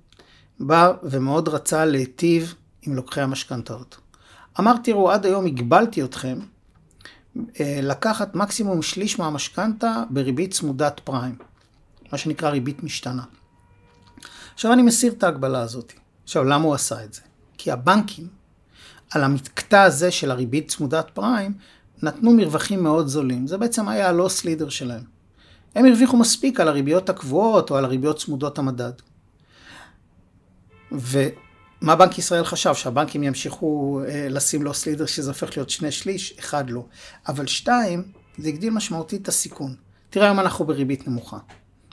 בא 0.59 0.91
ומאוד 1.03 1.47
רצה 1.47 1.85
להיטיב 1.85 2.55
עם 2.81 2.95
לוקחי 2.95 3.21
המשכנתאות. 3.21 3.97
אמר, 4.59 4.73
תראו, 4.83 5.11
עד 5.11 5.25
היום 5.25 5.45
הגבלתי 5.45 6.03
אתכם 6.03 6.39
uh, 7.35 7.39
לקחת 7.81 8.35
מקסימום 8.35 8.81
שליש 8.81 9.19
מהמשכנתה 9.19 10.03
בריבית 10.09 10.51
צמודת 10.51 10.99
פריים, 11.03 11.35
מה 12.11 12.17
שנקרא 12.17 12.49
ריבית 12.49 12.83
משתנה. 12.83 13.23
עכשיו 14.53 14.73
אני 14.73 14.81
מסיר 14.81 15.13
את 15.13 15.23
ההגבלה 15.23 15.61
הזאת. 15.61 15.93
עכשיו, 16.23 16.43
למה 16.43 16.65
הוא 16.65 16.73
עשה 16.73 17.03
את 17.03 17.13
זה? 17.13 17.21
כי 17.57 17.71
הבנקים, 17.71 18.27
על 19.11 19.23
המקטע 19.23 19.81
הזה 19.81 20.11
של 20.11 20.31
הריבית 20.31 20.67
צמודת 20.67 21.09
פריים, 21.13 21.53
נתנו 22.03 22.33
מרווחים 22.33 22.83
מאוד 22.83 23.07
זולים. 23.07 23.47
זה 23.47 23.57
בעצם 23.57 23.87
היה 23.87 24.09
הלוס 24.09 24.45
לידר 24.45 24.69
שלהם. 24.69 25.03
הם 25.75 25.85
הרוויחו 25.85 26.17
מספיק 26.17 26.59
על 26.59 26.67
הריביות 26.67 27.09
הקבועות 27.09 27.71
או 27.71 27.77
על 27.77 27.85
הריביות 27.85 28.17
צמודות 28.17 28.59
המדד. 28.59 28.91
ומה 30.91 31.95
בנק 31.95 32.17
ישראל 32.17 32.43
חשב? 32.43 32.73
שהבנקים 32.73 33.23
ימשיכו 33.23 34.01
אה, 34.07 34.27
לשים 34.29 34.63
לוס 34.63 34.85
לידר 34.85 35.05
שזה 35.05 35.29
הופך 35.29 35.57
להיות 35.57 35.69
שני 35.69 35.91
שליש? 35.91 36.33
אחד 36.39 36.69
לא. 36.69 36.85
אבל 37.27 37.47
שתיים, 37.47 38.03
זה 38.37 38.47
הגדיל 38.47 38.69
משמעותית 38.73 39.21
את 39.21 39.27
הסיכון. 39.27 39.75
תראה, 40.09 40.25
היום 40.25 40.39
אנחנו 40.39 40.65
בריבית 40.65 41.07
נמוכה. 41.07 41.37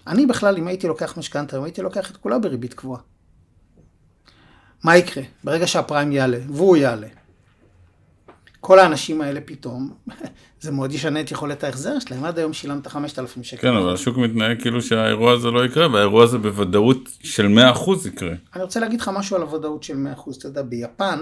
אני 0.06 0.26
בכלל, 0.26 0.56
אם 0.56 0.66
הייתי 0.66 0.86
לוקח 0.86 1.18
משכנתה, 1.18 1.58
אם 1.58 1.64
הייתי 1.64 1.82
לוקח 1.82 2.10
את 2.10 2.16
כולה 2.16 2.38
בריבית 2.38 2.74
קבועה. 2.74 3.00
מה 4.84 4.96
יקרה? 4.96 5.22
ברגע 5.44 5.66
שהפריים 5.66 6.12
יעלה, 6.12 6.38
והוא 6.48 6.76
יעלה, 6.76 7.06
כל 8.60 8.78
האנשים 8.78 9.20
האלה 9.20 9.40
פתאום, 9.40 9.90
זה 10.60 10.70
מאוד 10.70 10.92
ישנה 10.92 11.20
את 11.20 11.30
יכולת 11.30 11.64
ההחזר 11.64 11.98
שלהם, 11.98 12.24
עד 12.24 12.38
היום 12.38 12.52
שילמת 12.52 12.86
5,000 12.86 13.42
שקל. 13.42 13.62
כן, 13.62 13.76
אבל 13.76 13.94
השוק 13.94 14.16
מתנהג 14.16 14.62
כאילו 14.62 14.82
שהאירוע 14.82 15.32
הזה 15.32 15.50
לא 15.50 15.64
יקרה, 15.64 15.92
והאירוע 15.92 16.24
הזה 16.24 16.38
בוודאות 16.38 17.08
של 17.22 17.58
100% 17.74 18.08
יקרה. 18.08 18.32
אני 18.54 18.62
רוצה 18.62 18.80
להגיד 18.80 19.00
לך 19.00 19.10
משהו 19.14 19.36
על 19.36 19.42
הוודאות 19.42 19.82
של 19.82 19.94
100%, 20.26 20.38
אתה 20.38 20.48
יודע, 20.48 20.62
ביפן... 20.62 21.18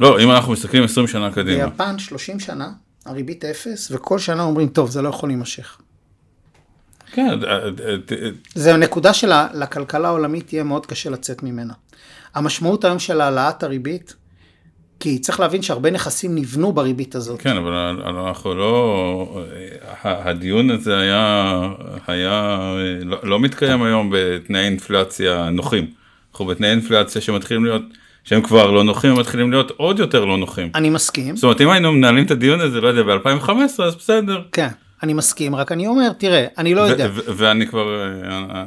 לא, 0.00 0.20
אם 0.20 0.30
אנחנו 0.30 0.52
מסתכלים 0.52 0.84
20 0.84 1.06
שנה 1.06 1.32
קדימה. 1.32 1.66
ביפן 1.66 1.98
30 1.98 2.40
שנה, 2.40 2.72
הריבית 3.06 3.44
אפס, 3.44 3.90
וכל 3.90 4.18
שנה 4.18 4.42
אומרים, 4.42 4.68
טוב, 4.68 4.90
זה 4.90 5.02
לא 5.02 5.08
יכול 5.08 5.28
להימשך. 5.28 5.78
כן. 7.12 7.28
זה 8.54 8.76
נקודה 8.76 9.14
שלכלכלה 9.14 10.08
העולמית 10.08 10.46
תהיה 10.46 10.64
מאוד 10.64 10.86
קשה 10.86 11.10
לצאת 11.10 11.42
ממנה. 11.42 11.72
המשמעות 12.34 12.84
היום 12.84 12.98
של 12.98 13.20
העלאת 13.20 13.62
הריבית, 13.62 14.14
כי 15.00 15.18
צריך 15.18 15.40
להבין 15.40 15.62
שהרבה 15.62 15.90
נכסים 15.90 16.34
נבנו 16.34 16.72
בריבית 16.72 17.14
הזאת. 17.14 17.40
כן, 17.40 17.56
אבל 17.56 17.72
אנחנו 18.06 18.54
לא... 18.54 19.42
הדיון 20.04 20.70
הזה 20.70 20.98
היה, 20.98 21.60
היה 22.06 22.60
לא, 23.04 23.18
לא 23.22 23.40
מתקיים 23.40 23.82
היום 23.82 24.10
בתנאי 24.12 24.60
אינפלציה 24.60 25.50
נוחים. 25.50 25.86
אנחנו 26.32 26.46
בתנאי 26.46 26.70
אינפלציה 26.70 27.20
שמתחילים 27.20 27.64
להיות, 27.64 27.82
שהם 28.24 28.42
כבר 28.42 28.70
לא 28.70 28.84
נוחים, 28.84 29.10
הם 29.10 29.20
מתחילים 29.20 29.50
להיות 29.50 29.70
עוד 29.76 29.98
יותר 29.98 30.24
לא 30.24 30.36
נוחים. 30.36 30.70
אני 30.74 30.90
מסכים. 30.90 31.36
זאת 31.36 31.44
אומרת, 31.44 31.60
אם 31.60 31.70
היינו 31.70 31.92
מנהלים 31.92 32.24
את 32.24 32.30
הדיון 32.30 32.60
הזה, 32.60 32.80
לא 32.80 32.88
יודע, 32.88 33.02
ב-2015, 33.02 33.82
אז 33.82 33.94
בסדר. 33.96 34.42
כן. 34.52 34.68
אני 35.04 35.12
מסכים, 35.12 35.54
רק 35.54 35.72
אני 35.72 35.86
אומר, 35.86 36.12
תראה, 36.12 36.46
אני 36.58 36.74
לא 36.74 36.80
יודע. 36.80 37.08
ואני 37.12 37.66
כבר, 37.66 37.86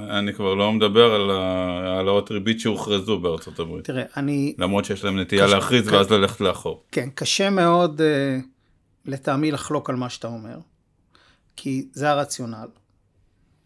אני 0.09 0.33
כבר 0.33 0.53
לא 0.53 0.71
מדבר 0.71 1.13
על 1.13 1.31
העלאות 1.31 2.31
ריבית 2.31 2.59
שהוכרזו 2.59 3.19
בארצות 3.19 3.59
הברית. 3.59 3.85
תראה, 3.85 4.03
אני... 4.17 4.55
למרות 4.57 4.85
שיש 4.85 5.03
להם 5.03 5.19
נטייה 5.19 5.47
קש... 5.47 5.53
להכריז 5.53 5.87
ואז 5.87 6.11
ללכת 6.11 6.41
לאחור. 6.41 6.83
כן, 6.91 7.09
קשה 7.15 7.49
מאוד 7.49 8.01
uh, 8.01 8.43
לטעמי 9.05 9.51
לחלוק 9.51 9.89
על 9.89 9.95
מה 9.95 10.09
שאתה 10.09 10.27
אומר, 10.27 10.57
כי 11.55 11.87
זה 11.93 12.09
הרציונל. 12.09 12.67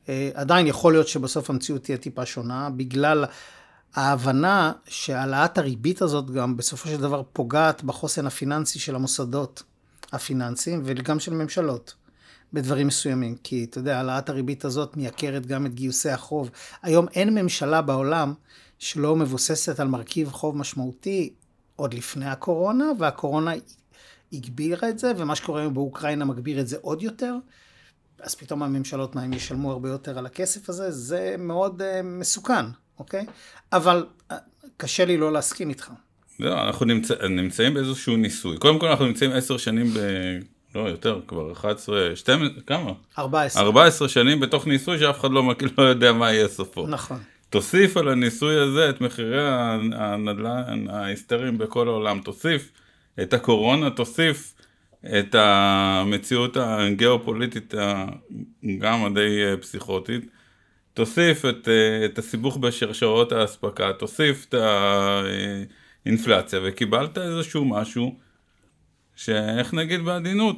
Uh, 0.06 0.10
עדיין 0.34 0.68
יכול 0.68 0.94
להיות 0.94 1.08
שבסוף 1.08 1.50
המציאות 1.50 1.84
תהיה 1.84 1.98
טיפה 1.98 2.26
שונה, 2.26 2.70
בגלל 2.70 3.26
ההבנה 3.96 4.72
שהעלאת 4.88 5.58
הריבית 5.58 6.02
הזאת 6.02 6.32
גם 6.32 6.58
בסופו 6.58 6.90
של 6.90 6.98
דבר 6.98 7.22
פוגעת 7.34 7.84
בחוסן 7.84 8.28
הפיננסי 8.28 8.80
של 8.80 8.96
המוסדות 8.96 9.64
הפיננסיים 10.12 10.82
וגם 10.86 11.20
של 11.20 11.34
ממשלות. 11.34 11.94
בדברים 12.54 12.88
מסוימים, 12.88 13.36
כי 13.44 13.64
אתה 13.64 13.78
יודע, 13.78 13.98
העלאת 13.98 14.30
הריבית 14.30 14.66
הזאת 14.66 14.98
מייקרת 14.98 15.46
גם 15.46 15.66
את 15.66 15.74
גיוסי 15.74 16.10
החוב. 16.10 16.50
היום 16.82 17.08
אין 17.14 17.36
ממשלה 17.36 17.82
בעולם 17.82 18.34
שלא 18.80 19.16
מבוססת 19.16 19.80
על 19.80 19.88
מרכיב 19.88 20.30
חוב 20.32 20.58
משמעותי 20.58 21.34
עוד 21.76 21.94
לפני 21.94 22.30
הקורונה, 22.30 22.86
והקורונה 23.00 23.52
הגבירה 24.34 24.90
את 24.90 25.00
זה, 25.00 25.12
ומה 25.18 25.36
שקורה 25.36 25.62
היום 25.62 25.74
באוקראינה 25.74 26.26
מגביר 26.26 26.60
את 26.60 26.68
זה 26.68 26.78
עוד 26.82 27.04
יותר. 27.04 27.36
אז 28.22 28.36
פתאום 28.36 28.64
הממשלות, 28.64 29.16
מה, 29.16 29.22
הם 29.22 29.34
ישלמו 29.34 29.72
הרבה 29.72 29.90
יותר 29.90 30.18
על 30.18 30.26
הכסף 30.26 30.70
הזה? 30.70 30.92
זה 30.92 31.36
מאוד 31.40 31.82
uh, 31.82 31.86
מסוכן, 32.04 32.66
אוקיי? 33.00 33.26
אבל 33.74 34.06
uh, 34.32 34.34
קשה 34.78 35.06
לי 35.06 35.18
לא 35.18 35.34
להסכים 35.34 35.70
איתך. 35.70 35.92
לא, 36.40 36.62
אנחנו 36.68 36.86
נמצא, 36.86 37.28
נמצאים 37.28 37.74
באיזשהו 37.74 38.18
ניסוי. 38.18 38.58
קודם 38.58 38.80
כל 38.80 38.88
אנחנו 38.88 39.06
נמצאים 39.06 39.32
עשר 39.32 39.58
שנים 39.58 39.88
ב... 39.94 40.00
לא, 40.76 40.80
יותר, 40.80 41.20
כבר 41.28 41.52
11, 41.52 42.16
12, 42.16 42.62
כמה? 42.66 42.92
14. 43.18 43.64
14 43.64 44.10
שנים 44.10 44.40
בתוך 44.40 44.68
ניסוי 44.68 45.00
שאף 45.00 45.20
אחד 45.20 45.32
לא, 45.32 45.54
לא 45.78 45.84
יודע 45.84 46.14
מה 46.14 46.32
יהיה 46.32 46.48
סופו. 46.48 46.88
נכון. 46.88 47.20
תוסיף 47.50 47.98
על 47.98 48.08
הניסוי 48.08 48.60
הזה 48.60 48.90
את 48.90 49.02
מחירי 49.02 49.50
הנדל"ן 49.94 50.88
ההיסטריים 50.90 51.58
בכל 51.58 51.88
העולם, 51.88 52.20
תוסיף 52.20 52.72
את 53.22 53.34
הקורונה, 53.34 53.90
תוסיף 53.90 54.54
את 55.06 55.36
המציאות 55.36 56.58
הגיאופוליטית 56.58 57.74
גם 58.80 59.06
הדי 59.06 59.40
פסיכוטית, 59.62 60.26
תוסיף 60.94 61.46
את, 61.46 61.68
את 62.06 62.20
הסיבוך 62.20 62.58
בשרשרות 62.58 63.32
האספקה, 63.32 63.94
תוסיף 63.94 64.46
את 64.50 64.56
האינפלציה 66.06 66.60
וקיבלת 66.64 67.18
איזשהו 67.18 67.66
משהו 67.66 68.16
שאיך 69.24 69.74
נגיד 69.74 70.02
בעדינות, 70.02 70.58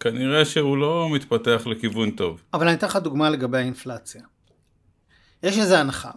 כנראה 0.00 0.44
שהוא 0.44 0.78
לא 0.78 1.08
מתפתח 1.12 1.62
לכיוון 1.66 2.10
טוב. 2.10 2.42
אבל 2.54 2.68
אני 2.68 2.76
אתן 2.76 2.86
לך 2.86 2.96
דוגמה 2.96 3.30
לגבי 3.30 3.58
האינפלציה. 3.58 4.22
יש 5.42 5.58
איזו 5.58 5.74
הנחה, 5.74 6.10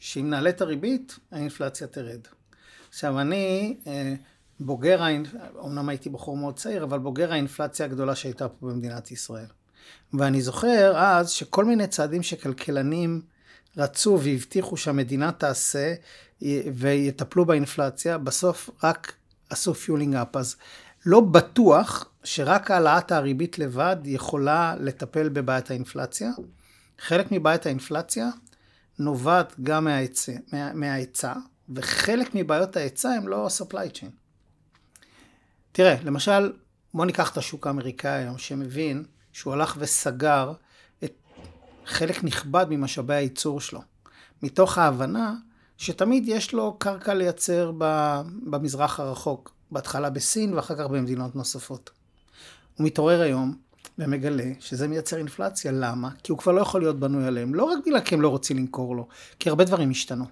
שאם 0.00 0.30
נעלה 0.30 0.50
את 0.50 0.60
הריבית, 0.60 1.18
האינפלציה 1.32 1.86
תרד. 1.86 2.20
עכשיו, 2.88 3.20
אני 3.20 3.76
אה, 3.86 4.14
בוגר, 4.60 5.02
אומנם 5.54 5.88
הייתי 5.88 6.10
בחור 6.10 6.36
מאוד 6.36 6.56
צעיר, 6.56 6.84
אבל 6.84 6.98
בוגר 6.98 7.32
האינפלציה 7.32 7.86
הגדולה 7.86 8.14
שהייתה 8.14 8.48
פה 8.48 8.66
במדינת 8.66 9.10
ישראל. 9.10 9.48
ואני 10.12 10.42
זוכר 10.42 10.92
אז 10.96 11.30
שכל 11.30 11.64
מיני 11.64 11.86
צעדים 11.86 12.22
שכלכלנים 12.22 13.22
רצו 13.76 14.18
והבטיחו 14.22 14.76
שהמדינה 14.76 15.32
תעשה 15.32 15.94
ויטפלו 16.74 17.44
באינפלציה, 17.44 18.18
בסוף 18.18 18.70
רק 18.82 19.17
עשו 19.50 19.74
fueling 19.74 20.14
up. 20.14 20.36
אז 20.36 20.56
לא 21.06 21.20
בטוח 21.20 22.10
שרק 22.24 22.70
העלאת 22.70 23.12
הריבית 23.12 23.58
לבד 23.58 23.96
יכולה 24.04 24.74
לטפל 24.80 25.28
בבעיית 25.28 25.70
האינפלציה. 25.70 26.30
חלק 26.98 27.32
מבעיית 27.32 27.66
האינפלציה 27.66 28.28
נובעת 28.98 29.52
גם 29.62 29.84
מההיצע, 29.84 30.32
מה, 30.52 30.72
מההיצע 30.72 31.32
וחלק 31.74 32.30
מבעיות 32.34 32.76
ההיצע 32.76 33.08
הם 33.08 33.28
לא 33.28 33.48
supply 33.58 33.96
chain. 33.96 34.10
תראה, 35.72 35.96
למשל, 36.04 36.52
בוא 36.94 37.06
ניקח 37.06 37.32
את 37.32 37.36
השוק 37.36 37.66
האמריקאי 37.66 38.10
היום, 38.10 38.38
שמבין 38.38 39.04
שהוא 39.32 39.52
הלך 39.52 39.76
וסגר 39.78 40.52
את 41.04 41.12
חלק 41.86 42.24
נכבד 42.24 42.66
ממשאבי 42.70 43.14
הייצור 43.14 43.60
שלו, 43.60 43.80
מתוך 44.42 44.78
ההבנה 44.78 45.34
שתמיד 45.78 46.28
יש 46.28 46.52
לו 46.52 46.76
קרקע 46.78 47.14
לייצר 47.14 47.72
במזרח 48.42 49.00
הרחוק, 49.00 49.54
בהתחלה 49.70 50.10
בסין 50.10 50.54
ואחר 50.54 50.74
כך 50.74 50.86
במדינות 50.86 51.36
נוספות. 51.36 51.90
הוא 52.76 52.86
מתעורר 52.86 53.20
היום 53.20 53.56
ומגלה 53.98 54.52
שזה 54.60 54.88
מייצר 54.88 55.16
אינפלציה. 55.16 55.72
למה? 55.72 56.10
כי 56.22 56.32
הוא 56.32 56.38
כבר 56.38 56.52
לא 56.52 56.60
יכול 56.60 56.80
להיות 56.80 57.00
בנוי 57.00 57.26
עליהם. 57.26 57.54
לא 57.54 57.64
רק 57.64 57.78
בגלל 57.86 58.00
כי 58.00 58.14
הם 58.14 58.20
לא 58.20 58.28
רוצים 58.28 58.56
למכור 58.56 58.96
לו, 58.96 59.08
כי 59.38 59.48
הרבה 59.48 59.64
דברים 59.64 59.90
השתנו. 59.90 60.24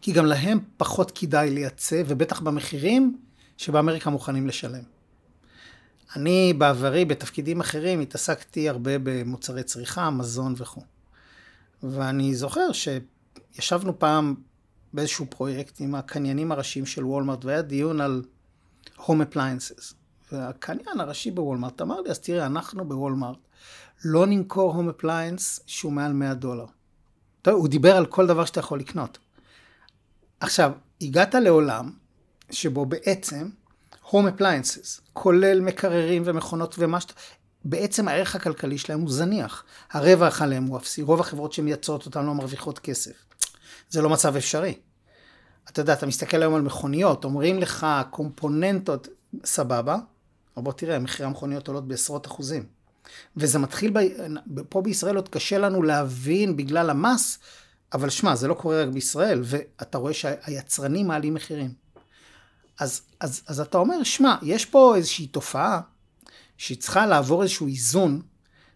כי 0.00 0.12
גם 0.12 0.26
להם 0.26 0.58
פחות 0.76 1.10
כדאי 1.14 1.50
לייצא, 1.50 2.02
ובטח 2.06 2.40
במחירים 2.40 3.18
שבאמריקה 3.56 4.10
מוכנים 4.10 4.46
לשלם. 4.46 4.82
אני 6.16 6.52
בעברי, 6.58 7.04
בתפקידים 7.04 7.60
אחרים, 7.60 8.00
התעסקתי 8.00 8.68
הרבה 8.68 8.92
במוצרי 9.02 9.62
צריכה, 9.62 10.10
מזון 10.10 10.54
וכו'. 10.56 10.82
ואני 11.82 12.34
זוכר 12.34 12.72
ש... 12.72 12.88
ישבנו 13.58 13.98
פעם 13.98 14.34
באיזשהו 14.92 15.26
פרויקט 15.30 15.80
עם 15.80 15.94
הקניינים 15.94 16.52
הראשיים 16.52 16.86
של 16.86 17.04
Walmart, 17.04 17.44
והיה 17.44 17.62
דיון 17.62 18.00
על 18.00 18.22
home 18.96 19.22
appliances. 19.22 19.94
והקניין 20.32 21.00
הראשי 21.00 21.30
ב 21.30 21.37
Walmart 21.37 21.82
אמר 21.82 22.00
לי, 22.00 22.10
אז 22.10 22.18
תראה, 22.18 22.46
אנחנו 22.46 22.88
ב 22.88 22.94
Walmart 22.94 23.38
לא 24.04 24.26
נמכור 24.26 24.74
home 24.74 24.88
appliance 24.88 25.60
שהוא 25.66 25.92
מעל 25.92 26.12
100 26.12 26.34
דולר. 26.34 26.66
טוב, 27.42 27.54
הוא 27.54 27.68
דיבר 27.68 27.96
על 27.96 28.06
כל 28.06 28.26
דבר 28.26 28.44
שאתה 28.44 28.60
יכול 28.60 28.80
לקנות. 28.80 29.18
עכשיו, 30.40 30.72
הגעת 31.00 31.34
לעולם 31.34 31.90
שבו 32.50 32.86
בעצם 32.86 33.48
home 34.10 34.26
appliances, 34.26 35.00
כולל 35.12 35.60
מקררים 35.60 36.22
ומכונות 36.24 36.74
ומה 36.78 37.00
שאתה... 37.00 37.14
בעצם 37.64 38.08
הערך 38.08 38.36
הכלכלי 38.36 38.78
שלהם 38.78 39.00
הוא 39.00 39.10
זניח. 39.10 39.64
הרווח 39.90 40.42
עליהם 40.42 40.64
הוא 40.64 40.76
אפסי. 40.76 41.02
רוב 41.02 41.20
החברות 41.20 41.52
שמייצרות 41.52 42.06
אותם 42.06 42.26
לא 42.26 42.34
מרוויחות 42.34 42.78
כסף. 42.78 43.27
זה 43.90 44.02
לא 44.02 44.08
מצב 44.08 44.36
אפשרי. 44.36 44.74
אתה 45.70 45.80
יודע, 45.80 45.92
אתה 45.92 46.06
מסתכל 46.06 46.42
היום 46.42 46.54
על 46.54 46.62
מכוניות, 46.62 47.24
אומרים 47.24 47.58
לך 47.58 47.86
קומפוננטות, 48.10 49.08
סבבה, 49.44 49.96
אבל 50.56 50.64
בוא 50.64 50.72
תראה, 50.72 50.98
מחירי 50.98 51.26
המכוניות 51.26 51.68
עולות 51.68 51.88
בעשרות 51.88 52.26
אחוזים. 52.26 52.66
וזה 53.36 53.58
מתחיל, 53.58 53.90
ב... 53.94 54.00
פה 54.68 54.82
בישראל 54.82 55.16
עוד 55.16 55.28
קשה 55.28 55.58
לנו 55.58 55.82
להבין 55.82 56.56
בגלל 56.56 56.90
המס, 56.90 57.38
אבל 57.92 58.10
שמע, 58.10 58.36
זה 58.36 58.48
לא 58.48 58.54
קורה 58.54 58.82
רק 58.82 58.88
בישראל, 58.88 59.40
ואתה 59.44 59.98
רואה 59.98 60.14
שהיצרנים 60.14 61.06
מעלים 61.06 61.34
מחירים. 61.34 61.72
אז, 62.78 63.02
אז, 63.20 63.42
אז 63.46 63.60
אתה 63.60 63.78
אומר, 63.78 64.02
שמע, 64.02 64.36
יש 64.42 64.66
פה 64.66 64.96
איזושהי 64.96 65.26
תופעה 65.26 65.80
שהיא 66.56 66.78
צריכה 66.78 67.06
לעבור 67.06 67.42
איזשהו 67.42 67.66
איזון, 67.66 68.22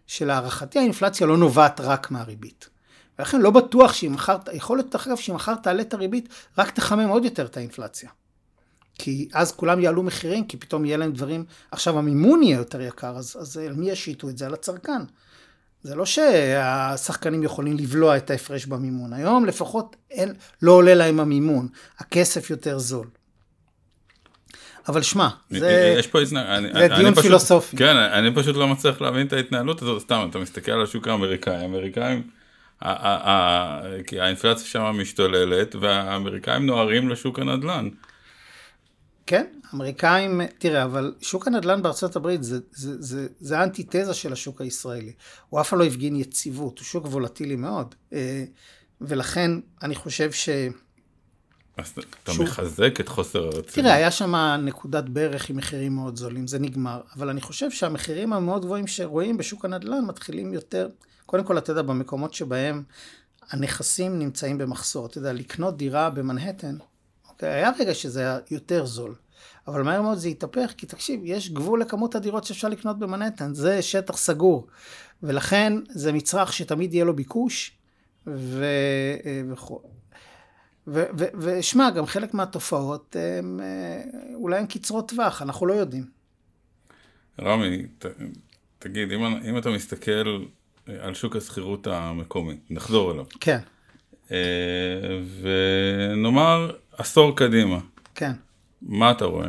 שלהערכתי 0.07 0.79
האינפלציה 0.79 1.27
לא 1.27 1.37
נובעת 1.37 1.79
רק 1.79 2.11
מהריבית. 2.11 2.69
ולכן 3.19 3.41
לא 3.41 3.51
בטוח 3.51 3.93
שאם 3.93 4.13
מחר, 4.13 4.37
יכול 4.53 4.77
להיות 4.77 4.91
דרך 4.91 5.07
אגב 5.07 5.17
שאם 5.17 5.35
מחר 5.35 5.55
תעלה 5.55 5.81
את 5.81 5.93
הריבית, 5.93 6.29
רק 6.57 6.71
תחמם 6.71 7.09
עוד 7.09 7.25
יותר 7.25 7.45
את 7.45 7.57
האינפלציה. 7.57 8.09
כי 8.97 9.29
אז 9.33 9.51
כולם 9.51 9.79
יעלו 9.79 10.03
מחירים, 10.03 10.47
כי 10.47 10.57
פתאום 10.57 10.85
יהיה 10.85 10.97
להם 10.97 11.11
דברים, 11.11 11.45
עכשיו 11.71 11.97
המימון 11.97 12.43
יהיה 12.43 12.57
יותר 12.57 12.81
יקר, 12.81 13.17
אז, 13.17 13.37
אז 13.39 13.57
על 13.57 13.73
מי 13.73 13.89
ישיתו 13.89 14.29
את 14.29 14.37
זה? 14.37 14.45
על 14.45 14.53
הצרכן. 14.53 15.01
זה 15.83 15.95
לא 15.95 16.05
שהשחקנים 16.05 17.43
יכולים 17.43 17.77
לבלוע 17.77 18.17
את 18.17 18.29
ההפרש 18.29 18.65
במימון. 18.65 19.13
היום 19.13 19.45
לפחות 19.45 19.95
אין, 20.11 20.33
לא 20.61 20.71
עולה 20.71 20.93
להם 20.93 21.19
המימון, 21.19 21.67
הכסף 21.99 22.49
יותר 22.49 22.79
זול. 22.79 23.07
אבל 24.87 25.01
שמע, 25.01 25.27
זה, 25.49 25.95
יש 25.99 26.07
פה 26.07 26.21
התנה... 26.21 26.43
זה 26.45 26.57
אני, 26.57 26.87
דיון 26.87 27.05
אני 27.05 27.21
פילוסופי. 27.21 27.77
כן, 27.77 27.95
אני 27.95 28.35
פשוט 28.35 28.55
לא 28.55 28.67
מצליח 28.67 29.01
להבין 29.01 29.27
את 29.27 29.33
ההתנהלות 29.33 29.81
הזאת, 29.81 30.01
סתם, 30.01 30.27
אתה 30.29 30.39
מסתכל 30.39 30.71
על 30.71 30.83
השוק 30.83 31.07
האמריקאי, 31.07 31.55
האמריקאים... 31.55 32.23
כי 34.07 34.19
האינפלציה 34.19 34.65
שם 34.65 34.83
משתוללת 34.83 35.75
והאמריקאים 35.75 36.65
נוהרים 36.65 37.09
לשוק 37.09 37.39
הנדל"ן. 37.39 37.89
כן, 39.25 39.45
אמריקאים, 39.73 40.41
תראה, 40.57 40.83
אבל 40.83 41.13
שוק 41.21 41.47
הנדל"ן 41.47 41.81
בארצות 41.81 42.15
הברית 42.15 42.43
זה, 42.43 42.59
זה, 42.71 43.01
זה, 43.01 43.27
זה 43.39 43.59
האנטיתזה 43.59 44.13
של 44.13 44.33
השוק 44.33 44.61
הישראלי. 44.61 45.13
הוא 45.49 45.61
אף 45.61 45.69
פעם 45.69 45.79
לא 45.79 45.85
הפגין 45.85 46.15
יציבות, 46.15 46.79
הוא 46.79 46.85
שוק 46.85 47.05
וולטילי 47.05 47.55
מאוד. 47.55 47.95
אה, 48.13 48.43
ולכן 49.01 49.51
אני 49.83 49.95
חושב 49.95 50.31
אז 51.77 51.93
אתה 52.23 52.33
שוב. 52.33 52.45
מחזק 52.45 52.99
את 52.99 53.07
חוסר 53.07 53.43
הרצינות. 53.43 53.67
תראה, 53.67 53.93
היה 53.93 54.11
שם 54.11 54.35
נקודת 54.59 55.03
ברך 55.03 55.49
עם 55.49 55.57
מחירים 55.57 55.95
מאוד 55.95 56.15
זולים, 56.15 56.47
זה 56.47 56.59
נגמר. 56.59 57.01
אבל 57.15 57.29
אני 57.29 57.41
חושב 57.41 57.71
שהמחירים 57.71 58.33
המאוד 58.33 58.65
גבוהים 58.65 58.87
שרואים 58.87 59.37
בשוק 59.37 59.65
הנדל"ן 59.65 60.05
מתחילים 60.05 60.53
יותר, 60.53 60.89
קודם 61.25 61.43
כל, 61.43 61.57
אתה 61.57 61.71
יודע, 61.71 61.81
במקומות 61.81 62.33
שבהם 62.33 62.83
הנכסים 63.49 64.19
נמצאים 64.19 64.57
במחסור. 64.57 65.05
אתה 65.05 65.17
יודע, 65.17 65.33
לקנות 65.33 65.77
דירה 65.77 66.09
במנהטן, 66.09 66.75
אוקיי, 67.29 67.49
היה 67.49 67.71
רגע 67.79 67.93
שזה 67.93 68.19
היה 68.19 68.39
יותר 68.51 68.85
זול. 68.85 69.15
אבל 69.67 69.81
מהר 69.81 70.01
מאוד 70.01 70.17
זה 70.17 70.27
התהפך, 70.27 70.73
כי 70.77 70.85
תקשיב, 70.85 71.21
יש 71.23 71.49
גבול 71.49 71.81
לכמות 71.81 72.15
הדירות 72.15 72.43
שאפשר 72.43 72.69
לקנות 72.69 72.99
במנהטן, 72.99 73.53
זה 73.53 73.81
שטח 73.81 74.17
סגור. 74.17 74.67
ולכן 75.23 75.73
זה 75.89 76.11
מצרך 76.11 76.53
שתמיד 76.53 76.93
יהיה 76.93 77.05
לו 77.05 77.15
ביקוש, 77.15 77.71
ו... 78.27 78.65
וכו'. 79.51 79.79
ושמע, 80.87 81.89
גם 81.89 82.05
חלק 82.05 82.33
מהתופעות 82.33 83.15
הם 83.19 83.59
אה, 83.59 84.01
אולי 84.35 84.59
הן 84.59 84.65
קצרות 84.65 85.09
טווח, 85.09 85.41
אנחנו 85.41 85.65
לא 85.65 85.73
יודעים. 85.73 86.05
רמי, 87.41 87.85
ת, 87.99 88.05
תגיד, 88.79 89.11
אם, 89.11 89.23
אם 89.25 89.57
אתה 89.57 89.69
מסתכל 89.69 90.45
על 90.99 91.13
שוק 91.13 91.35
השכירות 91.35 91.87
המקומי, 91.87 92.57
נחזור 92.69 93.11
אליו, 93.11 93.25
כן, 93.39 93.59
אה, 94.31 94.37
ונאמר 95.41 96.71
עשור 96.97 97.35
קדימה, 97.37 97.79
כן. 98.15 98.31
מה 98.81 99.11
אתה 99.11 99.25
רואה? 99.25 99.47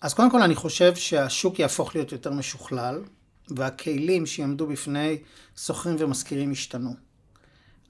אז 0.00 0.14
קודם 0.14 0.30
כל 0.30 0.42
אני 0.42 0.54
חושב 0.54 0.94
שהשוק 0.94 1.58
יהפוך 1.58 1.94
להיות 1.94 2.12
יותר 2.12 2.30
משוכלל, 2.32 3.02
והכלים 3.48 4.26
שיעמדו 4.26 4.66
בפני 4.66 5.18
שוכרים 5.56 5.96
ומשכירים 5.98 6.52
ישתנו. 6.52 6.94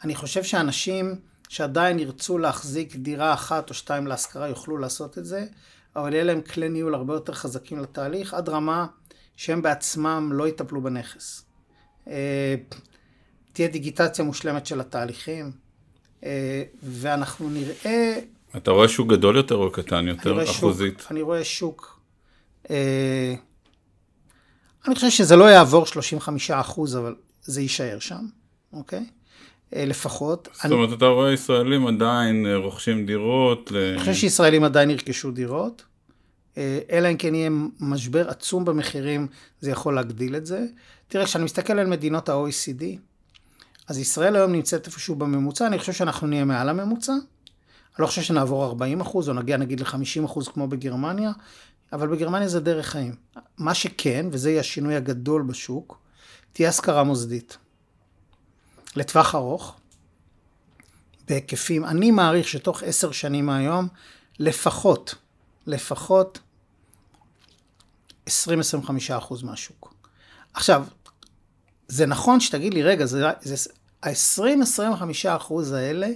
אני 0.05 0.15
חושב 0.15 0.43
שאנשים 0.43 1.15
שעדיין 1.49 1.99
ירצו 1.99 2.39
להחזיק 2.39 2.97
דירה 2.97 3.35
אחת 3.35 3.71
או 3.71 3.75
שתיים 3.75 4.07
להשכרה 4.07 4.49
יוכלו 4.49 4.79
לעשות 4.79 5.19
את 5.19 5.25
זה, 5.25 5.47
אבל 5.97 6.13
יהיה 6.13 6.25
להם 6.25 6.41
כלי 6.41 6.69
ניהול 6.69 6.95
הרבה 6.95 7.15
יותר 7.15 7.33
חזקים 7.33 7.79
לתהליך, 7.79 8.35
עד 8.35 8.49
רמה 8.49 8.87
שהם 9.37 9.63
בעצמם 9.63 10.31
לא 10.33 10.49
יטפלו 10.49 10.83
בנכס. 10.83 11.45
אה, 12.09 12.55
תהיה 13.53 13.69
דיגיטציה 13.69 14.25
מושלמת 14.25 14.67
של 14.67 14.81
התהליכים, 14.81 15.53
אה, 16.25 16.63
ואנחנו 16.83 17.51
נראה 17.51 18.19
אתה 18.57 18.71
רואה 18.71 18.89
שוק 18.89 19.09
גדול 19.09 19.37
יותר 19.37 19.55
או 19.55 19.73
קטן 19.73 19.97
אני 19.97 20.11
יותר, 20.11 20.33
רואה 20.33 20.51
אחוזית? 20.51 21.01
שוק, 21.01 21.11
אני 21.11 21.23
רואה 21.23 21.45
שוק, 21.45 22.01
אה, 22.71 23.35
אני 24.87 24.95
חושב 24.95 25.11
שזה 25.11 25.37
לא 25.37 25.45
יעבור 25.45 25.87
35 25.87 26.51
אחוז, 26.51 26.97
אבל 26.97 27.15
זה 27.43 27.61
יישאר 27.61 27.99
שם, 27.99 28.27
אוקיי? 28.73 29.07
אה, 29.77 29.85
לפחות. 29.85 30.49
זאת 30.53 30.65
אני, 30.65 30.75
אומרת, 30.75 30.93
אתה 30.93 31.07
רואה 31.07 31.33
ישראלים 31.33 31.87
עדיין 31.87 32.47
אה, 32.47 32.57
רוכשים 32.57 33.07
דירות. 33.07 33.73
אני 33.73 33.99
חושב 33.99 34.15
שישראלים 34.15 34.65
עדיין 34.65 34.91
ירכשו 34.91 35.31
דירות, 35.31 35.83
אה, 36.59 36.79
אלא 36.91 37.09
אם 37.09 37.17
כן 37.17 37.35
יהיה 37.35 37.51
משבר 37.81 38.31
עצום 38.31 38.65
במחירים, 38.65 39.27
זה 39.61 39.71
יכול 39.71 39.95
להגדיל 39.95 40.37
את 40.37 40.47
זה. 40.47 40.65
תראה, 41.09 41.25
כשאני 41.25 41.45
מסתכל 41.45 41.79
על 41.79 41.87
מדינות 41.87 42.29
ה-OECD, 42.29 42.85
אז 43.89 43.99
ישראל 43.99 44.37
היום 44.37 44.53
נמצאת 44.53 44.87
איפשהו 44.87 45.15
בממוצע, 45.15 45.67
אני 45.67 45.79
חושב 45.79 45.93
שאנחנו 45.93 46.27
נהיה 46.27 46.45
מעל 46.45 46.69
הממוצע. 46.69 47.13
אני 47.13 48.03
לא 48.03 48.07
חושב 48.07 48.23
שנעבור 48.23 48.65
40 48.65 49.01
אחוז, 49.01 49.29
או 49.29 49.35
נגיע 49.35 49.57
נגיד 49.57 49.81
ל-50 49.81 50.25
אחוז 50.25 50.49
כמו 50.49 50.69
בגרמניה, 50.69 51.33
אבל 51.93 52.09
בגרמניה 52.09 52.49
זה 52.49 52.61
דרך 52.61 52.87
חיים. 52.87 53.15
מה 53.59 53.75
שכן, 53.75 54.27
וזה 54.33 54.51
יהיה 54.51 54.61
השינוי 54.61 54.97
הגדול 54.97 55.43
בשוק, 55.43 55.99
תהיה 56.53 56.69
השכרה 56.69 57.05
מוסדית. 57.05 57.59
לטווח 58.97 59.35
ארוך, 59.35 59.77
בהיקפים, 61.29 61.85
אני 61.85 62.11
מעריך 62.11 62.49
שתוך 62.49 62.83
עשר 62.83 63.13
שנים 63.13 63.47
מהיום, 63.47 63.89
לפחות, 64.39 65.15
לפחות 65.67 66.39
20-25 68.29 68.31
אחוז 69.19 69.43
מהשוק. 69.43 69.95
עכשיו, 70.55 70.85
זה 71.89 72.07
נכון 72.07 72.41
שתגיד 72.41 72.75
לי, 72.75 72.83
רגע, 72.83 73.07
זה, 73.07 73.25
זה, 73.43 73.71
ה-20-25 74.03 75.29
אחוז 75.29 75.73
האלה 75.73 76.09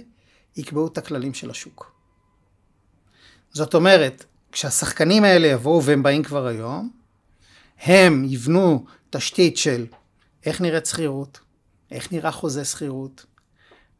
יקבעו 0.55 0.87
את 0.87 0.97
הכללים 0.97 1.33
של 1.33 1.49
השוק. 1.49 1.91
זאת 3.53 3.73
אומרת, 3.73 4.25
כשהשחקנים 4.51 5.23
האלה 5.23 5.47
יבואו, 5.47 5.83
והם 5.83 6.03
באים 6.03 6.23
כבר 6.23 6.47
היום, 6.47 6.89
הם 7.79 8.25
יבנו 8.25 8.85
תשתית 9.09 9.57
של 9.57 9.85
איך 10.45 10.61
נראית 10.61 10.85
שכירות, 10.85 11.39
איך 11.91 12.11
נראה 12.11 12.31
חוזה 12.31 12.65
שכירות, 12.65 13.25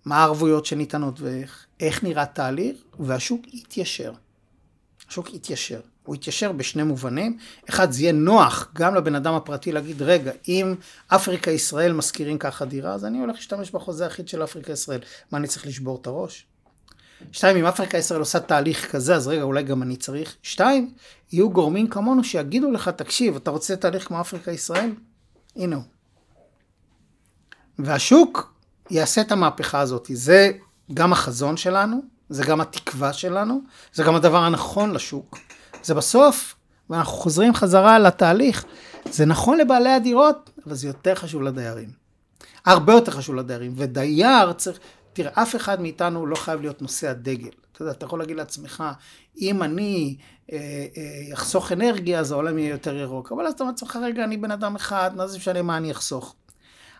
מה 0.06 0.18
הערבויות 0.18 0.66
שניתנות 0.66 1.22
ואיך, 1.22 1.66
איך 1.80 2.04
נראה 2.04 2.26
תהליך, 2.26 2.78
והשוק 3.00 3.54
יתיישר. 3.54 4.14
השוק 5.10 5.34
יתיישר. 5.34 5.82
הוא 6.04 6.16
יתיישר 6.16 6.52
בשני 6.52 6.84
מובנים. 6.84 7.38
אחד, 7.70 7.92
זה 7.92 8.02
יהיה 8.02 8.12
נוח 8.12 8.72
גם 8.76 8.96
לבן 8.96 9.16
אדם 9.16 9.34
הפרטי 9.34 9.72
להגיד, 9.72 10.02
רגע, 10.02 10.32
אם 10.48 10.76
אפריקה 11.08 11.52
ישראל 11.52 11.94
משכירים 11.94 12.38
ככה 12.38 12.66
דירה, 12.66 12.94
אז 12.94 13.06
אני 13.06 13.20
הולך 13.20 13.36
להשתמש 13.36 13.72
בחוזה 13.72 14.08
אחיד 14.08 14.28
של 14.28 14.44
אפריקה 14.44 14.72
ישראל. 14.72 15.00
מה, 15.32 15.38
אני 15.38 15.48
צריך 15.48 15.68
לשבור 15.68 15.98
את 16.02 16.08
הראש? 16.08 16.46
שתיים, 17.32 17.58
אם 17.58 17.66
אפריקה 17.66 17.98
ישראל 17.98 18.20
עושה 18.20 18.40
תהליך 18.40 18.92
כזה, 18.92 19.16
אז 19.16 19.28
רגע, 19.28 19.42
אולי 19.42 19.64
גם 19.64 19.84
אני 19.84 19.96
צריך. 19.96 20.36
שתיים, 20.44 20.94
יהיו 21.32 21.50
גורמים 21.50 21.88
כמונו 21.88 22.24
שיגידו 22.24 22.72
לך, 22.72 22.90
תקשיב, 22.90 23.36
אתה 23.36 23.52
רוצה 23.52 23.76
תהליך 23.76 24.08
כמו 24.08 24.22
אפריקה 24.22 24.52
ישראל? 24.52 24.92
הנה 25.56 25.76
הוא. 25.76 25.84
והשוק 27.80 28.54
יעשה 28.90 29.22
את 29.22 29.32
המהפכה 29.32 29.80
הזאת. 29.80 30.08
זה 30.14 30.52
גם 30.94 31.12
החזון 31.12 31.58
שלנו, 31.58 32.02
זה 32.30 32.44
גם 32.44 32.62
התקווה 32.62 33.14
שלנו, 33.14 33.62
זה 33.94 34.04
גם 34.04 34.16
הדבר 34.16 34.44
הנכון 34.44 34.92
לשוק. 34.92 35.38
זה 35.84 35.94
בסוף, 35.94 36.56
ואנחנו 36.90 37.14
חוזרים 37.14 37.54
חזרה 37.54 38.00
לתהליך, 38.00 38.66
זה 39.12 39.26
נכון 39.26 39.58
לבעלי 39.58 39.90
הדירות, 39.90 40.50
אבל 40.66 40.76
זה 40.76 40.88
יותר 40.88 41.16
חשוב 41.16 41.42
לדיירים. 41.42 41.90
הרבה 42.66 42.94
יותר 42.94 43.12
חשוב 43.12 43.36
לדיירים. 43.36 43.74
ודייר 43.76 44.54
צריך, 44.54 44.80
תראה, 45.14 45.32
אף 45.34 45.56
אחד 45.56 45.82
מאיתנו 45.82 46.26
לא 46.26 46.36
חייב 46.36 46.62
להיות 46.62 46.82
נושא 46.82 47.10
הדגל. 47.10 47.50
אתה 47.72 47.82
יודע, 47.82 47.92
אתה 47.92 48.06
יכול 48.06 48.20
להגיד 48.20 48.38
לעצמך, 48.38 48.84
אם 49.42 49.64
אני 49.64 50.18
אה, 50.52 50.58
אה, 50.98 51.34
אחסוך 51.34 51.72
אנרגיה, 51.72 52.20
אז 52.20 52.32
העולם 52.32 52.58
יהיה 52.58 52.70
יותר 52.70 52.96
ירוק. 52.96 53.32
אבל 53.32 53.48
אז 53.48 53.54
אתה 53.54 53.64
אומר 53.64 53.72
לעצמך, 53.72 54.00
רגע, 54.02 54.24
אני 54.24 54.38
בן 54.38 54.52
אדם 54.52 54.76
אחד, 54.76 55.12
מה 55.16 55.28
זה 55.28 55.38
משנה 55.38 55.62
מה 55.62 55.78
אני 55.78 55.92
אחסוך? 55.92 56.36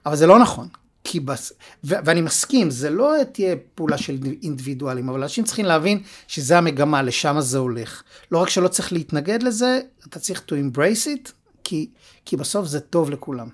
אבל 0.08 0.16
זה 0.16 0.28
לא 0.28 0.40
נכון. 0.40 0.68
כי 1.04 1.20
בס... 1.20 1.54
ו- 1.84 1.96
ואני 2.06 2.22
מסכים, 2.22 2.70
זה 2.70 2.90
לא 2.90 3.14
תהיה 3.32 3.56
פעולה 3.76 3.98
של 3.98 4.18
אינדיבידואלים, 4.44 5.10
אבל 5.10 5.22
אנשים 5.24 5.44
צריכים 5.44 5.66
להבין 5.66 6.02
שזה 6.28 6.58
המגמה, 6.58 7.02
לשם 7.02 7.36
זה 7.40 7.58
הולך. 7.58 8.04
לא 8.32 8.38
רק 8.38 8.50
שלא 8.50 8.68
צריך 8.68 8.94
להתנגד 8.94 9.44
לזה, 9.44 9.80
אתה 10.08 10.20
צריך 10.20 10.42
to 10.48 10.52
embrace 10.52 11.08
it, 11.08 11.32
כי, 11.64 11.90
כי 12.26 12.38
בסוף 12.38 12.66
זה 12.66 12.80
טוב 12.80 13.10
לכולם. 13.10 13.48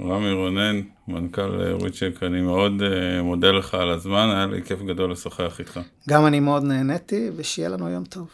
רמי 0.00 0.32
רונן, 0.32 0.80
מנכ"ל 1.08 1.74
וויצ'ק, 1.80 2.22
אני 2.22 2.40
מאוד 2.40 2.72
uh, 2.80 3.22
מודה 3.22 3.50
לך 3.50 3.74
על 3.74 3.90
הזמן, 3.90 4.30
היה 4.30 4.46
לי 4.46 4.62
כיף 4.62 4.82
גדול 4.82 5.12
לשוחח 5.12 5.56
איתך. 5.58 5.80
גם 6.08 6.26
אני 6.26 6.40
מאוד 6.40 6.62
נהניתי, 6.62 7.30
ושיהיה 7.36 7.68
לנו 7.68 7.88
יום 7.88 8.04
טוב. 8.04 8.28